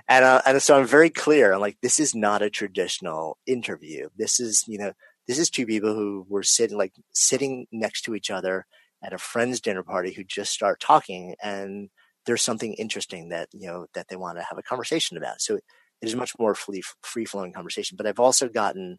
and, 0.08 0.24
uh, 0.24 0.42
and 0.46 0.62
so 0.62 0.78
I'm 0.78 0.86
very 0.86 1.10
clear. 1.10 1.52
I'm 1.52 1.60
like, 1.60 1.78
this 1.82 2.00
is 2.00 2.14
not 2.14 2.42
a 2.42 2.50
traditional 2.50 3.38
interview. 3.46 4.08
This 4.16 4.40
is 4.40 4.64
you 4.66 4.78
know 4.78 4.92
this 5.28 5.38
is 5.38 5.50
two 5.50 5.66
people 5.66 5.94
who 5.94 6.26
were 6.28 6.42
sitting 6.42 6.76
like 6.76 6.94
sitting 7.12 7.66
next 7.70 8.02
to 8.02 8.14
each 8.14 8.30
other 8.30 8.66
at 9.02 9.12
a 9.12 9.18
friend's 9.18 9.60
dinner 9.60 9.82
party 9.82 10.12
who 10.12 10.24
just 10.24 10.52
start 10.52 10.80
talking 10.80 11.34
and 11.42 11.90
there's 12.26 12.42
something 12.42 12.74
interesting 12.74 13.30
that 13.30 13.48
you 13.52 13.66
know 13.66 13.86
that 13.94 14.08
they 14.08 14.16
want 14.16 14.38
to 14.38 14.44
have 14.48 14.58
a 14.58 14.62
conversation 14.62 15.16
about 15.16 15.40
so 15.40 15.56
it 15.56 15.62
is 16.02 16.14
much 16.14 16.32
more 16.38 16.54
free 16.54 16.82
free 17.02 17.24
flowing 17.24 17.52
conversation 17.52 17.96
but 17.96 18.06
i've 18.06 18.20
also 18.20 18.48
gotten 18.48 18.98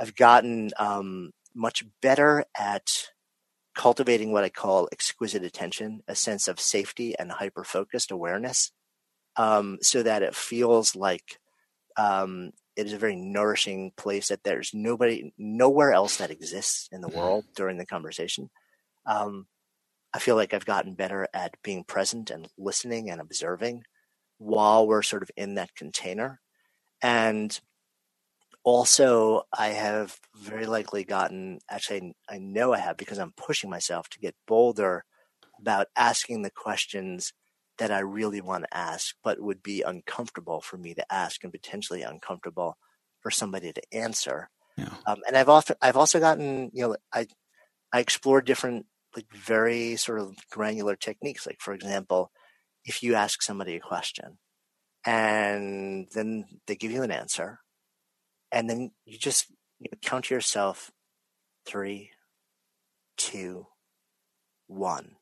i've 0.00 0.16
gotten 0.16 0.70
um, 0.78 1.30
much 1.54 1.84
better 2.02 2.44
at 2.58 3.08
cultivating 3.74 4.32
what 4.32 4.44
i 4.44 4.48
call 4.48 4.88
exquisite 4.92 5.44
attention 5.44 6.02
a 6.08 6.14
sense 6.14 6.48
of 6.48 6.58
safety 6.58 7.14
and 7.18 7.30
hyper 7.30 7.64
focused 7.64 8.10
awareness 8.10 8.72
um, 9.36 9.78
so 9.80 10.02
that 10.02 10.22
it 10.22 10.34
feels 10.34 10.96
like 10.96 11.38
um, 11.96 12.50
it 12.76 12.86
is 12.86 12.92
a 12.92 12.98
very 12.98 13.16
nourishing 13.16 13.92
place 13.96 14.28
that 14.28 14.42
there's 14.42 14.72
nobody 14.74 15.32
nowhere 15.38 15.92
else 15.92 16.16
that 16.16 16.30
exists 16.30 16.88
in 16.90 17.00
the 17.00 17.08
mm-hmm. 17.08 17.18
world 17.18 17.44
during 17.54 17.78
the 17.78 17.86
conversation 17.86 18.50
um, 19.06 19.46
I 20.12 20.18
feel 20.18 20.36
like 20.36 20.52
I've 20.52 20.66
gotten 20.66 20.94
better 20.94 21.28
at 21.32 21.54
being 21.62 21.84
present 21.84 22.30
and 22.30 22.48
listening 22.58 23.10
and 23.10 23.20
observing 23.20 23.84
while 24.38 24.86
we're 24.86 25.02
sort 25.02 25.22
of 25.22 25.30
in 25.36 25.54
that 25.54 25.74
container. 25.74 26.40
And 27.02 27.58
also, 28.62 29.42
I 29.56 29.68
have 29.68 30.18
very 30.36 30.66
likely 30.66 31.04
gotten, 31.04 31.60
actually, 31.70 32.14
I 32.28 32.38
know 32.38 32.72
I 32.72 32.78
have 32.78 32.96
because 32.96 33.18
I'm 33.18 33.32
pushing 33.32 33.70
myself 33.70 34.08
to 34.10 34.18
get 34.18 34.34
bolder 34.46 35.04
about 35.58 35.86
asking 35.96 36.42
the 36.42 36.50
questions 36.50 37.32
that 37.78 37.90
I 37.90 38.00
really 38.00 38.42
want 38.42 38.64
to 38.64 38.76
ask, 38.76 39.14
but 39.24 39.40
would 39.40 39.62
be 39.62 39.82
uncomfortable 39.82 40.60
for 40.60 40.76
me 40.76 40.94
to 40.94 41.12
ask 41.12 41.42
and 41.42 41.52
potentially 41.52 42.02
uncomfortable 42.02 42.76
for 43.20 43.30
somebody 43.30 43.72
to 43.72 43.82
answer. 43.92 44.50
Yeah. 44.76 44.94
Um, 45.06 45.18
and 45.26 45.36
I've 45.36 45.48
often, 45.48 45.76
I've 45.80 45.96
also 45.96 46.20
gotten, 46.20 46.70
you 46.74 46.86
know, 46.86 46.96
I, 47.12 47.26
I 47.92 48.00
explore 48.00 48.42
different 48.42 48.86
like 49.16 49.26
very 49.32 49.96
sort 49.96 50.20
of 50.20 50.34
granular 50.50 50.96
techniques. 50.96 51.46
Like 51.46 51.60
for 51.60 51.74
example, 51.74 52.30
if 52.84 53.02
you 53.02 53.14
ask 53.14 53.42
somebody 53.42 53.76
a 53.76 53.80
question 53.80 54.38
and 55.04 56.06
then 56.14 56.44
they 56.66 56.76
give 56.76 56.92
you 56.92 57.02
an 57.02 57.10
answer, 57.10 57.60
and 58.52 58.68
then 58.68 58.90
you 59.04 59.18
just 59.18 59.50
you 59.78 59.88
know, 59.90 59.98
count 60.02 60.26
to 60.26 60.34
yourself 60.34 60.90
three, 61.66 62.10
two, 63.16 63.66
one. 64.66 65.16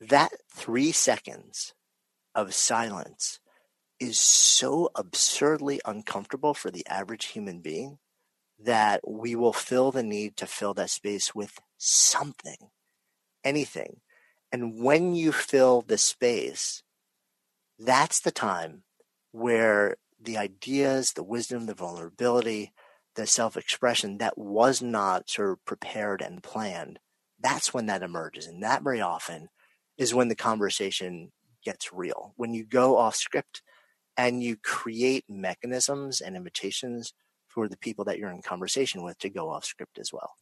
That 0.00 0.30
three 0.52 0.92
seconds 0.92 1.74
of 2.34 2.54
silence 2.54 3.40
is 3.98 4.18
so 4.18 4.90
absurdly 4.94 5.80
uncomfortable 5.86 6.52
for 6.52 6.70
the 6.70 6.86
average 6.86 7.26
human 7.26 7.60
being 7.60 7.98
that 8.58 9.00
we 9.06 9.34
will 9.34 9.52
feel 9.52 9.90
the 9.90 10.02
need 10.02 10.36
to 10.36 10.46
fill 10.46 10.74
that 10.74 10.90
space 10.90 11.34
with 11.34 11.58
something 11.78 12.70
anything. 13.46 14.00
And 14.52 14.82
when 14.82 15.14
you 15.14 15.32
fill 15.32 15.82
the 15.82 15.96
space, 15.96 16.82
that's 17.78 18.20
the 18.20 18.30
time 18.30 18.82
where 19.32 19.96
the 20.26 20.36
ideas, 20.36 21.12
the 21.12 21.22
wisdom, 21.22 21.66
the 21.66 21.74
vulnerability, 21.74 22.72
the 23.14 23.26
self 23.26 23.56
expression 23.56 24.18
that 24.18 24.36
was 24.36 24.82
not 24.82 25.30
sort 25.30 25.52
of 25.52 25.64
prepared 25.64 26.20
and 26.20 26.42
planned, 26.42 26.98
that's 27.40 27.72
when 27.72 27.86
that 27.86 28.02
emerges. 28.02 28.46
And 28.46 28.62
that 28.62 28.82
very 28.82 29.00
often 29.00 29.48
is 29.96 30.14
when 30.14 30.28
the 30.28 30.36
conversation 30.36 31.32
gets 31.64 31.92
real. 31.92 32.34
When 32.36 32.52
you 32.52 32.64
go 32.64 32.98
off 32.98 33.16
script 33.16 33.62
and 34.16 34.42
you 34.42 34.56
create 34.56 35.24
mechanisms 35.28 36.20
and 36.20 36.36
invitations 36.36 37.14
for 37.46 37.68
the 37.68 37.78
people 37.78 38.04
that 38.04 38.18
you're 38.18 38.30
in 38.30 38.42
conversation 38.42 39.02
with 39.02 39.18
to 39.18 39.30
go 39.30 39.48
off 39.48 39.64
script 39.64 39.98
as 39.98 40.12
well. 40.12 40.32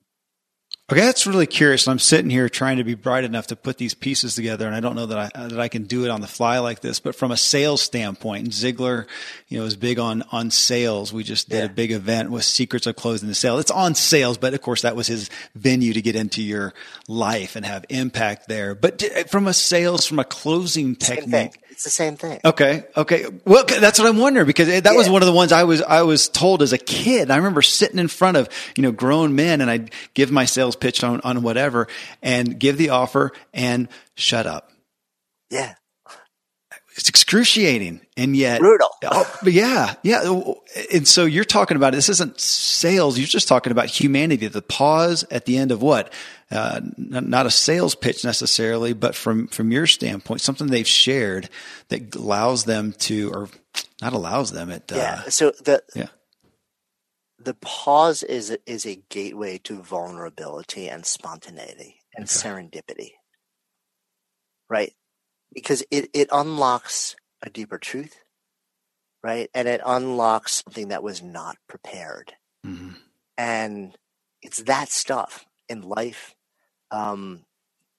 Okay, 0.92 1.00
that's 1.00 1.26
really 1.26 1.46
curious. 1.46 1.88
I'm 1.88 1.98
sitting 1.98 2.28
here 2.28 2.46
trying 2.50 2.76
to 2.76 2.84
be 2.84 2.94
bright 2.94 3.24
enough 3.24 3.46
to 3.46 3.56
put 3.56 3.78
these 3.78 3.94
pieces 3.94 4.34
together, 4.34 4.66
and 4.66 4.76
I 4.76 4.80
don't 4.80 4.94
know 4.94 5.06
that 5.06 5.18
I 5.18 5.30
uh, 5.34 5.48
that 5.48 5.58
I 5.58 5.68
can 5.68 5.84
do 5.84 6.04
it 6.04 6.10
on 6.10 6.20
the 6.20 6.26
fly 6.26 6.58
like 6.58 6.80
this. 6.80 7.00
But 7.00 7.14
from 7.14 7.30
a 7.30 7.38
sales 7.38 7.80
standpoint, 7.80 8.48
Ziglar, 8.48 9.06
you 9.48 9.58
know, 9.58 9.64
is 9.64 9.76
big 9.76 9.98
on 9.98 10.24
on 10.30 10.50
sales. 10.50 11.10
We 11.10 11.24
just 11.24 11.48
did 11.48 11.56
yeah. 11.60 11.64
a 11.64 11.68
big 11.70 11.90
event 11.90 12.30
with 12.30 12.44
Secrets 12.44 12.86
of 12.86 12.96
Closing 12.96 13.30
the 13.30 13.34
Sale. 13.34 13.60
It's 13.60 13.70
on 13.70 13.94
sales, 13.94 14.36
but 14.36 14.52
of 14.52 14.60
course 14.60 14.82
that 14.82 14.94
was 14.94 15.06
his 15.06 15.30
venue 15.54 15.94
to 15.94 16.02
get 16.02 16.16
into 16.16 16.42
your 16.42 16.74
life 17.08 17.56
and 17.56 17.64
have 17.64 17.86
impact 17.88 18.46
there. 18.48 18.74
But 18.74 19.30
from 19.30 19.46
a 19.46 19.54
sales, 19.54 20.04
from 20.04 20.18
a 20.18 20.24
closing 20.24 20.96
technique, 20.96 21.63
It's 21.74 21.82
the 21.82 21.90
same 21.90 22.16
thing. 22.16 22.40
Okay. 22.44 22.84
Okay. 22.96 23.26
Well, 23.44 23.64
that's 23.64 23.98
what 23.98 24.06
I'm 24.06 24.18
wondering 24.18 24.46
because 24.46 24.68
eh, 24.68 24.78
that 24.78 24.92
yeah. 24.92 24.96
was 24.96 25.10
one 25.10 25.22
of 25.22 25.26
the 25.26 25.32
ones 25.32 25.50
I 25.50 25.64
was, 25.64 25.82
I 25.82 26.02
was 26.02 26.28
told 26.28 26.62
as 26.62 26.72
a 26.72 26.78
kid. 26.78 27.32
I 27.32 27.36
remember 27.36 27.62
sitting 27.62 27.98
in 27.98 28.06
front 28.06 28.36
of, 28.36 28.48
you 28.76 28.84
know, 28.84 28.92
grown 28.92 29.34
men 29.34 29.60
and 29.60 29.68
I'd 29.68 29.90
give 30.14 30.30
my 30.30 30.44
sales 30.44 30.76
pitch 30.76 31.02
on, 31.02 31.20
on 31.22 31.42
whatever 31.42 31.88
and 32.22 32.60
give 32.60 32.78
the 32.78 32.90
offer 32.90 33.32
and 33.52 33.88
shut 34.14 34.46
up. 34.46 34.70
Yeah. 35.50 35.74
It's 36.96 37.08
excruciating 37.08 38.02
and 38.16 38.36
yet 38.36 38.60
brutal. 38.60 38.90
oh, 39.02 39.38
yeah. 39.44 39.94
Yeah. 40.04 40.52
And 40.92 41.08
so 41.08 41.24
you're 41.24 41.42
talking 41.42 41.76
about, 41.76 41.92
this 41.92 42.08
isn't 42.08 42.38
sales. 42.38 43.18
You're 43.18 43.26
just 43.26 43.48
talking 43.48 43.72
about 43.72 43.86
humanity, 43.86 44.46
the 44.46 44.62
pause 44.62 45.24
at 45.28 45.44
the 45.44 45.58
end 45.58 45.72
of 45.72 45.82
what? 45.82 46.12
Uh, 46.50 46.80
not 46.96 47.46
a 47.46 47.50
sales 47.50 47.94
pitch 47.94 48.22
necessarily, 48.24 48.92
but 48.92 49.14
from, 49.14 49.48
from 49.48 49.72
your 49.72 49.86
standpoint, 49.86 50.40
something 50.40 50.66
they've 50.66 50.86
shared 50.86 51.48
that 51.88 52.14
allows 52.14 52.64
them 52.64 52.92
to, 52.92 53.30
or 53.32 53.48
not 54.00 54.12
allows 54.12 54.52
them. 54.52 54.70
It, 54.70 54.92
uh, 54.92 54.96
yeah. 54.96 55.22
So 55.30 55.50
the, 55.52 55.82
yeah. 55.96 56.08
the 57.38 57.54
pause 57.54 58.22
is, 58.22 58.56
is 58.66 58.86
a 58.86 59.02
gateway 59.08 59.58
to 59.64 59.82
vulnerability 59.82 60.88
and 60.88 61.04
spontaneity 61.06 61.96
and 62.14 62.24
okay. 62.24 62.32
serendipity. 62.32 63.12
Right. 64.68 64.92
Because 65.52 65.82
it, 65.90 66.10
it 66.12 66.28
unlocks 66.30 67.16
a 67.42 67.50
deeper 67.50 67.78
truth. 67.78 68.22
Right. 69.22 69.48
And 69.54 69.66
it 69.66 69.80
unlocks 69.84 70.62
something 70.64 70.88
that 70.88 71.02
was 71.02 71.22
not 71.22 71.56
prepared. 71.68 72.34
Mm-hmm. 72.64 72.90
And 73.38 73.96
it's 74.42 74.62
that 74.64 74.90
stuff 74.90 75.46
in 75.68 75.82
life 75.82 76.34
um, 76.90 77.44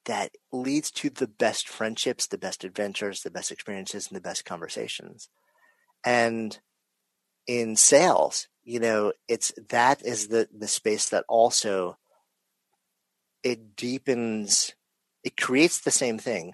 that 0.05 0.31
leads 0.51 0.91
to 0.91 1.09
the 1.09 1.27
best 1.27 1.67
friendships, 1.67 2.27
the 2.27 2.37
best 2.37 2.63
adventures, 2.63 3.21
the 3.21 3.31
best 3.31 3.51
experiences, 3.51 4.07
and 4.07 4.15
the 4.15 4.21
best 4.21 4.45
conversations. 4.45 5.29
And 6.03 6.57
in 7.47 7.75
sales, 7.75 8.47
you 8.63 8.79
know, 8.79 9.13
it's 9.27 9.51
that 9.69 10.03
is 10.05 10.27
the 10.27 10.47
the 10.55 10.67
space 10.67 11.09
that 11.09 11.25
also 11.27 11.97
it 13.45 13.75
deepens, 13.75 14.73
it 15.23 15.37
creates 15.37 15.81
the 15.81 15.91
same 15.91 16.17
thing. 16.17 16.53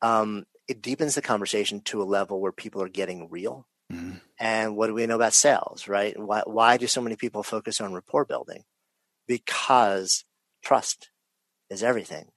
Um, 0.00 0.46
it 0.66 0.80
deepens 0.80 1.14
the 1.14 1.22
conversation 1.22 1.82
to 1.82 2.00
a 2.00 2.04
level 2.04 2.40
where 2.40 2.52
people 2.52 2.82
are 2.82 2.88
getting 2.88 3.28
real. 3.28 3.66
Mm-hmm. 3.92 4.16
And 4.38 4.74
what 4.74 4.86
do 4.86 4.94
we 4.94 5.06
know 5.06 5.16
about 5.16 5.34
sales, 5.34 5.86
right? 5.86 6.18
Why, 6.18 6.42
why 6.46 6.78
do 6.78 6.86
so 6.86 7.02
many 7.02 7.16
people 7.16 7.42
focus 7.42 7.80
on 7.80 7.92
rapport 7.92 8.24
building? 8.24 8.64
Because 9.28 10.24
trust 10.62 11.10
is 11.70 11.82
everything, 11.82 12.30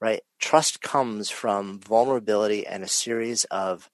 right? 0.00 0.22
Trust 0.40 0.80
comes 0.80 1.30
from 1.30 1.80
vulnerability 1.80 2.66
and 2.66 2.82
a 2.82 2.88
series 2.88 3.44
of 3.44 3.90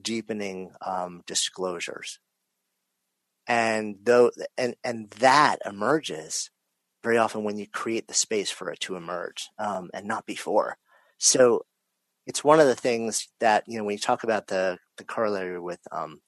deepening 0.00 0.72
um, 0.84 1.22
disclosures. 1.26 2.18
And 3.46 3.96
though, 4.02 4.30
and, 4.56 4.76
and 4.84 5.10
that 5.18 5.58
emerges 5.66 6.50
very 7.02 7.18
often 7.18 7.44
when 7.44 7.58
you 7.58 7.66
create 7.66 8.06
the 8.06 8.14
space 8.14 8.50
for 8.50 8.70
it 8.70 8.80
to 8.80 8.94
emerge, 8.94 9.48
um, 9.58 9.90
and 9.92 10.06
not 10.06 10.26
before. 10.26 10.76
So 11.18 11.64
it's 12.26 12.44
one 12.44 12.60
of 12.60 12.66
the 12.66 12.76
things 12.76 13.28
that, 13.40 13.64
you 13.66 13.78
know, 13.78 13.84
when 13.84 13.94
you 13.94 13.98
talk 13.98 14.22
about 14.22 14.46
the, 14.46 14.78
the 14.98 15.04
corollary 15.04 15.58
with, 15.58 15.80
um, 15.90 16.20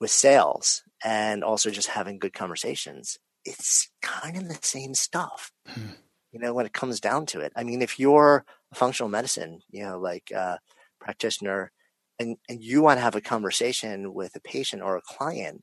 with 0.00 0.10
sales 0.10 0.82
and 1.04 1.44
also 1.44 1.70
just 1.70 1.88
having 1.88 2.18
good 2.18 2.32
conversations, 2.32 3.18
it's 3.48 3.90
kind 4.02 4.36
of 4.36 4.48
the 4.48 4.58
same 4.62 4.94
stuff. 4.94 5.52
Hmm. 5.66 5.90
You 6.32 6.40
know, 6.40 6.52
when 6.52 6.66
it 6.66 6.74
comes 6.74 7.00
down 7.00 7.24
to 7.26 7.40
it. 7.40 7.52
I 7.56 7.64
mean, 7.64 7.80
if 7.80 7.98
you're 7.98 8.44
a 8.70 8.74
functional 8.74 9.08
medicine, 9.08 9.60
you 9.70 9.82
know, 9.84 9.98
like 9.98 10.30
uh, 10.34 10.58
practitioner, 11.00 11.72
and, 12.18 12.36
and 12.48 12.62
you 12.62 12.82
want 12.82 12.98
to 12.98 13.02
have 13.02 13.16
a 13.16 13.20
conversation 13.20 14.12
with 14.12 14.36
a 14.36 14.40
patient 14.40 14.82
or 14.82 14.96
a 14.96 15.02
client 15.02 15.62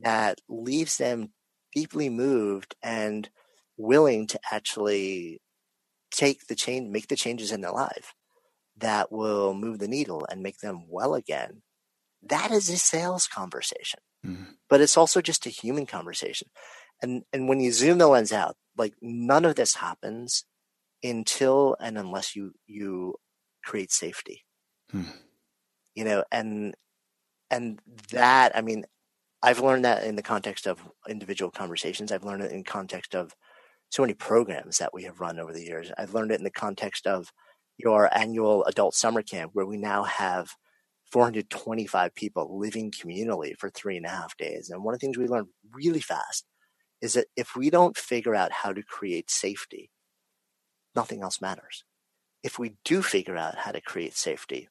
that 0.00 0.40
leaves 0.48 0.98
them 0.98 1.32
deeply 1.74 2.08
moved 2.10 2.74
and 2.82 3.30
willing 3.76 4.26
to 4.26 4.40
actually 4.50 5.40
take 6.10 6.46
the 6.46 6.54
change, 6.54 6.90
make 6.90 7.08
the 7.08 7.16
changes 7.16 7.52
in 7.52 7.62
their 7.62 7.72
life 7.72 8.14
that 8.76 9.10
will 9.10 9.54
move 9.54 9.78
the 9.78 9.88
needle 9.88 10.26
and 10.30 10.42
make 10.42 10.58
them 10.58 10.84
well 10.88 11.14
again. 11.14 11.62
That 12.22 12.50
is 12.50 12.68
a 12.68 12.76
sales 12.76 13.26
conversation, 13.26 14.00
mm-hmm. 14.24 14.52
but 14.68 14.80
it's 14.80 14.96
also 14.96 15.20
just 15.20 15.46
a 15.46 15.50
human 15.50 15.86
conversation. 15.86 16.48
And 17.02 17.24
and 17.32 17.48
when 17.48 17.60
you 17.60 17.72
zoom 17.72 17.98
the 17.98 18.06
lens 18.06 18.32
out, 18.32 18.56
like 18.76 18.94
none 19.02 19.44
of 19.44 19.56
this 19.56 19.74
happens 19.74 20.44
until 21.02 21.76
and 21.80 21.98
unless 21.98 22.36
you 22.36 22.52
you 22.66 23.16
create 23.64 23.92
safety. 23.92 24.44
Hmm. 24.90 25.02
You 25.94 26.04
know, 26.04 26.24
and 26.30 26.74
and 27.50 27.80
that 28.12 28.56
I 28.56 28.62
mean, 28.62 28.84
I've 29.42 29.60
learned 29.60 29.84
that 29.84 30.04
in 30.04 30.16
the 30.16 30.22
context 30.22 30.66
of 30.66 30.80
individual 31.08 31.50
conversations. 31.50 32.12
I've 32.12 32.24
learned 32.24 32.44
it 32.44 32.52
in 32.52 32.64
context 32.64 33.14
of 33.14 33.34
so 33.90 34.02
many 34.02 34.14
programs 34.14 34.78
that 34.78 34.94
we 34.94 35.02
have 35.02 35.20
run 35.20 35.38
over 35.38 35.52
the 35.52 35.64
years. 35.64 35.92
I've 35.98 36.14
learned 36.14 36.30
it 36.30 36.38
in 36.38 36.44
the 36.44 36.50
context 36.50 37.06
of 37.06 37.30
your 37.76 38.08
annual 38.16 38.64
adult 38.64 38.94
summer 38.94 39.22
camp, 39.22 39.50
where 39.54 39.66
we 39.66 39.76
now 39.76 40.04
have 40.04 40.54
425 41.10 42.14
people 42.14 42.58
living 42.58 42.90
communally 42.90 43.54
for 43.58 43.68
three 43.68 43.98
and 43.98 44.06
a 44.06 44.10
half 44.10 44.36
days. 44.36 44.70
And 44.70 44.82
one 44.82 44.94
of 44.94 45.00
the 45.00 45.06
things 45.06 45.18
we 45.18 45.26
learned 45.26 45.48
really 45.74 46.00
fast 46.00 46.46
is 47.02 47.14
that 47.14 47.26
if 47.36 47.56
we 47.56 47.68
don't 47.68 47.98
figure 47.98 48.34
out 48.34 48.52
how 48.52 48.72
to 48.72 48.82
create 48.82 49.30
safety, 49.30 49.90
nothing 50.94 51.22
else 51.22 51.40
matters. 51.40 51.84
If 52.42 52.58
we 52.58 52.76
do 52.84 53.02
figure 53.02 53.36
out 53.36 53.58
how 53.58 53.72
to 53.72 53.80
create 53.80 54.16
safety, 54.16 54.68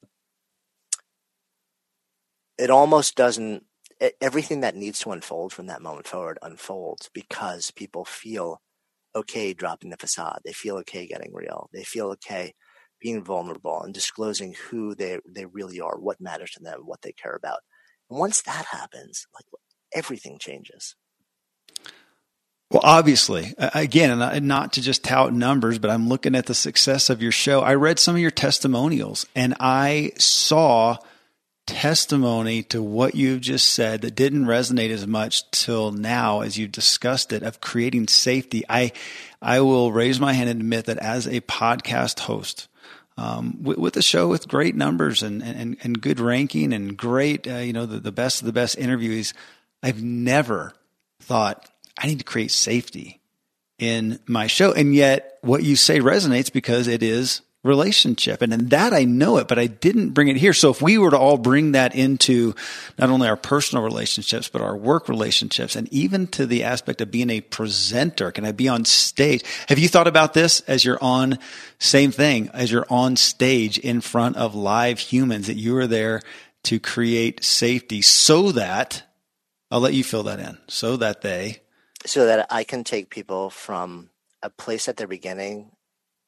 it 2.58 2.70
almost 2.70 3.16
doesn't, 3.16 3.66
everything 4.20 4.62
that 4.62 4.76
needs 4.76 5.00
to 5.00 5.12
unfold 5.12 5.54
from 5.54 5.68
that 5.68 5.82
moment 5.82 6.08
forward 6.08 6.40
unfolds 6.42 7.10
because 7.14 7.70
people 7.72 8.06
feel 8.06 8.62
okay 9.16 9.54
dropping 9.54 9.90
the 9.90 9.98
facade. 9.98 10.40
They 10.46 10.54
feel 10.54 10.78
okay 10.78 11.06
getting 11.06 11.34
real. 11.34 11.70
They 11.74 11.84
feel 11.84 12.08
okay 12.12 12.54
being 13.00 13.24
vulnerable 13.24 13.82
and 13.82 13.94
disclosing 13.94 14.56
who 14.70 14.96
they, 14.96 15.20
they 15.28 15.46
really 15.46 15.82
are, 15.82 16.00
what 16.00 16.22
matters 16.22 16.52
to 16.52 16.64
them, 16.64 16.82
what 16.86 17.02
they 17.02 17.12
care 17.12 17.36
about. 17.36 17.60
And 18.10 18.20
once 18.20 18.42
that 18.44 18.66
happens, 18.66 19.28
like 19.34 19.46
everything 19.94 20.38
changes. 20.40 20.96
Well, 22.72 22.82
obviously, 22.86 23.54
again, 23.58 24.48
not 24.48 24.74
to 24.74 24.82
just 24.82 25.04
tout 25.04 25.34
numbers, 25.34 25.78
but 25.78 25.90
I'm 25.90 26.08
looking 26.08 26.36
at 26.36 26.46
the 26.46 26.56
success 26.56 27.10
of 27.10 27.22
your 27.22 27.34
show. 27.34 27.60
I 27.60 27.74
read 27.74 28.00
some 28.00 28.16
of 28.16 28.22
your 28.22 28.32
testimonials 28.32 29.26
and 29.36 29.56
I 29.60 30.14
saw 30.18 30.96
testimony 31.68 32.64
to 32.64 32.82
what 32.82 33.14
you've 33.14 33.42
just 33.42 33.74
said 33.74 34.02
that 34.02 34.16
didn't 34.16 34.46
resonate 34.46 34.90
as 34.90 35.06
much 35.06 35.52
till 35.52 35.92
now 35.92 36.40
as 36.40 36.58
you 36.58 36.70
discussed 36.70 37.34
it 37.34 37.44
of 37.44 37.60
creating 37.60 38.08
safety. 38.08 38.64
I, 38.70 38.94
I 39.42 39.60
will 39.60 39.92
raise 39.92 40.22
my 40.22 40.32
hand 40.32 40.50
and 40.50 40.62
admit 40.62 40.86
that 40.86 40.98
as 41.00 41.28
a 41.28 41.42
podcast 41.42 42.22
host, 42.22 42.70
um, 43.18 43.62
with, 43.62 43.80
with, 43.80 43.98
a 43.98 44.02
show 44.02 44.30
with 44.30 44.48
great 44.48 44.76
numbers 44.76 45.24
and, 45.24 45.44
and, 45.44 45.76
and 45.84 46.02
good 46.02 46.22
ranking 46.22 46.72
and 46.72 46.96
great, 46.96 47.50
uh, 47.50 47.58
you 47.58 47.74
know, 47.74 47.86
the, 47.86 48.00
the 48.00 48.14
best 48.14 48.42
of 48.42 48.46
the 48.46 48.54
best 48.54 48.78
interviewees, 48.78 49.34
I've 49.84 50.02
never 50.02 50.74
thought 51.20 51.70
I 52.02 52.08
need 52.08 52.20
to 52.20 52.26
create 52.26 52.52
safety 52.52 53.22
in 53.78 54.20
my 54.28 54.48
show. 54.48 54.74
And 54.74 54.96
yet 54.96 55.38
what 55.42 55.64
you 55.64 55.76
say 55.76 56.00
resonates 56.00 56.52
because 56.52 56.88
it 56.88 57.04
is 57.04 57.42
relationship. 57.64 58.42
And 58.42 58.54
in 58.54 58.70
that 58.70 58.92
I 58.92 59.04
know 59.04 59.38
it, 59.38 59.48
but 59.48 59.60
I 59.60 59.68
didn't 59.68 60.12
bring 60.12 60.30
it 60.30 60.38
here. 60.38 60.54
So 60.54 60.72
if 60.72 60.82
we 60.82 60.98
were 60.98 61.12
to 61.12 61.18
all 61.18 61.38
bring 61.38 61.74
that 61.74 61.94
into 61.94 62.56
not 62.98 63.12
only 63.12 63.28
our 63.28 63.38
personal 63.38 63.84
relationships, 63.84 64.50
but 64.50 64.64
our 64.64 64.76
work 64.76 65.08
relationships 65.08 65.76
and 65.76 65.92
even 65.94 66.26
to 66.28 66.48
the 66.48 66.64
aspect 66.64 67.02
of 67.02 67.12
being 67.12 67.30
a 67.30 67.42
presenter, 67.42 68.32
can 68.32 68.46
I 68.46 68.52
be 68.52 68.68
on 68.68 68.86
stage? 68.86 69.44
Have 69.70 69.78
you 69.78 69.88
thought 69.88 70.08
about 70.08 70.34
this 70.34 70.62
as 70.62 70.84
you're 70.84 71.04
on 71.04 71.38
same 71.78 72.12
thing 72.12 72.50
as 72.54 72.72
you're 72.72 72.88
on 72.90 73.16
stage 73.16 73.78
in 73.78 74.02
front 74.02 74.38
of 74.38 74.56
live 74.56 74.98
humans 74.98 75.48
that 75.48 75.58
you 75.58 75.78
are 75.78 75.88
there 75.88 76.22
to 76.64 76.80
create 76.80 77.44
safety 77.44 78.02
so 78.02 78.52
that 78.52 79.04
I'll 79.70 79.80
let 79.80 79.94
you 79.94 80.04
fill 80.04 80.24
that 80.24 80.40
in 80.40 80.58
so 80.68 80.98
that 80.98 81.22
they 81.22 81.62
so 82.06 82.26
that 82.26 82.48
I 82.50 82.64
can 82.64 82.84
take 82.84 83.10
people 83.10 83.50
from 83.50 84.10
a 84.42 84.50
place 84.50 84.88
at 84.88 84.98
their 84.98 85.08
beginning 85.08 85.72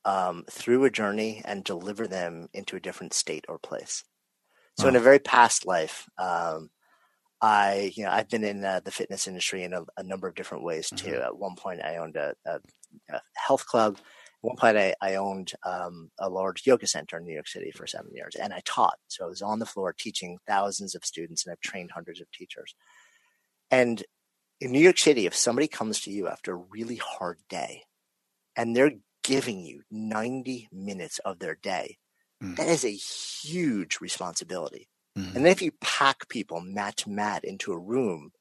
um, 0.06 0.46
through 0.50 0.84
a 0.84 0.92
journey 0.92 1.42
and 1.46 1.64
deliver 1.64 2.08
them 2.08 2.50
into 2.54 2.76
a 2.76 2.80
different 2.80 3.14
state 3.14 3.46
or 3.48 3.58
place. 3.58 4.04
So, 4.78 4.88
in 4.88 4.96
a 4.96 5.00
very 5.00 5.20
past 5.20 5.68
life, 5.68 6.10
um, 6.18 6.72
I, 7.40 7.92
you 7.96 8.06
know, 8.06 8.12
I've 8.12 8.30
been 8.30 8.44
in 8.44 8.64
uh, 8.64 8.80
the 8.84 8.92
fitness 8.92 9.28
industry 9.28 9.64
in 9.64 9.74
a, 9.74 9.84
a, 9.98 10.04
number 10.04 10.28
of 10.28 10.34
different 10.34 10.64
ways 10.64 10.90
too. 10.90 11.12
Mm-hmm. 11.12 11.24
At 11.24 11.38
one 11.38 11.56
point, 11.56 11.82
I 11.84 11.98
owned 11.98 12.16
a, 12.16 12.34
a, 12.46 12.60
a 13.12 13.22
health 13.36 13.68
club. 13.68 13.98
At 13.98 14.04
one 14.42 14.56
point, 14.56 14.78
I, 14.78 14.96
I 15.02 15.16
owned 15.16 15.52
um, 15.64 16.10
a 16.20 16.30
large 16.30 16.66
yoga 16.66 16.88
center 16.88 17.18
in 17.18 17.26
New 17.26 17.34
York 17.34 17.48
City 17.48 17.72
for 17.72 17.86
seven 17.86 18.12
years, 18.16 18.36
and 18.36 18.54
I 18.54 18.62
taught. 18.66 18.98
So 19.10 19.26
I 19.26 19.28
was 19.28 19.42
on 19.42 19.60
the 19.60 19.66
floor 19.66 19.94
teaching 19.98 20.38
thousands 20.48 20.96
of 20.96 21.06
students, 21.06 21.46
and 21.46 21.52
I've 21.52 21.60
trained 21.60 21.92
hundreds 21.92 22.20
of 22.20 22.32
teachers. 22.32 22.74
And 23.70 24.04
in 24.64 24.72
New 24.72 24.80
York 24.80 24.98
City, 24.98 25.26
if 25.26 25.36
somebody 25.36 25.68
comes 25.68 26.02
to 26.02 26.12
you 26.12 26.28
after 26.28 26.54
a 26.54 26.64
really 26.72 26.96
hard 26.96 27.38
day 27.50 27.84
and 28.56 28.76
they're 28.76 28.94
giving 29.24 29.62
you 29.62 29.82
90 29.92 30.70
minutes 30.72 31.20
of 31.20 31.40
their 31.40 31.56
day, 31.56 31.98
Mm. 32.44 32.58
That 32.58 32.68
is 32.68 32.84
a 32.84 32.90
huge 32.90 34.00
responsibility. 34.02 34.90
Mm-hmm. 35.18 35.36
And 35.36 35.46
then 35.46 35.52
if 35.52 35.62
you 35.62 35.72
pack 35.82 36.28
people 36.28 36.60
mat 36.60 36.98
to 36.98 37.10
mat 37.10 37.44
into 37.44 37.72
a 37.72 37.80
room, 37.80 38.32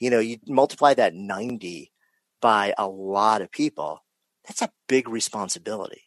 you 0.00 0.10
know, 0.10 0.18
you 0.18 0.38
multiply 0.46 0.94
that 0.94 1.14
90 1.14 1.92
by 2.40 2.74
a 2.76 2.88
lot 2.88 3.42
of 3.42 3.52
people, 3.52 4.00
that's 4.46 4.62
a 4.62 4.72
big 4.88 5.08
responsibility, 5.08 6.02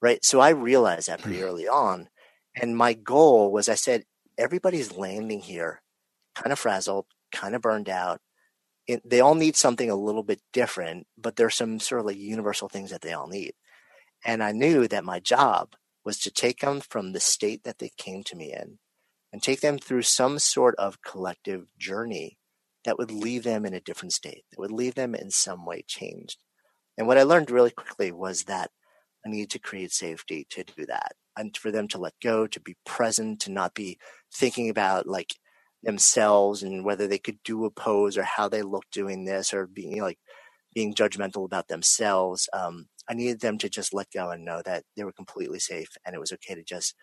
right? 0.00 0.24
So 0.24 0.40
I 0.40 0.50
realized 0.50 1.08
that 1.08 1.20
pretty 1.20 1.38
mm-hmm. 1.38 1.46
early 1.46 1.68
on. 1.68 2.08
And 2.54 2.76
my 2.76 2.92
goal 2.92 3.50
was 3.50 3.68
I 3.68 3.74
said, 3.74 4.04
everybody's 4.38 4.92
landing 4.92 5.40
here 5.40 5.82
kind 6.34 6.52
of 6.52 6.58
frazzled, 6.58 7.06
kind 7.32 7.54
of 7.54 7.62
burned 7.62 7.88
out. 7.88 8.20
It, 8.86 9.08
they 9.08 9.20
all 9.20 9.34
need 9.34 9.56
something 9.56 9.90
a 9.90 9.96
little 9.96 10.22
bit 10.22 10.40
different, 10.52 11.06
but 11.16 11.36
there's 11.36 11.54
some 11.54 11.80
sort 11.80 12.00
of 12.00 12.06
like 12.06 12.18
universal 12.18 12.68
things 12.68 12.90
that 12.90 13.00
they 13.00 13.12
all 13.12 13.28
need. 13.28 13.54
And 14.24 14.42
I 14.42 14.52
knew 14.52 14.88
that 14.88 15.04
my 15.04 15.20
job 15.20 15.74
was 16.04 16.18
to 16.20 16.30
take 16.30 16.60
them 16.60 16.80
from 16.80 17.12
the 17.12 17.20
state 17.20 17.64
that 17.64 17.78
they 17.78 17.90
came 17.96 18.22
to 18.24 18.36
me 18.36 18.52
in 18.52 18.78
and 19.32 19.42
take 19.42 19.60
them 19.60 19.78
through 19.78 20.02
some 20.02 20.38
sort 20.38 20.74
of 20.76 21.02
collective 21.02 21.66
journey 21.78 22.38
that 22.84 22.98
would 22.98 23.10
leave 23.10 23.42
them 23.42 23.64
in 23.64 23.74
a 23.74 23.80
different 23.80 24.12
state, 24.12 24.44
that 24.50 24.60
would 24.60 24.70
leave 24.70 24.94
them 24.94 25.14
in 25.14 25.30
some 25.30 25.64
way 25.64 25.82
changed. 25.86 26.38
And 26.96 27.06
what 27.06 27.18
I 27.18 27.22
learned 27.22 27.50
really 27.50 27.70
quickly 27.70 28.12
was 28.12 28.44
that 28.44 28.70
I 29.26 29.30
needed 29.30 29.50
to 29.50 29.58
create 29.58 29.92
safety 29.92 30.46
to 30.50 30.64
do 30.64 30.86
that 30.86 31.14
and 31.36 31.56
for 31.56 31.70
them 31.70 31.88
to 31.88 31.98
let 31.98 32.12
go, 32.22 32.46
to 32.46 32.60
be 32.60 32.76
present, 32.84 33.40
to 33.40 33.50
not 33.50 33.74
be 33.74 33.98
thinking 34.32 34.68
about 34.68 35.06
like 35.06 35.34
themselves 35.84 36.62
and 36.62 36.84
whether 36.84 37.06
they 37.06 37.18
could 37.18 37.38
do 37.44 37.64
a 37.64 37.70
pose 37.70 38.16
or 38.16 38.22
how 38.22 38.48
they 38.48 38.62
look 38.62 38.84
doing 38.90 39.24
this 39.24 39.54
or 39.54 39.66
being 39.66 40.00
like 40.00 40.18
being 40.74 40.94
judgmental 40.94 41.44
about 41.44 41.68
themselves. 41.68 42.48
Um, 42.52 42.88
I 43.08 43.14
needed 43.14 43.40
them 43.40 43.58
to 43.58 43.68
just 43.68 43.94
let 43.94 44.10
go 44.10 44.30
and 44.30 44.44
know 44.44 44.62
that 44.64 44.84
they 44.96 45.04
were 45.04 45.12
completely 45.12 45.60
safe 45.60 45.90
and 46.04 46.14
it 46.14 46.18
was 46.18 46.32
okay 46.32 46.54
to 46.54 46.64
just, 46.64 46.94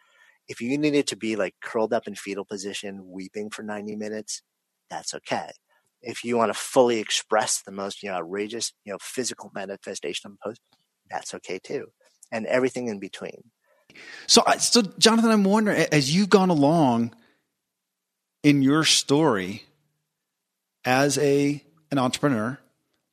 if 0.47 0.59
you 0.61 0.77
needed 0.77 1.07
to 1.07 1.15
be 1.15 1.35
like 1.35 1.55
curled 1.61 1.93
up 1.93 2.07
in 2.07 2.15
fetal 2.15 2.45
position, 2.45 3.09
weeping 3.09 3.49
for 3.49 3.63
90 3.63 3.95
minutes, 3.95 4.41
that's 4.89 5.13
okay. 5.15 5.51
If 6.01 6.23
you 6.23 6.35
want 6.35 6.51
to 6.51 6.59
fully 6.59 6.99
express 6.99 7.61
the 7.61 7.71
most, 7.71 8.03
you 8.03 8.09
know, 8.09 8.15
outrageous, 8.15 8.73
you 8.83 8.91
know, 8.91 8.97
physical 8.99 9.51
manifestation 9.53 10.31
of 10.31 10.39
pose, 10.43 10.57
that's 11.09 11.33
okay 11.35 11.59
too. 11.59 11.87
And 12.31 12.45
everything 12.47 12.87
in 12.87 12.99
between. 12.99 13.51
So, 14.27 14.43
so 14.57 14.81
Jonathan, 14.97 15.31
I'm 15.31 15.43
wondering, 15.43 15.85
as 15.91 16.13
you've 16.13 16.29
gone 16.29 16.49
along 16.49 17.13
in 18.43 18.61
your 18.61 18.83
story 18.83 19.63
as 20.85 21.17
a 21.17 21.63
an 21.91 21.97
entrepreneur, 21.97 22.57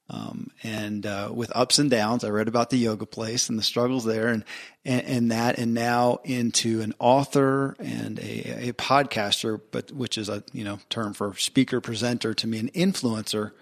um, 0.09 0.51
and 0.63 1.05
uh, 1.05 1.31
with 1.33 1.55
ups 1.55 1.79
and 1.79 1.91
downs. 1.91 2.25
I 2.25 2.31
read 2.31 2.49
about 2.49 2.71
the 2.71 2.79
yoga 2.79 3.07
place 3.07 3.49
and 3.49 3.59
the 3.59 3.63
struggles 3.63 4.05
there, 4.05 4.29
and 4.29 4.45
and, 4.85 5.03
and 5.03 5.31
that, 5.31 5.59
and 5.59 5.75
now 5.75 6.21
into 6.25 6.81
an 6.81 6.95
author 6.99 7.77
and 7.79 8.19
a, 8.19 8.69
a 8.69 8.73
podcaster, 8.73 9.61
but 9.71 9.93
which 9.93 10.17
is 10.17 10.29
a 10.29 10.45
you 10.53 10.65
know 10.65 10.79
term 10.89 11.13
for 11.13 11.35
speaker 11.35 11.81
presenter 11.81 12.35
to 12.35 12.47
me, 12.47 12.59
an 12.59 12.71
influencer. 12.71 13.53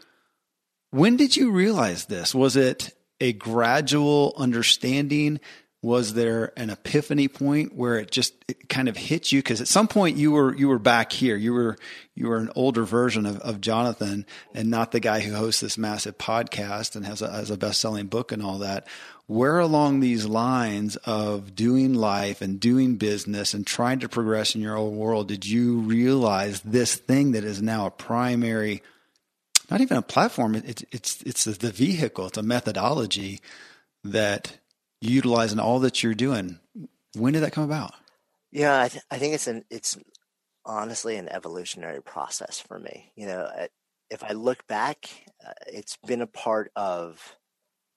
When 0.90 1.16
did 1.16 1.36
you 1.36 1.50
realize 1.50 2.06
this? 2.06 2.34
Was 2.34 2.56
it 2.56 2.94
a 3.20 3.32
gradual 3.32 4.34
understanding? 4.36 5.40
Was 5.86 6.14
there 6.14 6.52
an 6.56 6.68
epiphany 6.68 7.28
point 7.28 7.72
where 7.72 7.96
it 7.96 8.10
just 8.10 8.34
it 8.48 8.68
kind 8.68 8.88
of 8.88 8.96
hit 8.96 9.30
you? 9.30 9.38
Because 9.38 9.60
at 9.60 9.68
some 9.68 9.86
point 9.86 10.16
you 10.16 10.32
were 10.32 10.52
you 10.56 10.66
were 10.66 10.80
back 10.80 11.12
here. 11.12 11.36
You 11.36 11.52
were 11.52 11.76
you 12.16 12.26
were 12.26 12.38
an 12.38 12.50
older 12.56 12.82
version 12.84 13.24
of, 13.24 13.38
of 13.38 13.60
jonathan 13.60 14.26
and 14.52 14.68
not 14.68 14.90
the 14.90 14.98
guy 14.98 15.20
who 15.20 15.32
hosts 15.32 15.60
this 15.60 15.78
massive 15.78 16.18
podcast 16.18 16.96
and 16.96 17.06
has 17.06 17.22
a, 17.22 17.30
has 17.30 17.52
a 17.52 17.56
best-selling 17.56 18.06
book 18.06 18.32
and 18.32 18.42
all 18.42 18.58
that. 18.58 18.88
Where 19.28 19.60
along 19.60 20.00
these 20.00 20.26
lines 20.26 20.96
of 21.04 21.54
doing 21.54 21.94
life 21.94 22.40
and 22.42 22.58
doing 22.58 22.96
business 22.96 23.54
and 23.54 23.64
trying 23.64 24.00
to 24.00 24.08
progress 24.08 24.56
in 24.56 24.62
your 24.62 24.76
own 24.76 24.96
world 24.96 25.28
did 25.28 25.46
you 25.46 25.78
realize 25.78 26.62
this 26.62 26.96
thing 26.96 27.30
that 27.30 27.44
is 27.44 27.62
now 27.62 27.86
a 27.86 27.92
primary 27.92 28.82
not 29.70 29.80
even 29.80 29.98
a 29.98 30.02
platform 30.02 30.56
it's 30.56 30.84
it's 30.90 31.22
it's 31.22 31.44
the 31.44 31.70
vehicle 31.70 32.26
it's 32.26 32.38
a 32.38 32.42
methodology 32.42 33.40
that 34.02 34.58
utilizing 35.00 35.58
all 35.58 35.80
that 35.80 36.02
you're 36.02 36.14
doing. 36.14 36.60
When 37.14 37.32
did 37.32 37.42
that 37.42 37.52
come 37.52 37.64
about? 37.64 37.94
Yeah, 38.52 38.82
I, 38.82 38.88
th- 38.88 39.04
I 39.10 39.18
think 39.18 39.34
it's 39.34 39.46
an 39.46 39.64
it's 39.70 39.98
honestly 40.64 41.16
an 41.16 41.28
evolutionary 41.28 42.02
process 42.02 42.58
for 42.60 42.78
me. 42.78 43.12
You 43.16 43.26
know, 43.26 43.50
if 44.10 44.24
I 44.24 44.32
look 44.32 44.66
back, 44.66 45.08
uh, 45.46 45.52
it's 45.66 45.96
been 46.06 46.22
a 46.22 46.26
part 46.26 46.70
of 46.76 47.36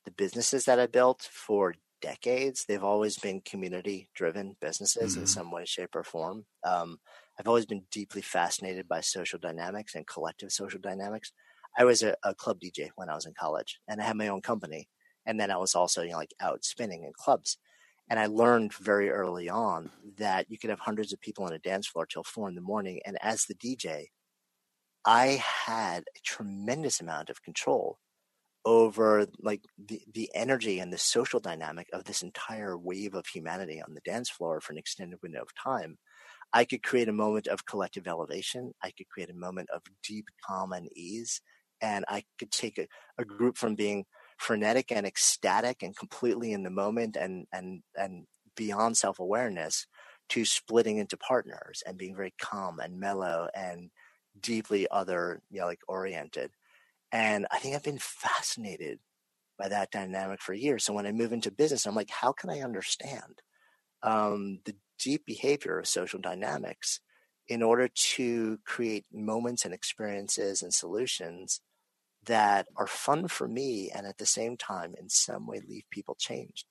the 0.06 0.12
businesses 0.12 0.66
that 0.66 0.80
I 0.80 0.88
built 0.88 1.28
for 1.32 1.76
decades. 2.02 2.66
They've 2.66 2.84
always 2.84 3.18
been 3.18 3.41
community 3.41 4.10
driven 4.16 4.56
businesses 4.62 5.14
mm-hmm. 5.14 5.22
in 5.22 5.28
some 5.28 5.52
way, 5.52 5.66
shape, 5.66 5.95
or 5.95 6.04
form. 6.04 6.45
Um, 6.64 6.97
I've 7.39 7.47
always 7.47 7.66
been 7.66 7.84
deeply 7.91 8.22
fascinated 8.22 8.88
by 8.88 9.02
social 9.02 9.39
dynamics 9.39 9.95
and 9.95 10.08
collective 10.08 10.52
social 10.52 10.80
dynamics. 10.80 11.32
I 11.78 11.86
was 11.86 12.02
a, 12.02 12.16
a 12.24 12.34
club 12.34 12.60
DJ 12.60 12.89
when 12.95 13.10
I 13.10 13.16
was 13.16 13.26
in 13.26 13.34
college, 13.39 13.80
and 13.88 14.02
I 14.02 14.06
had 14.06 14.18
my 14.18 14.28
own 14.28 14.41
company. 14.41 14.89
And 15.26 15.39
then 15.39 15.51
I 15.51 15.57
was 15.57 15.76
also, 15.76 16.01
you 16.01 16.11
know, 16.11 16.17
like 16.17 16.34
out 16.39 16.63
spinning 16.63 17.03
in 17.03 17.11
clubs. 17.13 17.57
And 18.09 18.20
I 18.20 18.26
learned 18.26 18.74
very 18.74 19.09
early 19.09 19.49
on 19.49 19.91
that 20.17 20.49
you 20.49 20.57
could 20.57 20.72
have 20.72 20.80
hundreds 20.80 21.13
of 21.13 21.22
people 21.22 21.45
on 21.45 21.53
a 21.53 21.59
dance 21.59 21.88
floor 21.88 22.05
till 22.05 22.24
four 22.24 22.49
in 22.49 22.55
the 22.55 22.61
morning. 22.61 22.99
And 23.05 23.17
as 23.22 23.45
the 23.45 23.53
DJ, 23.53 24.07
I 25.05 25.43
had 25.65 26.03
a 26.03 26.20
tremendous 26.26 26.99
amount 26.99 27.30
of 27.30 27.43
control 27.43 27.99
over 28.65 29.26
like 29.39 29.61
the, 29.78 30.01
the 30.13 30.30
energy 30.34 30.80
and 30.80 30.91
the 30.91 30.97
social 30.97 31.39
dynamic 31.39 31.88
of 31.93 32.03
this 32.03 32.22
entire 32.22 32.78
wave 32.78 33.13
of 33.13 33.26
humanity 33.28 33.82
on 33.82 33.93
the 33.93 34.01
dance 34.01 34.30
floor 34.30 34.59
for 34.59 34.74
an 34.74 34.78
extended 34.78 35.20
window 35.22 35.41
of 35.41 35.53
time. 35.55 35.97
I 36.51 36.65
could 36.65 36.84
create 36.84 37.07
a 37.07 37.13
moment 37.13 37.47
of 37.47 37.65
collective 37.65 38.07
elevation. 38.07 38.74
I 38.84 38.91
could 38.91 39.07
create 39.09 39.30
a 39.30 39.36
moment 39.36 39.70
of 39.70 39.84
deep 40.03 40.26
calm 40.45 40.74
and 40.74 40.89
ease. 40.95 41.41
And 41.82 42.03
I 42.07 42.24
could 42.38 42.51
take 42.51 42.78
a, 42.78 42.88
a 43.17 43.24
group 43.24 43.57
from 43.57 43.76
being 43.76 44.05
frenetic 44.40 44.92
and 44.92 45.06
ecstatic 45.06 45.84
and 45.84 45.96
completely 45.96 46.54
in 46.54 46.64
the 46.64 46.70
moment 46.70 47.16
and 47.16 47.46
and 47.54 47.84
and 47.96 48.26
beyond 48.56 48.98
self-awareness 48.98 49.86
to 50.30 50.46
splitting 50.46 50.98
into 50.98 51.18
partners 51.18 51.84
and 51.86 51.98
being 51.98 52.16
very 52.16 52.34
calm 52.42 52.80
and 52.80 53.00
mellow 53.00 53.50
and 53.54 53.92
deeply 54.40 54.88
other 54.90 55.42
you 55.52 55.60
know 55.60 55.68
like 55.68 55.82
oriented. 55.88 56.52
And 57.12 57.46
i 57.52 57.60
think 57.60 57.76
i've 57.76 57.84
been 57.84 58.00
fascinated 58.00 59.00
by 59.58 59.68
that 59.70 59.92
dynamic 59.92 60.42
for 60.42 60.54
years. 60.54 60.86
So 60.86 60.94
when 60.94 61.06
i 61.06 61.12
move 61.12 61.34
into 61.34 61.52
business 61.52 61.86
i'm 61.86 61.96
like 61.96 62.10
how 62.10 62.32
can 62.32 62.50
i 62.50 62.62
understand 62.62 63.42
um, 64.02 64.60
the 64.64 64.76
deep 64.98 65.26
behavior 65.26 65.78
of 65.80 65.88
social 65.88 66.20
dynamics 66.20 67.02
in 67.50 67.62
order 67.62 67.90
to 68.16 68.60
create 68.66 69.06
moments 69.12 69.66
and 69.66 69.74
experiences 69.74 70.62
and 70.62 70.74
solutions 70.74 71.62
that 72.30 72.67
are 72.77 72.88
fun 72.88 73.27
for 73.27 73.47
me 73.47 73.91
and 73.93 74.05
at 74.05 74.19
the 74.19 74.25
same 74.25 74.55
time 74.55 74.93
in 74.99 75.09
some 75.09 75.47
way 75.47 75.61
leave 75.67 75.84
people 75.89 76.15
changed. 76.15 76.65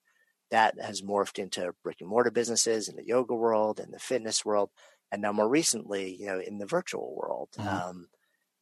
That 0.52 0.80
has 0.80 1.02
morphed 1.02 1.38
into 1.38 1.74
brick 1.82 1.96
and 2.00 2.08
mortar 2.08 2.30
businesses 2.30 2.88
in 2.88 2.96
the 2.96 3.04
yoga 3.04 3.34
world 3.34 3.80
and 3.80 3.92
the 3.92 3.98
fitness 3.98 4.44
world, 4.44 4.70
and 5.12 5.20
now 5.20 5.32
more 5.32 5.48
recently, 5.48 6.14
you 6.14 6.26
know, 6.26 6.40
in 6.40 6.58
the 6.58 6.64
virtual 6.64 7.14
world. 7.14 7.48
Mm-hmm. 7.58 7.68
Um, 7.68 8.08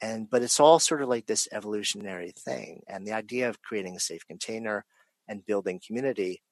and 0.01 0.29
but 0.29 0.43
it's 0.43 0.59
all 0.59 0.79
sort 0.79 1.03
of 1.03 1.09
like 1.09 1.27
this 1.27 1.47
evolutionary 1.53 2.33
thing, 2.37 2.83
and 2.89 3.07
the 3.07 3.13
idea 3.13 3.49
of 3.49 3.63
creating 3.63 3.95
a 3.95 4.01
safe 4.01 4.27
container 4.27 4.85
and 5.29 5.47
building 5.47 5.81
community. 5.87 6.43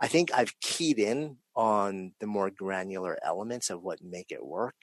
I 0.00 0.06
think 0.06 0.32
I've 0.32 0.58
keyed 0.60 1.00
in 1.00 1.38
on 1.56 2.12
the 2.20 2.26
more 2.26 2.50
granular 2.50 3.18
elements 3.22 3.68
of 3.68 3.82
what 3.82 3.98
make 4.02 4.30
it 4.30 4.46
work, 4.46 4.76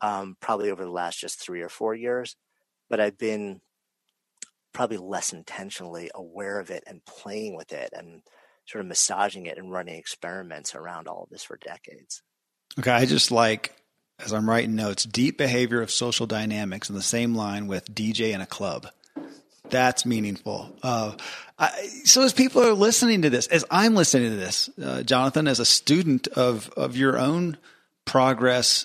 um, 0.00 0.36
probably 0.40 0.70
over 0.70 0.82
the 0.82 0.90
last 0.90 1.20
just 1.20 1.40
three 1.40 1.60
or 1.60 1.68
four 1.68 1.94
years. 1.94 2.36
But 2.88 3.00
I've 3.00 3.18
been 3.18 3.60
probably 4.76 4.98
less 4.98 5.32
intentionally 5.32 6.10
aware 6.14 6.60
of 6.60 6.70
it 6.70 6.84
and 6.86 7.02
playing 7.06 7.56
with 7.56 7.72
it 7.72 7.88
and 7.94 8.20
sort 8.66 8.80
of 8.80 8.86
massaging 8.86 9.46
it 9.46 9.56
and 9.56 9.72
running 9.72 9.94
experiments 9.96 10.74
around 10.74 11.08
all 11.08 11.22
of 11.22 11.30
this 11.30 11.42
for 11.42 11.56
decades. 11.56 12.20
Okay, 12.78 12.90
I 12.90 13.06
just 13.06 13.30
like 13.30 13.74
as 14.18 14.34
I'm 14.34 14.48
writing 14.48 14.74
notes, 14.74 15.04
deep 15.04 15.38
behavior 15.38 15.80
of 15.80 15.90
social 15.90 16.26
dynamics 16.26 16.90
in 16.90 16.94
the 16.94 17.02
same 17.02 17.34
line 17.34 17.68
with 17.68 17.94
DJ 17.94 18.34
in 18.34 18.42
a 18.42 18.46
club. 18.46 18.88
That's 19.70 20.04
meaningful. 20.04 20.76
Uh, 20.82 21.14
I, 21.58 21.86
so 22.04 22.22
as 22.22 22.34
people 22.34 22.62
are 22.62 22.74
listening 22.74 23.22
to 23.22 23.30
this, 23.30 23.46
as 23.46 23.64
I'm 23.70 23.94
listening 23.94 24.30
to 24.30 24.36
this, 24.36 24.68
uh, 24.82 25.02
Jonathan, 25.04 25.48
as 25.48 25.58
a 25.58 25.64
student 25.64 26.28
of 26.28 26.68
of 26.76 26.98
your 26.98 27.18
own 27.18 27.56
progress 28.04 28.84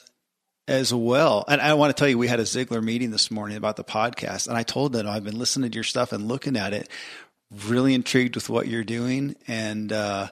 as 0.67 0.93
well. 0.93 1.43
And 1.47 1.59
I 1.59 1.73
want 1.73 1.95
to 1.95 1.99
tell 1.99 2.07
you, 2.07 2.17
we 2.17 2.27
had 2.27 2.39
a 2.39 2.43
Ziglar 2.43 2.83
meeting 2.83 3.11
this 3.11 3.31
morning 3.31 3.57
about 3.57 3.75
the 3.75 3.83
podcast, 3.83 4.47
and 4.47 4.57
I 4.57 4.63
told 4.63 4.93
them 4.93 5.07
I've 5.07 5.23
been 5.23 5.39
listening 5.39 5.71
to 5.71 5.75
your 5.75 5.83
stuff 5.83 6.11
and 6.11 6.27
looking 6.27 6.55
at 6.55 6.73
it, 6.73 6.89
really 7.67 7.93
intrigued 7.93 8.35
with 8.35 8.49
what 8.49 8.67
you're 8.67 8.83
doing 8.83 9.35
and 9.47 9.91
uh, 9.91 10.27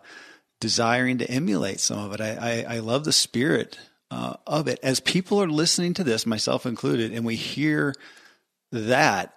desiring 0.62 1.18
to 1.20 1.30
emulate 1.30 1.80
some 1.80 2.00
of 2.00 2.14
it. 2.14 2.22
I, 2.22 2.66
I, 2.68 2.76
I 2.76 2.80
love 2.80 3.04
the 3.04 3.12
spirit 3.12 3.78
uh, 4.12 4.36
of 4.48 4.68
it. 4.68 4.80
As 4.84 5.00
people 5.00 5.42
are 5.42 5.50
listening 5.50 5.94
to 5.96 6.04
this, 6.04 6.26
myself 6.26 6.66
included, 6.66 7.12
and 7.12 7.26
we 7.26 7.36
hear 7.36 7.96
that, 8.72 9.36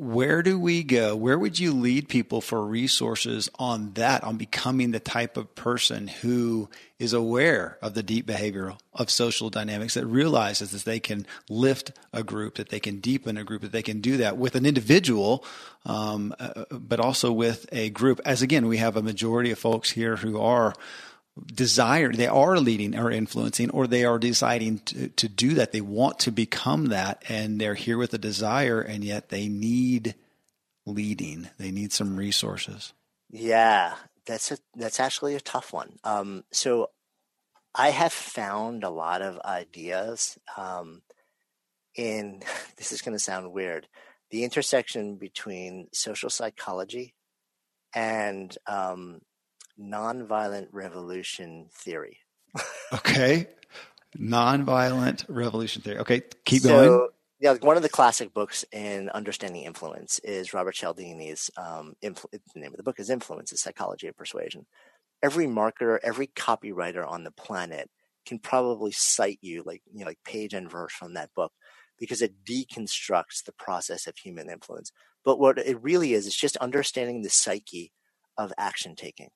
where 0.00 0.42
do 0.42 0.58
we 0.58 0.82
go? 0.82 1.14
Where 1.14 1.38
would 1.38 1.58
you 1.58 1.72
lead 1.74 2.08
people 2.08 2.40
for 2.40 2.64
resources 2.64 3.50
on 3.58 3.92
that, 3.94 4.24
on 4.24 4.38
becoming 4.38 4.92
the 4.92 5.00
type 5.00 5.36
of 5.36 5.54
person 5.54 6.08
who 6.08 6.70
is 6.98 7.12
aware 7.12 7.76
of 7.82 7.92
the 7.92 8.02
deep 8.02 8.26
behavioral 8.26 8.78
of 8.94 9.10
social 9.10 9.50
dynamics 9.50 9.94
that 9.94 10.06
realizes 10.06 10.70
that 10.70 10.84
they 10.84 11.00
can 11.00 11.26
lift 11.50 11.92
a 12.12 12.22
group, 12.22 12.54
that 12.54 12.70
they 12.70 12.80
can 12.80 13.00
deepen 13.00 13.36
a 13.36 13.44
group, 13.44 13.60
that 13.60 13.72
they 13.72 13.82
can 13.82 14.00
do 14.00 14.16
that 14.16 14.38
with 14.38 14.54
an 14.54 14.64
individual, 14.64 15.44
um, 15.84 16.34
uh, 16.38 16.64
but 16.70 16.98
also 16.98 17.30
with 17.30 17.66
a 17.70 17.90
group. 17.90 18.20
As 18.24 18.40
again, 18.40 18.68
we 18.68 18.78
have 18.78 18.96
a 18.96 19.02
majority 19.02 19.50
of 19.50 19.58
folks 19.58 19.90
here 19.90 20.16
who 20.16 20.40
are 20.40 20.74
desire 21.46 22.12
they 22.12 22.26
are 22.26 22.58
leading 22.58 22.98
or 22.98 23.10
influencing 23.10 23.70
or 23.70 23.86
they 23.86 24.04
are 24.04 24.18
deciding 24.18 24.78
to, 24.80 25.08
to 25.08 25.28
do 25.28 25.54
that. 25.54 25.72
They 25.72 25.80
want 25.80 26.18
to 26.20 26.30
become 26.30 26.86
that 26.86 27.22
and 27.28 27.60
they're 27.60 27.74
here 27.74 27.98
with 27.98 28.14
a 28.14 28.18
desire 28.18 28.80
and 28.80 29.04
yet 29.04 29.28
they 29.28 29.48
need 29.48 30.14
leading. 30.86 31.48
They 31.58 31.70
need 31.70 31.92
some 31.92 32.16
resources. 32.16 32.92
Yeah 33.30 33.94
that's 34.26 34.52
a 34.52 34.58
that's 34.76 35.00
actually 35.00 35.34
a 35.34 35.40
tough 35.40 35.72
one. 35.72 35.98
Um, 36.04 36.44
so 36.52 36.90
i 37.74 37.90
have 37.90 38.12
found 38.12 38.82
a 38.82 38.90
lot 38.90 39.22
of 39.22 39.38
ideas 39.44 40.38
um, 40.56 41.02
in 41.94 42.42
this 42.76 42.92
is 42.92 43.02
going 43.02 43.16
to 43.16 43.22
sound 43.22 43.52
weird 43.52 43.86
the 44.30 44.44
intersection 44.44 45.16
between 45.16 45.88
social 45.92 46.30
psychology 46.30 47.14
and 47.94 48.56
um, 48.66 49.20
nonviolent 49.78 50.68
revolution 50.72 51.68
theory. 51.72 52.18
okay. 52.92 53.46
Nonviolent 54.18 55.24
revolution 55.28 55.82
theory. 55.82 55.98
Okay, 55.98 56.22
keep 56.44 56.62
so, 56.62 56.68
going. 56.68 57.08
Yeah, 57.38 57.54
one 57.54 57.76
of 57.76 57.82
the 57.82 57.88
classic 57.88 58.34
books 58.34 58.64
in 58.72 59.08
understanding 59.10 59.62
influence 59.62 60.18
is 60.20 60.52
Robert 60.52 60.74
Cialdini's. 60.74 61.50
Um, 61.56 61.94
influ- 62.02 62.30
the 62.30 62.60
name 62.60 62.72
of 62.72 62.76
the 62.76 62.82
book 62.82 62.98
is 62.98 63.08
"Influence: 63.08 63.50
The 63.50 63.56
Psychology 63.56 64.08
of 64.08 64.16
Persuasion." 64.16 64.66
Every 65.22 65.46
marketer, 65.46 65.98
every 66.02 66.26
copywriter 66.26 67.08
on 67.08 67.24
the 67.24 67.30
planet 67.30 67.88
can 68.26 68.38
probably 68.38 68.92
cite 68.92 69.38
you 69.40 69.62
like 69.64 69.82
you 69.92 70.00
know 70.00 70.06
like 70.06 70.18
page 70.24 70.54
and 70.54 70.70
verse 70.70 70.92
from 70.92 71.14
that 71.14 71.30
book 71.34 71.52
because 71.98 72.20
it 72.20 72.44
deconstructs 72.44 73.44
the 73.44 73.52
process 73.52 74.06
of 74.06 74.16
human 74.16 74.50
influence. 74.50 74.90
But 75.24 75.38
what 75.38 75.58
it 75.58 75.80
really 75.82 76.14
is, 76.14 76.26
is 76.26 76.34
just 76.34 76.56
understanding 76.56 77.22
the 77.22 77.30
psyche 77.30 77.92
of 78.36 78.52
action 78.58 78.96
taking 78.96 79.28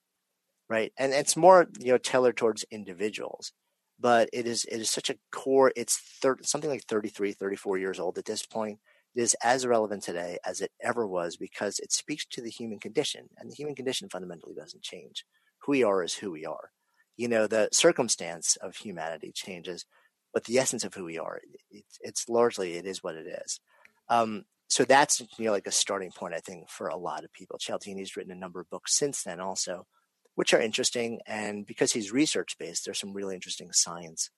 right? 0.69 0.93
And 0.99 1.13
it's 1.13 1.37
more 1.37 1.67
you 1.79 1.93
know 1.93 1.99
tailored 1.99 2.37
towards 2.37 2.65
individuals, 2.71 3.53
but 3.99 4.29
it 4.33 4.47
is 4.47 4.65
it 4.67 4.81
is 4.81 4.91
such 4.91 5.11
a 5.11 5.17
core. 5.33 5.73
It's 5.77 5.99
thir- 6.23 6.39
something 6.43 6.71
like 6.71 6.85
33, 6.85 7.33
34 7.33 7.79
years 7.79 8.01
old 8.01 8.19
at 8.19 8.25
this 8.25 8.45
point. 8.47 8.79
It 9.15 9.23
is 9.23 9.37
as 9.43 9.67
relevant 9.67 10.03
today 10.03 10.39
as 10.45 10.61
it 10.61 10.73
ever 10.83 11.07
was 11.07 11.37
because 11.37 11.79
it 11.79 11.93
speaks 11.93 12.27
to 12.27 12.43
the 12.43 12.51
human 12.51 12.81
condition, 12.81 13.29
and 13.39 13.51
the 13.51 13.55
human 13.55 13.75
condition 13.75 14.09
fundamentally 14.09 14.55
doesn't 14.55 14.83
change. 14.83 15.25
Who 15.63 15.73
we 15.73 15.85
are 15.85 16.03
is 16.03 16.15
who 16.15 16.33
we 16.33 16.45
are. 16.45 16.71
You 17.17 17.29
know, 17.29 17.47
the 17.47 17.69
circumstance 17.73 18.57
of 18.57 18.77
humanity 18.77 19.31
changes, 19.33 19.87
but 20.33 20.45
the 20.45 20.59
essence 20.59 20.85
of 20.85 20.95
who 20.95 21.05
we 21.05 21.19
are, 21.19 21.41
it, 21.71 21.85
it's 22.01 22.29
largely 22.29 22.75
it 22.75 22.87
is 22.87 23.05
what 23.05 23.15
it 23.15 23.27
is. 23.45 23.61
Um, 24.09 24.45
so 24.69 24.85
that's 24.85 25.21
you 25.39 25.45
know 25.45 25.53
like 25.53 25.67
a 25.67 25.73
starting 25.73 26.11
point, 26.11 26.35
I 26.35 26.41
think, 26.41 26.69
for 26.69 26.89
a 26.89 26.97
lot 26.97 27.25
of 27.25 27.33
people. 27.33 27.59
Cialdini's 27.59 28.17
written 28.17 28.33
a 28.33 28.37
number 28.37 28.61
of 28.61 28.71
books 28.71 28.99
since 28.99 29.23
then, 29.23 29.41
also 29.41 29.87
which 30.35 30.53
are 30.55 30.61
interesting. 30.61 31.21
And 31.27 31.67
because 31.67 31.93
he's 31.93 32.13
research 32.13 32.57
based, 32.59 32.85
there's 32.85 32.99
some 32.99 33.13
really 33.13 33.35
interesting 33.35 33.73
science 33.73 34.31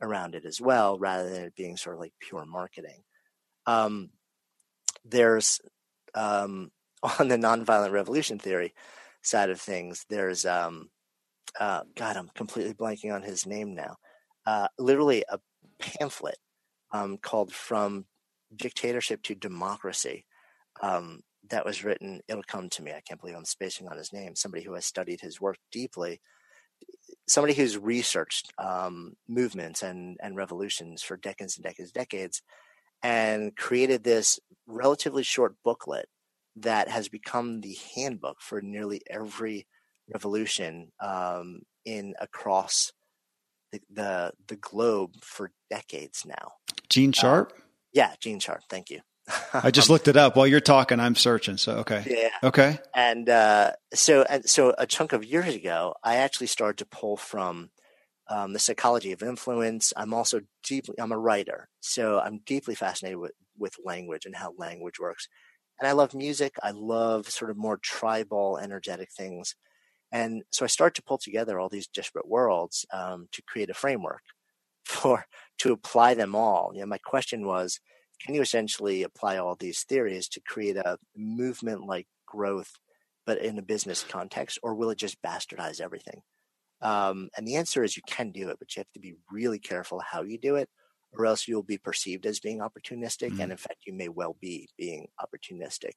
around 0.00 0.34
it 0.34 0.44
as 0.44 0.60
well, 0.60 0.98
rather 0.98 1.28
than 1.28 1.44
it 1.44 1.56
being 1.56 1.76
sort 1.76 1.96
of 1.96 2.00
like 2.00 2.12
pure 2.20 2.46
marketing. 2.46 3.02
Um, 3.66 4.10
there's 5.04 5.60
um, 6.14 6.70
on 7.18 7.28
the 7.28 7.36
nonviolent 7.36 7.92
revolution 7.92 8.38
theory 8.38 8.74
side 9.22 9.50
of 9.50 9.60
things, 9.60 10.04
there's 10.08 10.46
um, 10.46 10.90
uh, 11.58 11.82
God, 11.96 12.16
I'm 12.16 12.30
completely 12.34 12.74
blanking 12.74 13.14
on 13.14 13.22
his 13.22 13.46
name 13.46 13.74
now. 13.74 13.96
Uh, 14.46 14.68
literally 14.78 15.24
a 15.28 15.38
pamphlet 15.78 16.38
um, 16.92 17.18
called 17.18 17.52
"From 17.52 18.06
Dictatorship 18.54 19.22
to 19.24 19.34
Democracy," 19.34 20.24
um, 20.82 21.20
that 21.50 21.64
was 21.64 21.84
written, 21.84 22.20
it'll 22.28 22.42
come 22.42 22.68
to 22.70 22.82
me. 22.82 22.92
I 22.92 23.00
can't 23.00 23.20
believe 23.20 23.36
I'm 23.36 23.44
spacing 23.44 23.88
on 23.88 23.96
his 23.96 24.12
name. 24.12 24.34
Somebody 24.34 24.64
who 24.64 24.74
has 24.74 24.86
studied 24.86 25.20
his 25.20 25.40
work 25.40 25.56
deeply, 25.72 26.20
somebody 27.26 27.54
who's 27.54 27.78
researched 27.78 28.52
um, 28.58 29.14
movements 29.28 29.82
and, 29.82 30.16
and 30.22 30.36
revolutions 30.36 31.02
for 31.02 31.16
decades 31.16 31.56
and 31.56 31.64
decades, 31.64 31.90
and 31.90 31.94
decades, 31.94 32.42
and 33.02 33.56
created 33.56 34.04
this 34.04 34.40
relatively 34.66 35.22
short 35.22 35.54
booklet 35.64 36.08
that 36.56 36.88
has 36.88 37.08
become 37.08 37.60
the 37.60 37.76
handbook 37.94 38.40
for 38.40 38.60
nearly 38.60 39.00
every 39.08 39.66
revolution 40.12 40.90
um, 41.00 41.60
in 41.84 42.14
across 42.20 42.92
the, 43.72 43.80
the, 43.90 44.32
the 44.48 44.56
globe 44.56 45.12
for 45.22 45.52
decades 45.70 46.24
now. 46.26 46.52
Gene 46.88 47.12
Sharp. 47.12 47.52
Uh, 47.56 47.60
yeah, 47.92 48.14
Gene 48.20 48.40
Sharp. 48.40 48.62
Thank 48.68 48.90
you. 48.90 49.00
I 49.52 49.70
just 49.70 49.90
looked 49.90 50.08
it 50.08 50.16
up 50.16 50.36
while 50.36 50.46
you're 50.46 50.60
talking. 50.60 51.00
I'm 51.00 51.14
searching. 51.14 51.56
So 51.56 51.78
okay. 51.78 52.04
Yeah. 52.06 52.48
Okay. 52.48 52.78
And 52.94 53.28
uh, 53.28 53.72
so 53.94 54.22
and 54.22 54.48
so 54.48 54.74
a 54.78 54.86
chunk 54.86 55.12
of 55.12 55.24
years 55.24 55.54
ago, 55.54 55.94
I 56.02 56.16
actually 56.16 56.46
started 56.46 56.78
to 56.78 56.86
pull 56.86 57.16
from 57.16 57.70
um, 58.28 58.52
the 58.52 58.58
psychology 58.58 59.12
of 59.12 59.22
influence. 59.22 59.92
I'm 59.96 60.14
also 60.14 60.40
deeply 60.64 60.96
I'm 60.98 61.12
a 61.12 61.18
writer, 61.18 61.68
so 61.80 62.18
I'm 62.20 62.40
deeply 62.46 62.74
fascinated 62.74 63.18
with 63.18 63.32
with 63.58 63.76
language 63.84 64.24
and 64.24 64.36
how 64.36 64.54
language 64.56 64.98
works. 64.98 65.28
And 65.80 65.88
I 65.88 65.92
love 65.92 66.14
music. 66.14 66.56
I 66.62 66.72
love 66.72 67.28
sort 67.28 67.50
of 67.50 67.56
more 67.56 67.78
tribal, 67.78 68.58
energetic 68.58 69.10
things. 69.12 69.54
And 70.10 70.42
so 70.50 70.64
I 70.64 70.68
started 70.68 70.94
to 70.96 71.02
pull 71.02 71.18
together 71.18 71.58
all 71.58 71.68
these 71.68 71.86
disparate 71.86 72.26
worlds 72.26 72.86
um, 72.92 73.28
to 73.32 73.42
create 73.42 73.70
a 73.70 73.74
framework 73.74 74.22
for 74.84 75.26
to 75.58 75.72
apply 75.72 76.14
them 76.14 76.34
all. 76.34 76.72
You 76.74 76.80
know, 76.80 76.86
my 76.86 76.98
question 76.98 77.46
was 77.46 77.80
can 78.20 78.34
you 78.34 78.40
essentially 78.40 79.02
apply 79.02 79.38
all 79.38 79.54
these 79.54 79.82
theories 79.82 80.28
to 80.28 80.40
create 80.40 80.76
a 80.76 80.98
movement 81.16 81.86
like 81.86 82.06
growth, 82.26 82.72
but 83.26 83.38
in 83.38 83.58
a 83.58 83.62
business 83.62 84.04
context, 84.04 84.58
or 84.62 84.74
will 84.74 84.90
it 84.90 84.98
just 84.98 85.22
bastardize 85.22 85.80
everything? 85.80 86.22
Um, 86.80 87.28
and 87.36 87.46
the 87.46 87.56
answer 87.56 87.82
is 87.82 87.96
you 87.96 88.02
can 88.06 88.30
do 88.30 88.48
it, 88.50 88.58
but 88.58 88.74
you 88.74 88.80
have 88.80 88.92
to 88.92 89.00
be 89.00 89.14
really 89.30 89.58
careful 89.58 90.00
how 90.00 90.22
you 90.22 90.38
do 90.38 90.56
it, 90.56 90.68
or 91.12 91.26
else 91.26 91.48
you'll 91.48 91.62
be 91.62 91.78
perceived 91.78 92.26
as 92.26 92.40
being 92.40 92.60
opportunistic. 92.60 93.30
Mm-hmm. 93.30 93.40
And 93.40 93.52
in 93.52 93.58
fact, 93.58 93.86
you 93.86 93.92
may 93.92 94.08
well 94.08 94.36
be 94.40 94.68
being 94.76 95.08
opportunistic. 95.20 95.92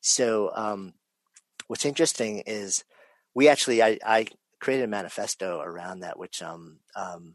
So, 0.00 0.50
um, 0.54 0.92
what's 1.66 1.84
interesting 1.86 2.42
is 2.46 2.84
we 3.34 3.48
actually, 3.48 3.82
I, 3.82 3.98
I, 4.04 4.26
created 4.60 4.84
a 4.84 4.88
manifesto 4.88 5.60
around 5.60 6.00
that, 6.00 6.18
which 6.18 6.40
um, 6.42 6.78
um, 6.96 7.34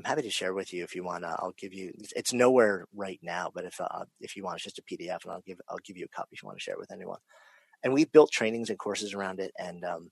I'm 0.00 0.08
happy 0.08 0.22
to 0.22 0.30
share 0.30 0.54
with 0.54 0.72
you 0.72 0.82
if 0.82 0.94
you 0.94 1.04
want. 1.04 1.24
to. 1.24 1.28
I'll 1.28 1.52
give 1.58 1.74
you. 1.74 1.92
It's 2.16 2.32
nowhere 2.32 2.86
right 2.94 3.20
now, 3.22 3.50
but 3.54 3.66
if 3.66 3.78
uh, 3.78 4.04
if 4.18 4.34
you 4.34 4.42
want, 4.42 4.56
it's 4.56 4.64
just 4.64 4.78
a 4.78 4.82
PDF, 4.82 5.24
and 5.24 5.32
I'll 5.32 5.42
give 5.46 5.60
I'll 5.68 5.78
give 5.84 5.98
you 5.98 6.06
a 6.06 6.16
copy 6.16 6.30
if 6.32 6.42
you 6.42 6.46
want 6.46 6.58
to 6.58 6.62
share 6.62 6.74
it 6.74 6.80
with 6.80 6.90
anyone. 6.90 7.18
And 7.84 7.92
we 7.92 8.06
built 8.06 8.32
trainings 8.32 8.70
and 8.70 8.78
courses 8.78 9.12
around 9.12 9.40
it, 9.40 9.52
and 9.58 9.84
um, 9.84 10.10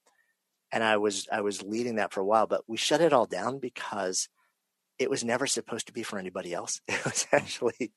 and 0.72 0.84
I 0.84 0.98
was 0.98 1.26
I 1.32 1.40
was 1.40 1.62
leading 1.62 1.96
that 1.96 2.12
for 2.12 2.20
a 2.20 2.24
while, 2.24 2.46
but 2.46 2.64
we 2.68 2.76
shut 2.76 3.00
it 3.00 3.14
all 3.14 3.24
down 3.24 3.60
because 3.60 4.28
it 4.98 5.08
was 5.08 5.24
never 5.24 5.46
supposed 5.46 5.86
to 5.86 5.92
be 5.94 6.02
for 6.02 6.18
anybody 6.18 6.52
else. 6.52 6.80
It 6.88 7.02
was 7.04 7.26
actually 7.32 7.92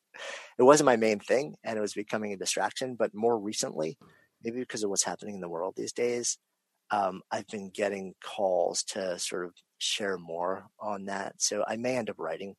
it 0.58 0.64
wasn't 0.64 0.86
my 0.86 0.96
main 0.96 1.20
thing, 1.20 1.56
and 1.62 1.78
it 1.78 1.82
was 1.82 1.94
becoming 1.94 2.32
a 2.32 2.38
distraction. 2.38 2.96
But 2.96 3.14
more 3.14 3.38
recently, 3.38 3.98
maybe 4.42 4.60
because 4.60 4.84
of 4.84 4.90
what's 4.90 5.04
happening 5.04 5.36
in 5.36 5.42
the 5.42 5.50
world 5.50 5.74
these 5.76 5.94
days, 5.94 6.38
um, 6.90 7.22
I've 7.30 7.48
been 7.48 7.70
getting 7.70 8.14
calls 8.24 8.84
to 8.84 9.20
sort 9.20 9.44
of 9.44 9.56
share 9.82 10.18
more 10.18 10.66
on 10.80 11.06
that. 11.06 11.42
So 11.42 11.64
I 11.68 11.76
may 11.78 11.98
end 11.98 12.10
up 12.10 12.20
writing 12.20 12.56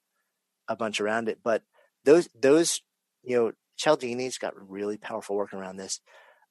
a 0.69 0.77
bunch 0.77 1.01
around 1.01 1.29
it. 1.29 1.39
But 1.43 1.63
those 2.05 2.29
those 2.39 2.83
you 3.23 3.37
know 3.37 3.53
Cialdini's 3.79 4.39
got 4.39 4.55
really 4.69 4.97
powerful 4.97 5.37
work 5.37 5.53
around 5.53 5.77
this. 5.77 6.01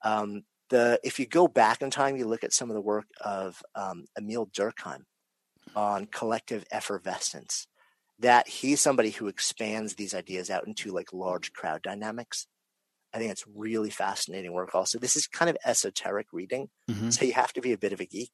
Um, 0.04 0.44
the 0.70 1.00
if 1.04 1.20
you 1.20 1.28
go 1.28 1.48
back 1.48 1.82
in 1.82 1.90
time, 1.90 2.16
you 2.16 2.26
look 2.26 2.44
at 2.44 2.54
some 2.54 2.70
of 2.70 2.76
the 2.76 2.82
work 2.82 3.06
of 3.20 3.62
um, 3.76 4.06
Emile 4.18 4.48
Durkheim 4.48 5.04
on 5.76 6.06
collective 6.08 6.66
effervescence. 6.72 7.68
That 8.20 8.48
he's 8.48 8.80
somebody 8.80 9.10
who 9.10 9.28
expands 9.28 9.96
these 9.96 10.14
ideas 10.14 10.52
out 10.52 10.68
into 10.68 10.92
like 10.92 11.12
large 11.12 11.54
crowd 11.54 11.82
dynamics. 11.82 12.46
I 13.14 13.18
think 13.18 13.32
it's 13.32 13.46
really 13.48 13.90
fascinating 13.90 14.54
work. 14.54 14.76
Also, 14.76 15.00
this 15.00 15.16
is 15.16 15.28
kind 15.28 15.50
of 15.50 15.58
esoteric 15.66 16.28
reading, 16.32 16.70
mm-hmm. 16.90 17.10
so 17.10 17.26
you 17.26 17.34
have 17.34 17.52
to 17.54 17.62
be 17.62 17.74
a 17.74 17.78
bit 17.78 17.94
of 17.94 18.00
a 18.00 18.06
geek 18.06 18.32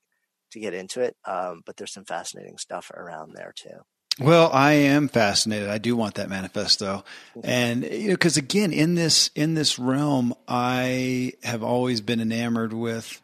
to 0.51 0.59
get 0.59 0.73
into 0.73 1.01
it. 1.01 1.15
Um, 1.25 1.61
but 1.65 1.77
there's 1.77 1.93
some 1.93 2.05
fascinating 2.05 2.57
stuff 2.57 2.91
around 2.91 3.33
there 3.33 3.53
too. 3.55 3.79
Well, 4.19 4.49
I 4.51 4.73
am 4.73 5.09
fascinated. 5.09 5.69
I 5.69 5.77
do 5.77 5.95
want 5.95 6.15
that 6.15 6.27
manifesto, 6.27 7.03
and 7.43 7.83
you 7.83 8.07
know, 8.07 8.13
because 8.15 8.35
again, 8.35 8.73
in 8.73 8.95
this 8.95 9.29
in 9.35 9.53
this 9.53 9.77
realm, 9.77 10.33
I 10.47 11.33
have 11.43 11.61
always 11.61 12.01
been 12.01 12.19
enamored 12.19 12.73
with, 12.73 13.21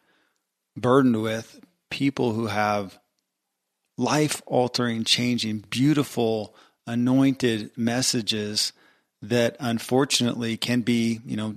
burdened 0.76 1.20
with 1.20 1.60
people 1.90 2.32
who 2.32 2.46
have 2.46 2.96
life 3.98 4.40
altering, 4.46 5.02
changing, 5.02 5.64
beautiful, 5.68 6.54
anointed 6.86 7.72
messages 7.76 8.72
that 9.22 9.56
unfortunately 9.58 10.56
can 10.56 10.82
be, 10.82 11.20
you 11.26 11.36
know, 11.36 11.56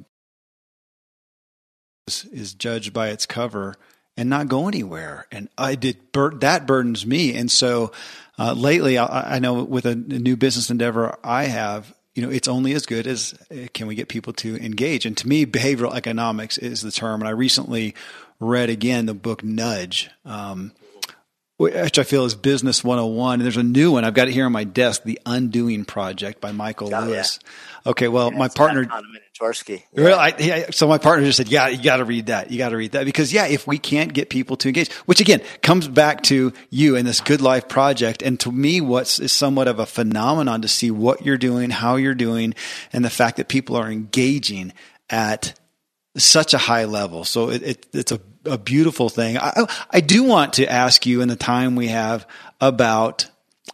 is, 2.07 2.26
is 2.32 2.53
judged 2.53 2.93
by 2.93 3.09
its 3.09 3.26
cover 3.26 3.76
and 4.18 4.30
not 4.30 4.47
go 4.47 4.68
anywhere. 4.68 5.28
And 5.32 5.47
I 5.57 5.76
did 5.76 6.11
bur- 6.11 6.36
that 6.39 6.65
burdens 6.65 7.05
me. 7.05 7.36
And 7.36 7.49
so 7.51 7.91
uh, 8.39 8.53
lately, 8.53 8.97
I, 8.97 9.36
I, 9.36 9.39
know 9.39 9.63
with 9.63 9.86
a, 9.86 9.91
a, 9.91 9.95
new 9.95 10.36
business 10.36 10.70
endeavor 10.70 11.18
I 11.24 11.45
have, 11.45 11.93
you 12.15 12.24
know, 12.24 12.30
it's 12.30 12.47
only 12.47 12.74
as 12.74 12.86
good 12.86 13.07
as 13.07 13.34
uh, 13.51 13.68
can 13.74 13.88
we 13.88 13.95
get 13.95 14.09
people 14.09 14.34
to 14.34 14.57
engage. 14.57 15.05
And 15.05 15.15
to 15.18 15.28
me, 15.28 15.45
behavioral 15.45 15.93
economics 15.95 16.57
is 16.57 16.82
the 16.82 16.91
term. 16.91 17.22
And 17.22 17.28
I 17.28 17.32
recently 17.32 17.95
read 18.39 18.70
again 18.70 19.05
the 19.05 19.13
book 19.13 19.43
Nudge. 19.43 20.09
Um, 20.26 20.72
which 21.58 21.97
I 21.97 22.03
feel 22.03 22.26
is 22.26 22.36
Business 22.36 22.84
101. 22.84 23.36
And 23.36 23.41
there's 23.43 23.58
a 23.58 23.64
new 23.64 23.91
one. 23.91 24.05
I've 24.05 24.14
got 24.14 24.28
it 24.28 24.34
here 24.34 24.45
on 24.45 24.51
my 24.51 24.64
desk, 24.64 25.03
The 25.03 25.20
Undoing 25.26 25.86
Project 25.86 26.39
by 26.39 26.51
Michael 26.51 26.93
oh, 26.93 27.01
Lewis. 27.01 27.39
Yeah. 27.41 27.91
Okay, 27.91 28.08
well, 28.08 28.32
yeah, 28.32 28.38
my 28.38 28.47
partner. 28.47 28.84
Yeah. 28.84 30.03
Really, 30.03 30.14
I, 30.14 30.34
yeah, 30.39 30.66
so 30.72 30.88
my 30.88 30.97
partner 30.97 31.26
just 31.26 31.38
said, 31.38 31.47
"Yeah, 31.47 31.68
you 31.68 31.84
got 31.84 31.97
to 31.97 32.05
read 32.05 32.28
that. 32.28 32.49
You 32.49 32.58
got 32.58 32.70
to 32.70 32.78
read 32.78 32.93
that 32.93 33.05
because 33.05 33.32
yeah, 33.32 33.45
if 33.45 33.68
we 33.68 33.78
can't 33.78 34.12
get 34.12 34.30
people 34.30 34.58
to 34.58 34.68
engage, 34.68 34.91
which 35.05 35.22
again 35.22 35.41
comes 35.62 35.88
back 35.88 36.24
to 36.24 36.53
you 36.70 36.95
and 36.95 37.08
this 37.08 37.22
Good 37.22 37.41
Life 37.41 37.68
project, 37.68 38.24
and 38.24 38.39
to 38.41 38.51
me, 38.51 38.82
what's 38.82 39.20
is 39.20 39.32
somewhat 39.32 39.68
of 39.68 39.80
a 39.80 39.86
phenomenon 39.86 40.64
to 40.64 40.68
see 40.68 40.89
what 40.89 41.24
you're 41.24 41.38
doing, 41.38 41.70
how 41.70 41.97
you're 41.97 42.16
doing, 42.16 42.55
and 42.91 43.05
the 43.05 43.10
fact 43.10 43.38
that 43.38 43.47
people 43.47 43.76
are 43.76 43.91
engaging 43.91 44.74
at 45.10 45.53
such 46.18 46.53
a 46.53 46.57
high 46.57 46.86
level. 46.86 47.24
So 47.24 47.49
it, 47.49 47.63
it, 47.63 47.86
it's 47.93 48.11
a, 48.11 48.20
a 48.45 48.57
beautiful 48.57 49.09
thing. 49.09 49.38
I, 49.38 49.65
I 49.91 50.01
do 50.01 50.24
want 50.24 50.53
to 50.53 50.72
ask 50.72 51.05
you 51.05 51.22
in 51.22 51.28
the 51.28 51.36
time 51.36 51.76
we 51.76 51.88
have 51.88 52.28
about 52.59 53.28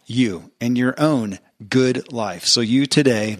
you 0.06 0.50
and 0.60 0.76
your 0.76 0.94
own 0.98 1.38
good 1.68 2.12
life. 2.12 2.46
So 2.46 2.60
you 2.60 2.86
today, 2.86 3.38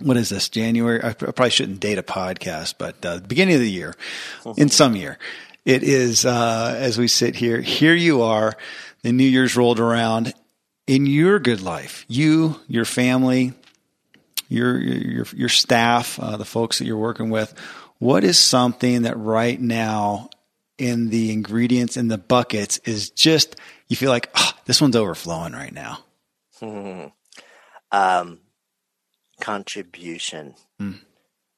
what 0.00 0.16
is 0.16 0.28
this, 0.28 0.48
January? 0.48 1.02
I 1.02 1.12
probably 1.12 1.50
shouldn't 1.50 1.80
date 1.80 1.98
a 1.98 2.02
podcast, 2.02 2.74
but 2.78 3.04
uh, 3.04 3.20
beginning 3.20 3.54
of 3.54 3.60
the 3.60 3.70
year, 3.70 3.94
in 4.56 4.68
some 4.68 4.96
year. 4.96 5.18
It 5.64 5.82
is, 5.82 6.24
uh, 6.24 6.74
as 6.78 6.98
we 6.98 7.08
sit 7.08 7.36
here, 7.36 7.60
here 7.60 7.94
you 7.94 8.22
are, 8.22 8.56
the 9.02 9.12
New 9.12 9.24
Year's 9.24 9.56
rolled 9.56 9.80
around 9.80 10.32
in 10.86 11.04
your 11.04 11.38
good 11.38 11.60
life. 11.60 12.06
You, 12.08 12.58
your 12.68 12.86
family, 12.86 13.52
your, 14.48 14.78
your, 14.78 15.26
your 15.34 15.48
staff, 15.48 16.18
uh, 16.18 16.38
the 16.38 16.46
folks 16.46 16.78
that 16.78 16.86
you're 16.86 16.96
working 16.96 17.28
with 17.28 17.54
what 17.98 18.24
is 18.24 18.38
something 18.38 19.02
that 19.02 19.16
right 19.16 19.60
now 19.60 20.30
in 20.76 21.10
the 21.10 21.32
ingredients 21.32 21.96
in 21.96 22.08
the 22.08 22.18
buckets 22.18 22.78
is 22.78 23.10
just 23.10 23.56
you 23.88 23.96
feel 23.96 24.10
like 24.10 24.30
oh, 24.34 24.52
this 24.64 24.80
one's 24.80 24.96
overflowing 24.96 25.52
right 25.52 25.72
now? 25.72 25.98
Um, 27.90 28.40
contribution 29.40 30.54
mm. 30.80 31.00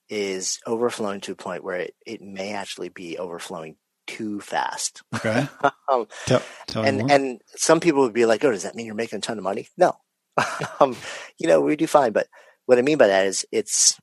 is 0.09 0.61
overflowing 0.66 1.20
to 1.22 1.32
a 1.32 1.36
point 1.36 1.64
where 1.64 1.76
it, 1.76 1.95
it 2.07 2.22
may 2.22 2.53
actually 2.53 2.88
be 2.88 3.18
overflowing 3.18 3.76
too 4.07 4.41
fast. 4.41 5.03
Okay. 5.14 5.49
um, 5.91 6.07
tell, 6.26 6.43
tell 6.66 6.84
and 6.84 7.11
and 7.11 7.41
some 7.57 7.80
people 7.80 8.03
would 8.03 8.12
be 8.12 8.26
like, 8.26 8.45
"Oh, 8.45 8.51
does 8.51 8.62
that 8.62 8.74
mean 8.74 8.86
you're 8.86 8.95
making 8.95 9.18
a 9.18 9.22
ton 9.22 9.38
of 9.38 9.45
money?" 9.45 9.68
No. 9.76 9.97
um, 10.80 10.97
you 11.38 11.49
know, 11.49 11.61
we 11.61 11.76
do 11.76 11.86
fine, 11.86 12.12
but 12.12 12.28
what 12.66 12.78
I 12.78 12.82
mean 12.82 12.99
by 12.99 13.09
that 13.09 13.26
is 13.26 13.45
it's 13.51 13.99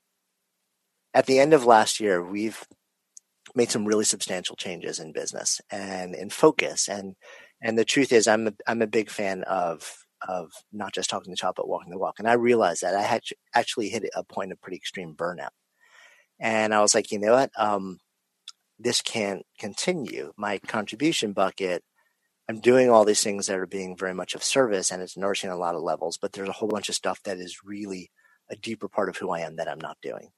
at 1.13 1.25
the 1.25 1.39
end 1.39 1.53
of 1.53 1.65
last 1.65 1.99
year, 1.99 2.23
we've 2.23 2.65
made 3.55 3.71
some 3.71 3.85
really 3.85 4.03
substantial 4.03 4.55
changes 4.55 4.99
in 4.99 5.13
business 5.13 5.61
and 5.71 6.13
in 6.15 6.29
focus. 6.29 6.87
And 6.87 7.15
and 7.61 7.77
the 7.77 7.85
truth 7.85 8.11
is, 8.11 8.27
I'm 8.27 8.47
a, 8.47 8.53
I'm 8.67 8.81
a 8.81 8.87
big 8.87 9.09
fan 9.09 9.43
of 9.43 10.05
of 10.27 10.51
not 10.71 10.93
just 10.93 11.09
talking 11.09 11.31
the 11.31 11.37
talk, 11.37 11.55
but 11.55 11.67
walking 11.67 11.91
the 11.91 11.97
walk. 11.97 12.15
And 12.19 12.27
I 12.27 12.33
realized 12.33 12.81
that 12.81 12.95
I 12.95 13.03
had 13.03 13.21
actually 13.53 13.89
hit 13.89 14.03
a 14.15 14.23
point 14.23 14.51
of 14.51 14.61
pretty 14.61 14.77
extreme 14.77 15.15
burnout. 15.15 15.49
And 16.39 16.73
I 16.73 16.81
was 16.81 16.95
like, 16.95 17.11
you 17.11 17.19
know 17.19 17.33
what? 17.33 17.51
Um, 17.57 17.99
this 18.79 19.01
can't 19.01 19.43
continue. 19.59 20.33
My 20.37 20.59
contribution 20.59 21.33
bucket, 21.33 21.83
I'm 22.49 22.59
doing 22.59 22.89
all 22.89 23.05
these 23.05 23.23
things 23.23 23.47
that 23.47 23.57
are 23.57 23.67
being 23.67 23.97
very 23.97 24.13
much 24.13 24.35
of 24.35 24.43
service 24.43 24.91
and 24.91 25.01
it's 25.01 25.17
nourishing 25.17 25.49
a 25.49 25.57
lot 25.57 25.75
of 25.75 25.81
levels, 25.81 26.17
but 26.17 26.33
there's 26.33 26.49
a 26.49 26.53
whole 26.53 26.69
bunch 26.69 26.89
of 26.89 26.95
stuff 26.95 27.21
that 27.23 27.37
is 27.37 27.59
really 27.63 28.11
a 28.49 28.55
deeper 28.55 28.87
part 28.87 29.09
of 29.09 29.17
who 29.17 29.31
I 29.31 29.39
am 29.41 29.57
that 29.57 29.67
I'm 29.67 29.81
not 29.81 29.97
doing. 30.01 30.29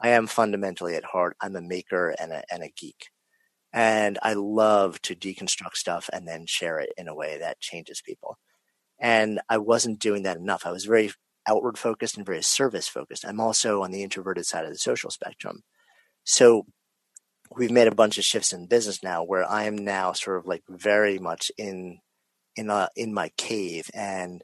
I 0.00 0.10
am 0.10 0.26
fundamentally 0.26 0.94
at 0.94 1.04
heart, 1.04 1.36
I'm 1.40 1.56
a 1.56 1.62
maker 1.62 2.14
and 2.18 2.32
a, 2.32 2.42
and 2.50 2.62
a 2.62 2.70
geek. 2.76 3.10
And 3.72 4.18
I 4.22 4.34
love 4.34 5.00
to 5.02 5.14
deconstruct 5.14 5.74
stuff 5.74 6.08
and 6.12 6.26
then 6.26 6.46
share 6.46 6.78
it 6.78 6.90
in 6.96 7.08
a 7.08 7.14
way 7.14 7.38
that 7.38 7.60
changes 7.60 8.00
people. 8.00 8.38
And 9.00 9.40
I 9.48 9.58
wasn't 9.58 9.98
doing 9.98 10.22
that 10.22 10.38
enough. 10.38 10.64
I 10.64 10.70
was 10.70 10.84
very 10.84 11.12
outward 11.46 11.78
focused 11.78 12.16
and 12.16 12.26
very 12.26 12.42
service 12.42 12.88
focused. 12.88 13.24
I'm 13.24 13.40
also 13.40 13.82
on 13.82 13.90
the 13.90 14.02
introverted 14.02 14.46
side 14.46 14.64
of 14.64 14.70
the 14.70 14.78
social 14.78 15.10
spectrum. 15.10 15.62
So 16.24 16.64
we've 17.54 17.70
made 17.70 17.88
a 17.88 17.94
bunch 17.94 18.18
of 18.18 18.24
shifts 18.24 18.52
in 18.52 18.66
business 18.66 19.02
now 19.02 19.22
where 19.22 19.48
I 19.48 19.64
am 19.64 19.76
now 19.76 20.12
sort 20.12 20.38
of 20.38 20.46
like 20.46 20.62
very 20.68 21.18
much 21.18 21.50
in 21.56 21.98
in 22.56 22.70
a, 22.70 22.74
uh, 22.74 22.86
in 22.96 23.12
my 23.12 23.30
cave 23.36 23.90
and 23.92 24.42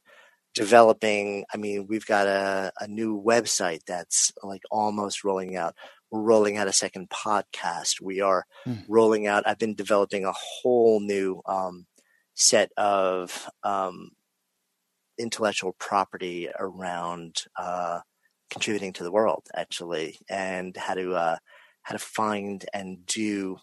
developing. 0.54 1.44
I 1.52 1.56
mean, 1.56 1.86
we've 1.88 2.06
got 2.06 2.26
a, 2.26 2.72
a 2.80 2.88
new 2.88 3.20
website 3.20 3.80
that's 3.86 4.32
like 4.42 4.62
almost 4.70 5.24
rolling 5.24 5.56
out. 5.56 5.74
We're 6.10 6.20
rolling 6.20 6.58
out 6.58 6.68
a 6.68 6.72
second 6.72 7.10
podcast. 7.10 8.00
We 8.00 8.20
are 8.20 8.44
mm. 8.66 8.84
rolling 8.88 9.26
out. 9.26 9.44
I've 9.46 9.58
been 9.58 9.74
developing 9.74 10.24
a 10.24 10.32
whole 10.32 11.00
new 11.00 11.40
um, 11.46 11.86
set 12.34 12.70
of 12.76 13.48
um, 13.62 14.10
intellectual 15.18 15.74
property 15.78 16.48
around 16.58 17.44
uh, 17.56 18.00
contributing 18.50 18.92
to 18.94 19.04
the 19.04 19.12
world, 19.12 19.46
actually, 19.54 20.18
and 20.28 20.76
how 20.76 20.94
to 20.94 21.14
uh, 21.14 21.36
how 21.82 21.92
to 21.92 21.98
find 21.98 22.64
and 22.74 23.06
do 23.06 23.56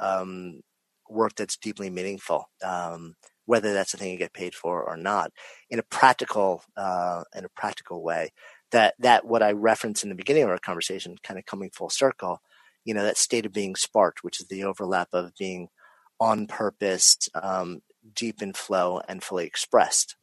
um, 0.00 0.60
work 1.08 1.34
that's 1.36 1.56
deeply 1.56 1.90
meaningful. 1.90 2.48
Um, 2.62 3.14
whether 3.48 3.72
that's 3.72 3.92
the 3.92 3.96
thing 3.96 4.12
you 4.12 4.18
get 4.18 4.34
paid 4.34 4.54
for 4.54 4.82
or 4.82 4.94
not, 4.94 5.32
in 5.70 5.78
a 5.78 5.82
practical 5.84 6.62
uh, 6.76 7.22
in 7.34 7.46
a 7.46 7.48
practical 7.56 8.02
way. 8.02 8.30
That 8.72 8.94
that 8.98 9.24
what 9.24 9.42
I 9.42 9.52
referenced 9.52 10.02
in 10.02 10.10
the 10.10 10.14
beginning 10.14 10.42
of 10.42 10.50
our 10.50 10.58
conversation, 10.58 11.16
kind 11.22 11.38
of 11.38 11.46
coming 11.46 11.70
full 11.70 11.88
circle, 11.88 12.42
you 12.84 12.92
know, 12.92 13.02
that 13.04 13.16
state 13.16 13.46
of 13.46 13.52
being 13.54 13.74
sparked, 13.74 14.22
which 14.22 14.38
is 14.38 14.48
the 14.48 14.64
overlap 14.64 15.08
of 15.14 15.32
being 15.38 15.68
on 16.20 16.46
purpose, 16.46 17.16
um, 17.34 17.80
deep 18.14 18.42
in 18.42 18.52
flow, 18.52 19.00
and 19.08 19.22
fully 19.22 19.46
expressed. 19.46 20.16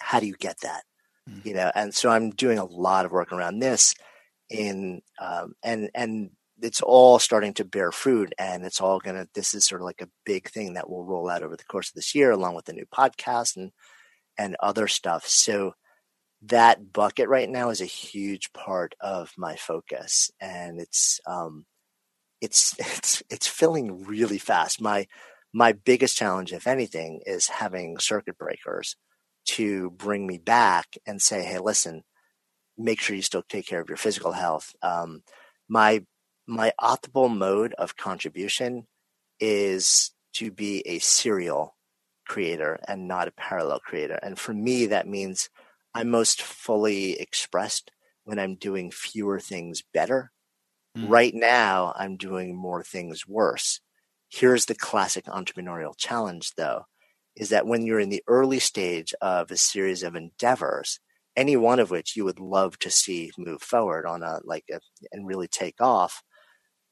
How 0.00 0.18
do 0.18 0.26
you 0.26 0.34
get 0.36 0.56
that? 0.62 0.82
Mm-hmm. 1.28 1.46
You 1.46 1.54
know, 1.54 1.70
and 1.76 1.94
so 1.94 2.10
I'm 2.10 2.30
doing 2.30 2.58
a 2.58 2.64
lot 2.64 3.06
of 3.06 3.12
work 3.12 3.32
around 3.32 3.60
this 3.60 3.94
in 4.48 5.02
um, 5.20 5.54
and 5.62 5.88
and 5.94 6.30
it's 6.62 6.80
all 6.82 7.18
starting 7.18 7.54
to 7.54 7.64
bear 7.64 7.92
fruit 7.92 8.32
and 8.38 8.64
it's 8.64 8.80
all 8.80 9.00
to 9.00 9.28
this 9.34 9.54
is 9.54 9.64
sort 9.64 9.80
of 9.80 9.84
like 9.84 10.00
a 10.00 10.08
big 10.24 10.48
thing 10.50 10.74
that 10.74 10.88
will 10.88 11.04
roll 11.04 11.28
out 11.28 11.42
over 11.42 11.56
the 11.56 11.64
course 11.64 11.88
of 11.88 11.94
this 11.94 12.14
year 12.14 12.30
along 12.30 12.54
with 12.54 12.66
the 12.66 12.72
new 12.72 12.86
podcast 12.86 13.56
and 13.56 13.72
and 14.38 14.56
other 14.60 14.88
stuff. 14.88 15.26
So 15.26 15.74
that 16.42 16.92
bucket 16.92 17.28
right 17.28 17.48
now 17.48 17.68
is 17.70 17.80
a 17.80 17.86
huge 17.86 18.52
part 18.52 18.94
of 19.00 19.32
my 19.36 19.56
focus 19.56 20.30
and 20.40 20.80
it's 20.80 21.20
um 21.26 21.66
it's 22.40 22.74
it's 22.78 23.22
it's 23.30 23.46
filling 23.46 24.04
really 24.04 24.38
fast. 24.38 24.80
My 24.80 25.06
my 25.52 25.72
biggest 25.72 26.16
challenge 26.16 26.52
if 26.52 26.66
anything 26.66 27.20
is 27.26 27.48
having 27.48 27.98
circuit 27.98 28.38
breakers 28.38 28.96
to 29.46 29.90
bring 29.90 30.26
me 30.26 30.38
back 30.38 30.96
and 31.06 31.20
say 31.20 31.42
hey 31.42 31.58
listen 31.58 32.02
make 32.80 33.00
sure 33.00 33.14
you 33.14 33.22
still 33.22 33.42
take 33.48 33.66
care 33.66 33.80
of 33.80 33.88
your 33.88 33.96
physical 33.96 34.32
health. 34.32 34.74
Um, 34.82 35.22
my 35.68 36.04
my 36.50 36.72
optimal 36.80 37.34
mode 37.34 37.72
of 37.74 37.96
contribution 37.96 38.86
is 39.38 40.10
to 40.34 40.50
be 40.50 40.82
a 40.86 40.98
serial 40.98 41.76
creator 42.26 42.78
and 42.88 43.06
not 43.06 43.28
a 43.28 43.32
parallel 43.32 43.78
creator. 43.78 44.18
And 44.22 44.38
for 44.38 44.52
me, 44.52 44.86
that 44.86 45.06
means 45.06 45.48
I'm 45.94 46.10
most 46.10 46.42
fully 46.42 47.18
expressed 47.20 47.92
when 48.24 48.38
I'm 48.38 48.56
doing 48.56 48.90
fewer 48.90 49.38
things 49.38 49.82
better. 49.94 50.32
Mm. 50.98 51.08
Right 51.08 51.34
now, 51.34 51.94
I'm 51.96 52.16
doing 52.16 52.56
more 52.56 52.82
things 52.82 53.26
worse. 53.28 53.80
Here's 54.28 54.66
the 54.66 54.74
classic 54.74 55.26
entrepreneurial 55.26 55.96
challenge, 55.96 56.52
though, 56.56 56.86
is 57.36 57.50
that 57.50 57.66
when 57.66 57.86
you're 57.86 58.00
in 58.00 58.10
the 58.10 58.24
early 58.26 58.58
stage 58.58 59.14
of 59.20 59.50
a 59.50 59.56
series 59.56 60.02
of 60.02 60.16
endeavors, 60.16 60.98
any 61.36 61.56
one 61.56 61.78
of 61.78 61.90
which 61.90 62.16
you 62.16 62.24
would 62.24 62.40
love 62.40 62.78
to 62.80 62.90
see 62.90 63.30
move 63.38 63.62
forward 63.62 64.04
on 64.04 64.22
a 64.22 64.40
like 64.44 64.64
a, 64.72 64.80
and 65.12 65.26
really 65.26 65.48
take 65.48 65.80
off, 65.80 66.22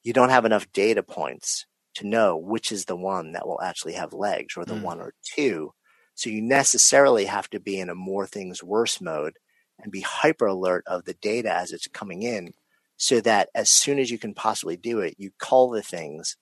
you 0.03 0.13
don't 0.13 0.31
have 0.31 0.45
enough 0.45 0.71
data 0.73 1.03
points 1.03 1.67
to 1.95 2.07
know 2.07 2.37
which 2.37 2.71
is 2.71 2.85
the 2.85 2.97
one 2.97 3.33
that 3.33 3.47
will 3.47 3.61
actually 3.61 3.95
have 3.95 4.13
legs 4.13 4.57
or 4.57 4.65
the 4.65 4.75
mm. 4.75 4.83
one 4.83 5.01
or 5.01 5.13
two. 5.35 5.73
So 6.15 6.31
you 6.31 6.41
necessarily 6.41 7.27
have 7.27 7.49
to 7.51 7.61
be 7.61 7.79
in 7.79 7.89
a 7.89 7.95
more 7.95 8.27
things 8.27 8.63
worse 8.63 9.01
mode 9.01 9.35
and 9.81 9.93
be 9.93 10.01
hyper 10.01 10.47
alert 10.47 10.85
of 10.87 11.05
the 11.05 11.15
data 11.15 11.53
as 11.53 11.73
it's 11.73 11.87
coming 11.89 12.23
in 12.23 12.53
so 12.97 13.21
that 13.21 13.49
as 13.55 13.71
soon 13.71 13.99
as 13.99 14.11
you 14.11 14.19
can 14.19 14.35
possibly 14.35 14.77
do 14.77 15.01
it, 15.01 15.15
you 15.19 15.31
call 15.39 15.71
the 15.71 15.83
things 15.83 16.37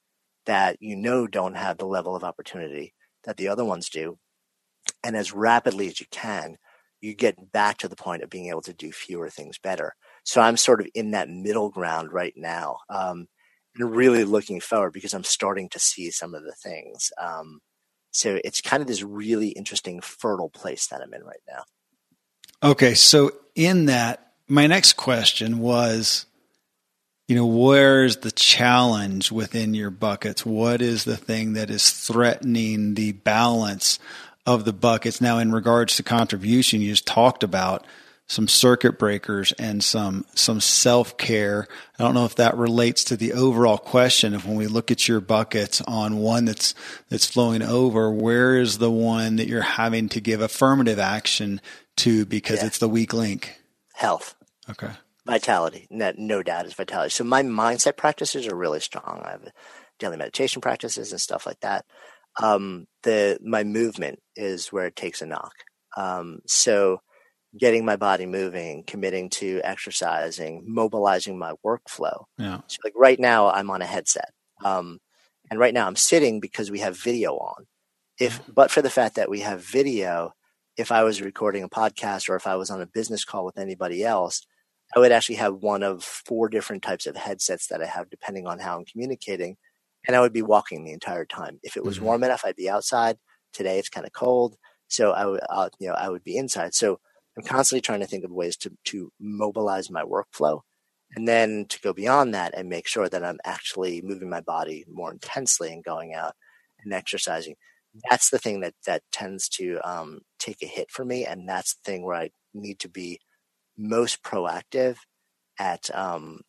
that 0.47 0.77
you 0.81 0.97
know 0.97 1.27
don't 1.27 1.57
have 1.57 1.79
the 1.79 1.87
level 1.87 2.17
of 2.17 2.25
opportunity 2.25 2.95
that 3.25 3.37
the 3.37 3.49
other 3.49 3.65
ones 3.65 3.91
do. 3.91 4.19
And 5.05 5.17
as 5.17 5.33
rapidly 5.33 5.89
as 5.89 6.01
you 6.01 6.07
can, 6.11 6.57
you 7.01 7.15
get 7.15 7.53
back 7.53 7.79
to 7.79 7.89
the 7.89 7.97
point 7.97 8.23
of 8.23 8.31
being 8.31 8.49
able 8.49 8.63
to 8.63 8.73
do 8.73 8.91
fewer 8.91 9.29
things 9.29 9.59
better. 9.59 9.95
So 10.25 10.41
I'm 10.41 10.57
sort 10.57 10.81
of 10.81 10.89
in 10.95 11.11
that 11.11 11.29
middle 11.29 11.71
ground 11.71 12.13
right 12.13 12.35
now. 12.37 12.79
Um, 12.89 13.29
really 13.79 14.25
looking 14.25 14.61
forward 14.61 14.93
because 14.93 15.15
I'm 15.15 15.25
starting 15.25 15.69
to 15.71 15.79
see 15.79 16.11
some 16.11 16.35
of 16.35 16.45
the 16.45 16.55
things. 16.55 17.13
Um, 17.19 17.61
so 18.11 18.39
it's 18.45 18.61
kind 18.61 18.81
of 18.81 18.87
this 18.87 19.03
really 19.03 19.49
interesting, 19.49 20.01
fertile 20.01 20.51
place 20.51 20.87
that 20.89 21.03
I'm 21.03 21.13
in 21.13 21.23
right 21.25 21.43
now. 21.49 21.65
Okay. 22.63 22.95
So, 22.95 23.33
in 23.55 23.87
that, 23.87 24.33
my 24.49 24.67
next 24.67 24.95
question 24.95 25.59
was 25.59 26.27
you 27.29 27.35
know, 27.35 27.47
where's 27.47 28.19
the 28.19 28.31
challenge 28.31 29.33
within 29.33 29.75
your 29.75 29.91
buckets? 29.91 30.47
What 30.47 30.81
is 30.81 31.05
the 31.05 31.17
thing 31.17 31.55
that 31.55 31.71
is 31.71 31.91
threatening 31.91 32.95
the 32.95 33.13
balance 33.13 33.99
of 34.47 34.65
the 34.65 34.73
buckets? 34.73 35.21
Now, 35.21 35.39
in 35.39 35.51
regards 35.51 35.97
to 35.97 36.05
contribution, 36.05 36.81
you 36.81 36.91
just 36.91 37.07
talked 37.07 37.43
about 37.43 37.85
some 38.29 38.49
circuit 38.49 38.99
breakers 38.99 39.53
and 39.53 39.83
some 39.83 40.25
some 40.35 40.61
self 40.61 41.17
care. 41.17 41.69
I 41.99 42.03
don't 42.03 42.15
know 42.15 42.25
if 42.25 42.35
that 42.37 42.57
relates 42.57 43.05
to 43.05 43.17
the 43.17 43.33
overall 43.33 43.79
question 43.79 44.35
of 44.35 44.47
when 44.47 44.57
we 44.57 44.67
look 44.67 44.91
at 44.91 45.07
your 45.07 45.21
buckets 45.21 45.81
on 45.83 46.19
one 46.19 46.45
that's 46.45 46.75
that's 47.09 47.27
flowing 47.27 47.63
over, 47.63 48.11
where 48.11 48.59
is 48.59 48.79
the 48.79 48.91
one 48.91 49.37
that 49.37 49.47
you're 49.47 49.63
having 49.63 50.09
to 50.11 50.21
give 50.21 50.41
affirmative 50.41 50.99
action 50.99 51.61
to 51.99 52.27
because 52.27 52.61
yeah. 52.61 52.67
it's 52.67 52.79
the 52.79 52.89
weak 52.89 53.13
link? 53.13 53.61
Health. 53.95 54.35
Okay. 54.69 54.91
Vitality. 55.25 55.87
No, 55.91 56.13
no 56.17 56.43
doubt 56.43 56.67
is 56.67 56.75
vitality. 56.75 57.11
So 57.11 57.25
my 57.25 57.43
mindset 57.43 57.97
practices 57.97 58.47
are 58.47 58.57
really 58.57 58.81
strong. 58.81 59.23
I 59.25 59.31
have 59.33 59.49
daily 59.99 60.17
meditation 60.17 60.61
practices 60.61 61.13
and 61.13 61.21
stuff 61.21 61.47
like 61.47 61.61
that. 61.61 61.85
Um, 62.43 62.87
the 63.03 63.39
my 63.43 63.65
movement 63.65 64.21
is 64.35 64.69
where 64.69 64.87
it 64.87 64.97
takes 64.97 65.23
a 65.23 65.27
knock. 65.27 65.53
Um, 65.97 66.41
so 66.47 67.01
getting 67.59 67.85
my 67.85 67.97
body 67.97 68.27
moving, 68.27 68.85
committing 68.85 69.31
to 69.31 69.61
exercising, 69.65 70.65
mobilizing 70.67 71.39
my 71.39 71.53
workflow. 71.65 72.25
Yeah. 72.39 72.61
So 72.67 72.79
like 72.85 72.95
right 72.97 73.19
now 73.19 73.51
I'm 73.51 73.71
on 73.71 73.83
a 73.83 73.87
headset. 73.87 74.31
Um, 74.65 74.99
and 75.51 75.61
right 75.61 75.75
now 75.75 75.87
I'm 75.87 75.97
sitting 75.97 76.41
because 76.41 76.71
we 76.71 76.81
have 76.81 76.99
video 76.99 77.35
on. 77.37 77.67
If, 78.19 78.41
but 78.53 78.71
for 78.71 78.83
the 78.83 78.91
fact 78.91 79.17
that 79.17 79.31
we 79.31 79.41
have 79.41 79.61
video, 79.61 80.33
if 80.77 80.91
I 80.91 81.05
was 81.05 81.23
recording 81.23 81.63
a 81.63 81.69
podcast 81.69 82.29
or 82.29 82.37
if 82.37 82.47
I 82.47 82.57
was 82.57 82.71
on 82.71 82.81
a 82.81 82.87
business 82.87 83.25
call 83.25 83.45
with 83.45 83.59
anybody 83.59 84.05
else, 84.05 84.47
I 84.95 85.01
would 85.01 85.13
actually 85.13 85.37
have 85.37 85.57
one 85.57 85.83
of 85.83 86.03
four 86.03 86.49
different 86.49 86.83
types 86.83 87.07
of 87.07 87.17
headsets 87.17 87.67
that 87.69 87.83
I 87.83 87.87
have 87.87 88.11
depending 88.11 88.47
on 88.47 88.59
how 88.59 88.79
I'm 88.79 88.85
communicating. 88.85 89.57
And 90.07 90.15
I 90.15 90.21
would 90.21 90.33
be 90.33 90.43
walking 90.43 90.85
the 90.85 90.93
entire 90.93 91.25
time. 91.25 91.59
If 91.63 91.77
it 91.77 91.85
was 91.85 91.97
mm-hmm. 91.97 92.05
warm 92.07 92.25
enough, 92.25 92.43
I'd 92.45 92.57
be 92.57 92.71
outside. 92.71 93.17
Today 93.53 93.79
it's 93.79 93.89
kind 93.89 94.07
of 94.07 94.13
cold. 94.13 94.57
So 94.89 95.11
I 95.13 95.27
would, 95.27 95.41
uh, 95.49 95.69
you 95.79 95.89
know, 95.89 95.95
I 95.95 96.09
would 96.09 96.23
be 96.23 96.37
inside. 96.37 96.75
So 96.75 97.01
I'm 97.37 97.45
constantly 97.45 97.83
trying 97.83 98.01
to 98.01 98.07
think 98.07 98.25
of 98.25 98.31
ways 98.31 98.57
to, 98.59 98.73
to 98.87 99.13
mobilize 99.21 99.91
my 99.91 100.03
workflow 100.03 100.61
and 101.15 101.29
then 101.29 101.67
to 101.69 101.81
go 101.81 101.93
beyond 101.93 102.35
that 102.35 102.55
and 102.57 102.69
make 102.69 102.89
sure 102.89 103.09
that 103.09 103.25
I'm 103.25 103.39
actually 103.45 104.03
moving 104.03 104.31
my 104.31 104.41
body 104.41 104.85
more 104.91 105.13
intensely 105.13 105.73
and 105.73 105.85
going 105.85 106.15
out 106.15 106.35
and 106.83 106.93
exercising. 106.93 107.57
That's 108.11 108.31
the 108.31 108.39
thing 108.39 108.61
that, 108.61 108.75
that 108.87 109.03
tends 109.13 109.49
to 109.51 109.79
um, 109.85 110.21
take 110.39 110.63
a 110.63 110.67
hit 110.67 110.91
for 110.91 111.05
me. 111.05 111.25
And 111.25 111.49
that's 111.49 111.75
the 111.75 111.91
thing 111.91 112.05
where 112.05 112.17
I 112.17 112.31
need 112.55 112.79
to 112.81 112.89
be 112.89 113.21
most 113.77 114.23
proactive 114.23 114.97
at 115.59 115.95
um, 115.95 116.41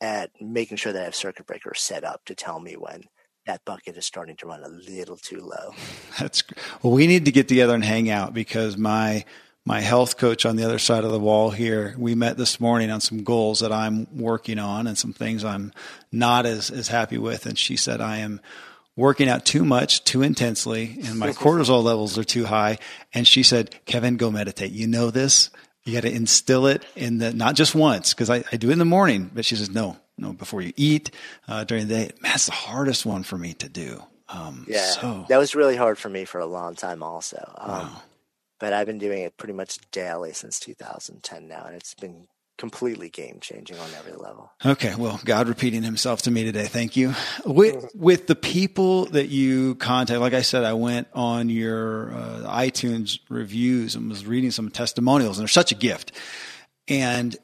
at 0.00 0.30
making 0.40 0.76
sure 0.76 0.92
that 0.92 1.00
I 1.00 1.04
have 1.04 1.14
circuit 1.14 1.46
breakers 1.46 1.80
set 1.80 2.04
up 2.04 2.20
to 2.26 2.34
tell 2.34 2.60
me 2.60 2.74
when 2.74 3.02
that 3.46 3.64
bucket 3.64 3.96
is 3.96 4.06
starting 4.06 4.36
to 4.36 4.46
run 4.46 4.62
a 4.62 4.68
little 4.68 5.16
too 5.16 5.40
low. 5.40 5.74
That's 6.20 6.44
well. 6.82 6.92
We 6.92 7.06
need 7.06 7.24
to 7.24 7.32
get 7.32 7.48
together 7.48 7.74
and 7.74 7.84
hang 7.84 8.10
out 8.10 8.34
because 8.34 8.76
my 8.76 9.24
my 9.68 9.80
health 9.80 10.16
coach 10.16 10.46
on 10.46 10.56
the 10.56 10.64
other 10.64 10.78
side 10.78 11.04
of 11.04 11.12
the 11.12 11.20
wall 11.20 11.50
here. 11.50 11.94
We 11.98 12.14
met 12.14 12.38
this 12.38 12.58
morning 12.58 12.90
on 12.90 13.02
some 13.02 13.22
goals 13.22 13.60
that 13.60 13.70
I'm 13.70 14.06
working 14.18 14.58
on 14.58 14.86
and 14.86 14.96
some 14.96 15.12
things 15.12 15.44
I'm 15.44 15.74
not 16.10 16.46
as, 16.46 16.70
as 16.70 16.88
happy 16.88 17.18
with. 17.18 17.44
And 17.44 17.58
she 17.58 17.76
said, 17.76 18.00
I 18.00 18.16
am 18.16 18.40
working 18.96 19.28
out 19.28 19.44
too 19.44 19.66
much, 19.66 20.04
too 20.04 20.22
intensely, 20.22 20.96
and 21.04 21.18
my 21.18 21.28
cortisol 21.32 21.82
levels 21.82 22.16
are 22.16 22.24
too 22.24 22.46
high. 22.46 22.78
And 23.12 23.28
she 23.28 23.42
said, 23.42 23.84
Kevin, 23.84 24.16
go 24.16 24.30
meditate. 24.30 24.72
You 24.72 24.86
know 24.86 25.10
this. 25.10 25.50
You 25.84 25.92
got 25.92 26.08
to 26.08 26.14
instill 26.14 26.66
it 26.66 26.82
in 26.96 27.18
the, 27.18 27.34
not 27.34 27.54
just 27.54 27.74
once, 27.74 28.14
because 28.14 28.30
I, 28.30 28.44
I 28.50 28.56
do 28.56 28.70
it 28.70 28.72
in 28.72 28.78
the 28.78 28.86
morning, 28.86 29.30
but 29.34 29.44
she 29.44 29.54
says, 29.54 29.68
no, 29.68 29.98
no, 30.16 30.32
before 30.32 30.62
you 30.62 30.72
eat, 30.76 31.10
uh, 31.46 31.64
during 31.64 31.88
the 31.88 31.94
day. 31.94 32.10
That's 32.22 32.46
the 32.46 32.52
hardest 32.52 33.04
one 33.04 33.22
for 33.22 33.36
me 33.36 33.52
to 33.52 33.68
do. 33.68 34.02
Um, 34.30 34.64
yeah, 34.66 34.80
so. 34.92 35.26
that 35.28 35.36
was 35.36 35.54
really 35.54 35.76
hard 35.76 35.98
for 35.98 36.08
me 36.08 36.24
for 36.24 36.40
a 36.40 36.46
long 36.46 36.74
time 36.74 37.02
also. 37.02 37.52
Um, 37.58 37.70
wow 37.70 38.02
but 38.58 38.72
I've 38.72 38.86
been 38.86 38.98
doing 38.98 39.22
it 39.22 39.36
pretty 39.36 39.54
much 39.54 39.78
daily 39.90 40.32
since 40.32 40.58
2010 40.60 41.48
now, 41.48 41.64
and 41.66 41.76
it's 41.76 41.94
been 41.94 42.26
completely 42.58 43.08
game 43.08 43.38
changing 43.40 43.78
on 43.78 43.88
every 43.96 44.12
level. 44.12 44.50
Okay, 44.66 44.94
well, 44.96 45.20
God 45.24 45.48
repeating 45.48 45.82
Himself 45.82 46.22
to 46.22 46.30
me 46.30 46.44
today. 46.44 46.66
Thank 46.66 46.96
you. 46.96 47.14
With 47.46 47.90
with 47.94 48.26
the 48.26 48.34
people 48.34 49.06
that 49.06 49.28
you 49.28 49.76
contact, 49.76 50.20
like 50.20 50.34
I 50.34 50.42
said, 50.42 50.64
I 50.64 50.74
went 50.74 51.08
on 51.14 51.48
your 51.48 52.12
uh, 52.12 52.42
iTunes 52.48 53.20
reviews 53.28 53.94
and 53.94 54.10
was 54.10 54.26
reading 54.26 54.50
some 54.50 54.70
testimonials, 54.70 55.38
and 55.38 55.44
they're 55.44 55.48
such 55.48 55.72
a 55.72 55.76
gift. 55.76 56.12
And 56.88 57.36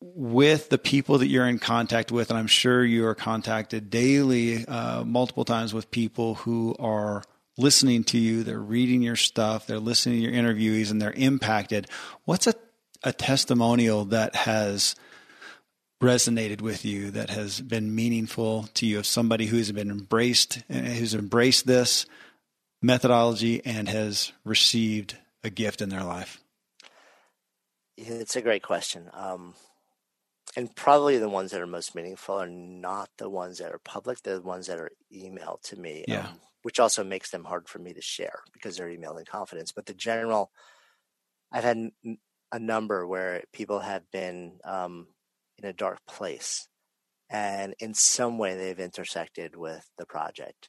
with 0.00 0.68
the 0.70 0.78
people 0.78 1.18
that 1.18 1.26
you're 1.26 1.46
in 1.46 1.58
contact 1.58 2.10
with, 2.10 2.30
and 2.30 2.38
I'm 2.38 2.46
sure 2.46 2.84
you 2.84 3.06
are 3.06 3.14
contacted 3.14 3.90
daily, 3.90 4.66
uh, 4.66 5.04
multiple 5.04 5.44
times 5.44 5.74
with 5.74 5.90
people 5.90 6.36
who 6.36 6.74
are 6.78 7.22
listening 7.60 8.04
to 8.04 8.18
you, 8.18 8.42
they're 8.42 8.58
reading 8.58 9.02
your 9.02 9.16
stuff, 9.16 9.66
they're 9.66 9.78
listening 9.78 10.22
to 10.22 10.30
your 10.30 10.32
interviewees, 10.32 10.90
and 10.90 11.00
they're 11.00 11.12
impacted. 11.12 11.86
What's 12.24 12.46
a, 12.46 12.54
a 13.02 13.12
testimonial 13.12 14.06
that 14.06 14.34
has 14.34 14.96
resonated 16.02 16.60
with 16.62 16.84
you, 16.84 17.10
that 17.10 17.30
has 17.30 17.60
been 17.60 17.94
meaningful 17.94 18.68
to 18.74 18.86
you 18.86 18.98
of 18.98 19.06
somebody 19.06 19.46
who's 19.46 19.70
been 19.70 19.90
embraced, 19.90 20.62
who's 20.68 21.14
embraced 21.14 21.66
this 21.66 22.06
methodology 22.82 23.60
and 23.64 23.88
has 23.88 24.32
received 24.44 25.16
a 25.44 25.50
gift 25.50 25.82
in 25.82 25.90
their 25.90 26.04
life? 26.04 26.40
It's 27.96 28.36
a 28.36 28.42
great 28.42 28.62
question. 28.62 29.10
Um, 29.12 29.54
and 30.56 30.74
probably 30.74 31.18
the 31.18 31.28
ones 31.28 31.50
that 31.50 31.60
are 31.60 31.66
most 31.66 31.94
meaningful 31.94 32.40
are 32.40 32.48
not 32.48 33.10
the 33.18 33.28
ones 33.28 33.58
that 33.58 33.72
are 33.72 33.78
public, 33.78 34.22
they're 34.22 34.38
the 34.38 34.42
ones 34.42 34.66
that 34.66 34.78
are 34.78 34.90
emailed 35.14 35.62
to 35.64 35.76
me. 35.76 36.04
Yeah. 36.08 36.28
Um, 36.28 36.40
which 36.62 36.78
also 36.78 37.02
makes 37.02 37.30
them 37.30 37.44
hard 37.44 37.68
for 37.68 37.78
me 37.78 37.92
to 37.92 38.02
share 38.02 38.40
because 38.52 38.76
they're 38.76 38.88
emailed 38.88 39.18
in 39.18 39.24
confidence. 39.24 39.72
But 39.72 39.86
the 39.86 39.94
general, 39.94 40.50
I've 41.52 41.64
had 41.64 41.90
a 42.52 42.58
number 42.58 43.06
where 43.06 43.42
people 43.52 43.80
have 43.80 44.10
been 44.10 44.58
um, 44.64 45.08
in 45.58 45.68
a 45.68 45.72
dark 45.72 46.00
place, 46.06 46.68
and 47.28 47.74
in 47.78 47.94
some 47.94 48.38
way 48.38 48.56
they've 48.56 48.80
intersected 48.80 49.56
with 49.56 49.88
the 49.98 50.06
project. 50.06 50.68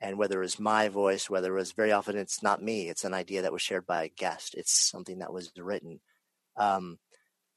And 0.00 0.18
whether 0.18 0.38
it 0.38 0.44
was 0.44 0.58
my 0.58 0.88
voice, 0.88 1.30
whether 1.30 1.54
it 1.54 1.60
was 1.60 1.72
very 1.72 1.90
often 1.90 2.16
it's 2.16 2.42
not 2.42 2.62
me, 2.62 2.88
it's 2.88 3.04
an 3.04 3.14
idea 3.14 3.42
that 3.42 3.52
was 3.52 3.62
shared 3.62 3.86
by 3.86 4.04
a 4.04 4.08
guest, 4.08 4.54
it's 4.54 4.90
something 4.90 5.20
that 5.20 5.32
was 5.32 5.50
written. 5.56 6.00
Um, 6.56 6.98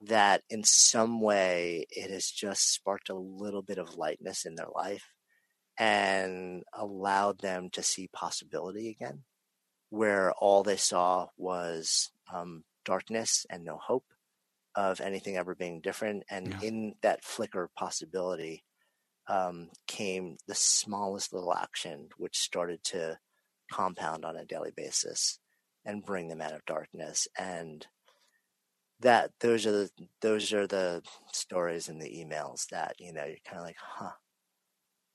that 0.02 0.44
in 0.50 0.64
some 0.64 1.22
way 1.22 1.86
it 1.90 2.12
has 2.12 2.30
just 2.30 2.72
sparked 2.74 3.10
a 3.10 3.16
little 3.16 3.64
bit 3.64 3.80
of 3.80 3.98
lightness 3.98 4.46
in 4.46 4.56
their 4.56 4.70
life 4.74 5.14
and 5.78 6.64
allowed 6.74 7.40
them 7.40 7.70
to 7.72 7.84
see 7.84 8.10
possibility 8.12 8.90
again, 8.90 9.24
where 9.90 10.32
all 10.34 10.64
they 10.64 10.78
saw 10.78 11.28
was 11.38 12.12
um, 12.34 12.64
darkness 12.86 13.46
and 13.50 13.64
no 13.64 13.78
hope 13.78 14.06
of 14.76 15.02
anything 15.02 15.38
ever 15.38 15.56
being 15.56 15.82
different. 15.82 16.24
And 16.30 16.48
yeah. 16.48 16.68
in 16.68 16.96
that 17.02 17.24
flicker 17.24 17.64
of 17.64 17.76
possibility 17.76 18.64
um, 19.28 19.70
came 19.88 20.38
the 20.48 20.56
smallest 20.56 21.34
little 21.34 21.54
action, 21.54 22.10
which 22.18 22.38
started 22.38 22.84
to 22.86 23.18
compound 23.72 24.24
on 24.24 24.38
a 24.38 24.46
daily 24.46 24.72
basis 24.76 25.40
and 25.86 26.06
bring 26.06 26.28
them 26.28 26.42
out 26.42 26.54
of 26.54 26.66
darkness. 26.66 27.28
And 27.38 27.86
that 29.02 29.32
those 29.42 29.66
are 29.66 29.72
the 29.72 29.90
those 30.22 30.54
are 30.54 30.66
the 30.66 31.04
stories 31.32 31.88
in 31.88 32.00
the 32.00 32.10
emails 32.10 32.68
that 32.70 32.96
you 33.00 33.14
know 33.14 33.26
you're 33.26 33.38
kind 33.46 33.60
of 33.60 33.64
like, 33.64 33.78
huh, 33.80 34.12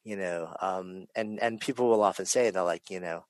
you 0.04 0.16
know 0.16 0.54
um, 0.60 1.06
and 1.14 1.40
and 1.40 1.60
people 1.60 1.88
will 1.88 2.02
often 2.02 2.26
say 2.26 2.50
they're 2.50 2.62
like 2.62 2.90
you 2.90 3.00
know 3.00 3.24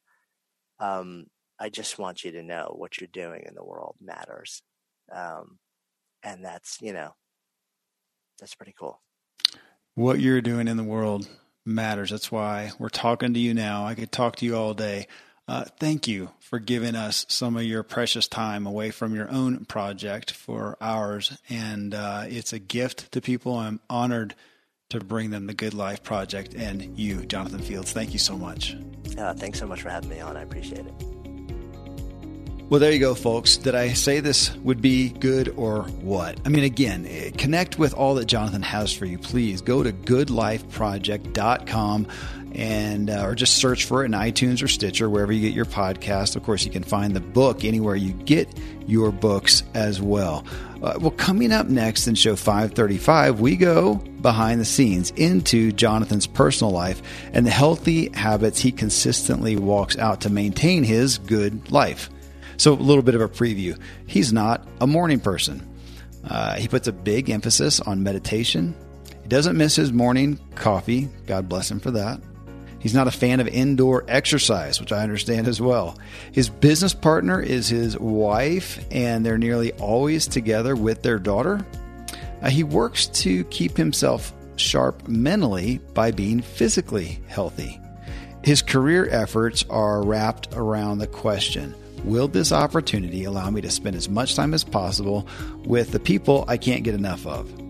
um, 0.81 1.27
i 1.59 1.69
just 1.69 1.99
want 1.99 2.25
you 2.25 2.33
to 2.33 2.43
know 2.43 2.75
what 2.77 3.01
you're 3.01 3.09
doing 3.13 3.45
in 3.47 3.55
the 3.55 3.65
world 3.65 3.97
matters 4.01 4.63
um, 5.13 5.59
and 6.23 6.45
that's 6.45 6.79
you 6.81 6.93
know 6.93 7.15
that's 8.43 8.57
pretty 8.57 8.75
cool. 8.77 9.01
What 9.95 10.19
you're 10.19 10.41
doing 10.41 10.67
in 10.67 10.77
the 10.77 10.83
world 10.83 11.29
matters. 11.65 12.11
That's 12.11 12.33
why 12.33 12.73
we're 12.77 12.89
talking 12.89 13.35
to 13.35 13.41
you 13.41 13.55
now. 13.55 13.87
I 13.87 13.95
could 13.95 14.11
talk 14.11 14.35
to 14.37 14.45
you 14.45 14.57
all 14.57 14.75
day. 14.75 15.07
Uh, 15.47 15.65
thank 15.79 16.09
you 16.09 16.31
for 16.41 16.59
giving 16.59 16.97
us 16.97 17.25
some 17.29 17.57
of 17.57 17.63
your 17.63 17.85
precious 17.85 18.27
time 18.27 18.67
away 18.67 18.91
from 18.91 19.15
your 19.15 19.31
own 19.31 19.65
project 19.65 20.33
for 20.33 20.77
ours 20.81 21.39
and 21.49 21.95
uh, 21.95 22.25
it's 22.27 22.53
a 22.53 22.59
gift 22.59 23.13
to 23.13 23.21
people. 23.21 23.57
I'm 23.57 23.81
honored 23.89 24.35
to 24.93 25.05
bring 25.05 25.31
them 25.31 25.47
the 25.47 25.55
Good 25.55 25.75
Life 25.75 26.03
Project 26.03 26.55
and 26.55 26.99
you, 26.99 27.25
Jonathan 27.27 27.61
Fields. 27.61 27.93
Thank 27.93 28.13
you 28.13 28.19
so 28.19 28.37
much. 28.37 28.77
Uh, 29.19 29.35
thanks 29.35 29.59
so 29.59 29.67
much 29.67 29.83
for 29.83 29.91
having 29.91 30.09
me 30.09 30.21
on. 30.21 30.37
I 30.37 30.43
appreciate 30.43 30.87
it. 30.87 30.95
Well, 32.69 32.79
there 32.81 32.93
you 32.93 33.01
go, 33.01 33.15
folks. 33.15 33.59
Did 33.59 33.75
I 33.75 33.93
say 33.93 34.21
this 34.21 34.57
would 34.57 34.81
be 34.81 35.11
good 35.11 35.51
or 35.57 35.83
what? 35.83 36.41
I 36.47 36.49
mean, 36.49 36.65
again, 36.65 37.07
connect 37.37 37.79
with 37.79 37.93
all 37.93 38.15
that 38.15 38.25
Jonathan 38.25 38.63
has 38.63 38.95
for 38.95 39.05
you. 39.05 39.19
Please 39.19 39.61
go 39.61 39.83
to 39.83 39.93
goodlifeproject.com 39.93 42.07
and 42.55 43.11
uh, 43.11 43.25
or 43.25 43.35
just 43.35 43.57
search 43.57 43.85
for 43.85 44.03
it 44.03 44.07
in 44.07 44.13
iTunes 44.13 44.63
or 44.63 44.69
Stitcher, 44.69 45.09
wherever 45.09 45.33
you 45.33 45.41
get 45.41 45.55
your 45.55 45.65
podcast. 45.65 46.37
Of 46.37 46.43
course, 46.43 46.65
you 46.65 46.71
can 46.71 46.83
find 46.83 47.15
the 47.15 47.21
book 47.21 47.65
anywhere 47.65 47.97
you 47.97 48.13
get 48.13 48.49
your 48.87 49.11
books 49.11 49.63
as 49.75 50.01
well. 50.01 50.45
Uh, 50.83 50.99
well, 51.01 51.11
coming 51.13 51.53
up 51.53 51.69
next 51.69 52.09
in 52.09 52.15
show 52.15 52.35
535, 52.35 53.41
we 53.41 53.57
go 53.57 53.95
behind 53.95 54.61
the 54.61 54.65
scenes 54.65 55.11
into 55.13 55.73
Jonathan's 55.73 56.27
personal 56.27 56.73
life 56.73 57.03
and 57.33 57.47
the 57.47 57.51
healthy 57.51 58.11
habits 58.11 58.61
he 58.61 58.73
consistently 58.73 59.57
walks 59.57 59.97
out 59.97 60.23
to 60.23 60.31
maintain 60.31 60.83
his 60.83 61.19
good 61.19 61.71
life. 61.71 62.11
So, 62.57 62.73
a 62.73 62.75
little 62.75 63.03
bit 63.03 63.15
of 63.15 63.21
a 63.21 63.29
preview. 63.29 63.81
He's 64.07 64.33
not 64.33 64.67
a 64.81 64.87
morning 64.87 65.21
person. 65.21 65.69
Uh, 66.25 66.55
he 66.55 66.69
puts 66.69 66.87
a 66.87 66.93
big 66.93 67.31
emphasis 67.31 67.81
on 67.81 68.03
meditation. 68.03 68.75
He 69.23 69.29
doesn't 69.29 69.57
miss 69.57 69.77
his 69.77 69.93
morning 69.93 70.39
coffee. 70.55 71.09
God 71.27 71.49
bless 71.49 71.71
him 71.71 71.81
for 71.81 71.91
that. 71.93 72.21
He's 72.83 72.95
not 72.95 73.07
a 73.07 73.13
fan 73.13 73.39
of 73.39 73.47
indoor 73.47 74.05
exercise, 74.09 74.81
which 74.81 74.91
I 74.91 75.05
understand 75.05 75.47
as 75.47 75.61
well. 75.61 75.97
His 76.33 76.49
business 76.49 76.95
partner 76.95 77.41
is 77.41 77.69
his 77.69 77.97
wife, 77.97 78.85
and 78.91 79.25
they're 79.25 79.39
nearly 79.39 79.73
always 79.75 80.27
together 80.27 80.75
with 80.75 81.03
their 81.03 81.21
daughter. 81.21 81.65
Uh, 82.43 82.51
he 82.51 82.65
works 82.65 83.07
to 83.07 83.45
keep 83.45 83.77
himself 83.77 84.33
sharp 84.57 85.07
mentally 85.07 85.79
by 85.95 86.11
being 86.11 86.41
physically 86.41 87.21
healthy. 87.29 87.81
His 88.43 88.63
career 88.63 89.09
efforts 89.09 89.65
are 89.71 90.03
wrapped 90.03 90.49
around 90.53 90.99
the 90.99 91.07
question 91.07 91.77
Will 92.03 92.27
this 92.27 92.51
opportunity 92.51 93.23
allow 93.23 93.49
me 93.49 93.61
to 93.61 93.71
spend 93.71 93.95
as 93.95 94.09
much 94.09 94.35
time 94.35 94.55
as 94.55 94.65
possible 94.65 95.29
with 95.65 95.93
the 95.93 96.01
people 96.01 96.45
I 96.49 96.57
can't 96.57 96.83
get 96.83 96.97
enough 96.97 97.29
of? 97.29 97.62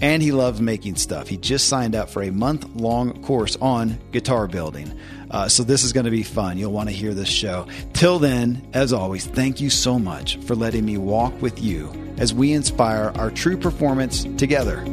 And 0.00 0.22
he 0.22 0.32
loves 0.32 0.60
making 0.60 0.96
stuff. 0.96 1.28
He 1.28 1.36
just 1.36 1.68
signed 1.68 1.94
up 1.94 2.08
for 2.08 2.22
a 2.22 2.30
month 2.30 2.68
long 2.76 3.22
course 3.22 3.56
on 3.60 3.98
guitar 4.12 4.46
building. 4.46 4.98
Uh, 5.30 5.48
so 5.48 5.62
this 5.62 5.84
is 5.84 5.92
going 5.92 6.04
to 6.04 6.10
be 6.10 6.22
fun. 6.22 6.56
You'll 6.56 6.72
want 6.72 6.88
to 6.88 6.94
hear 6.94 7.14
this 7.14 7.28
show. 7.28 7.66
Till 7.92 8.18
then, 8.18 8.66
as 8.72 8.92
always, 8.92 9.26
thank 9.26 9.60
you 9.60 9.70
so 9.70 9.98
much 9.98 10.36
for 10.38 10.54
letting 10.54 10.84
me 10.84 10.96
walk 10.96 11.40
with 11.42 11.60
you 11.60 11.92
as 12.18 12.32
we 12.32 12.52
inspire 12.52 13.12
our 13.16 13.30
true 13.30 13.56
performance 13.56 14.24
together. 14.36 14.84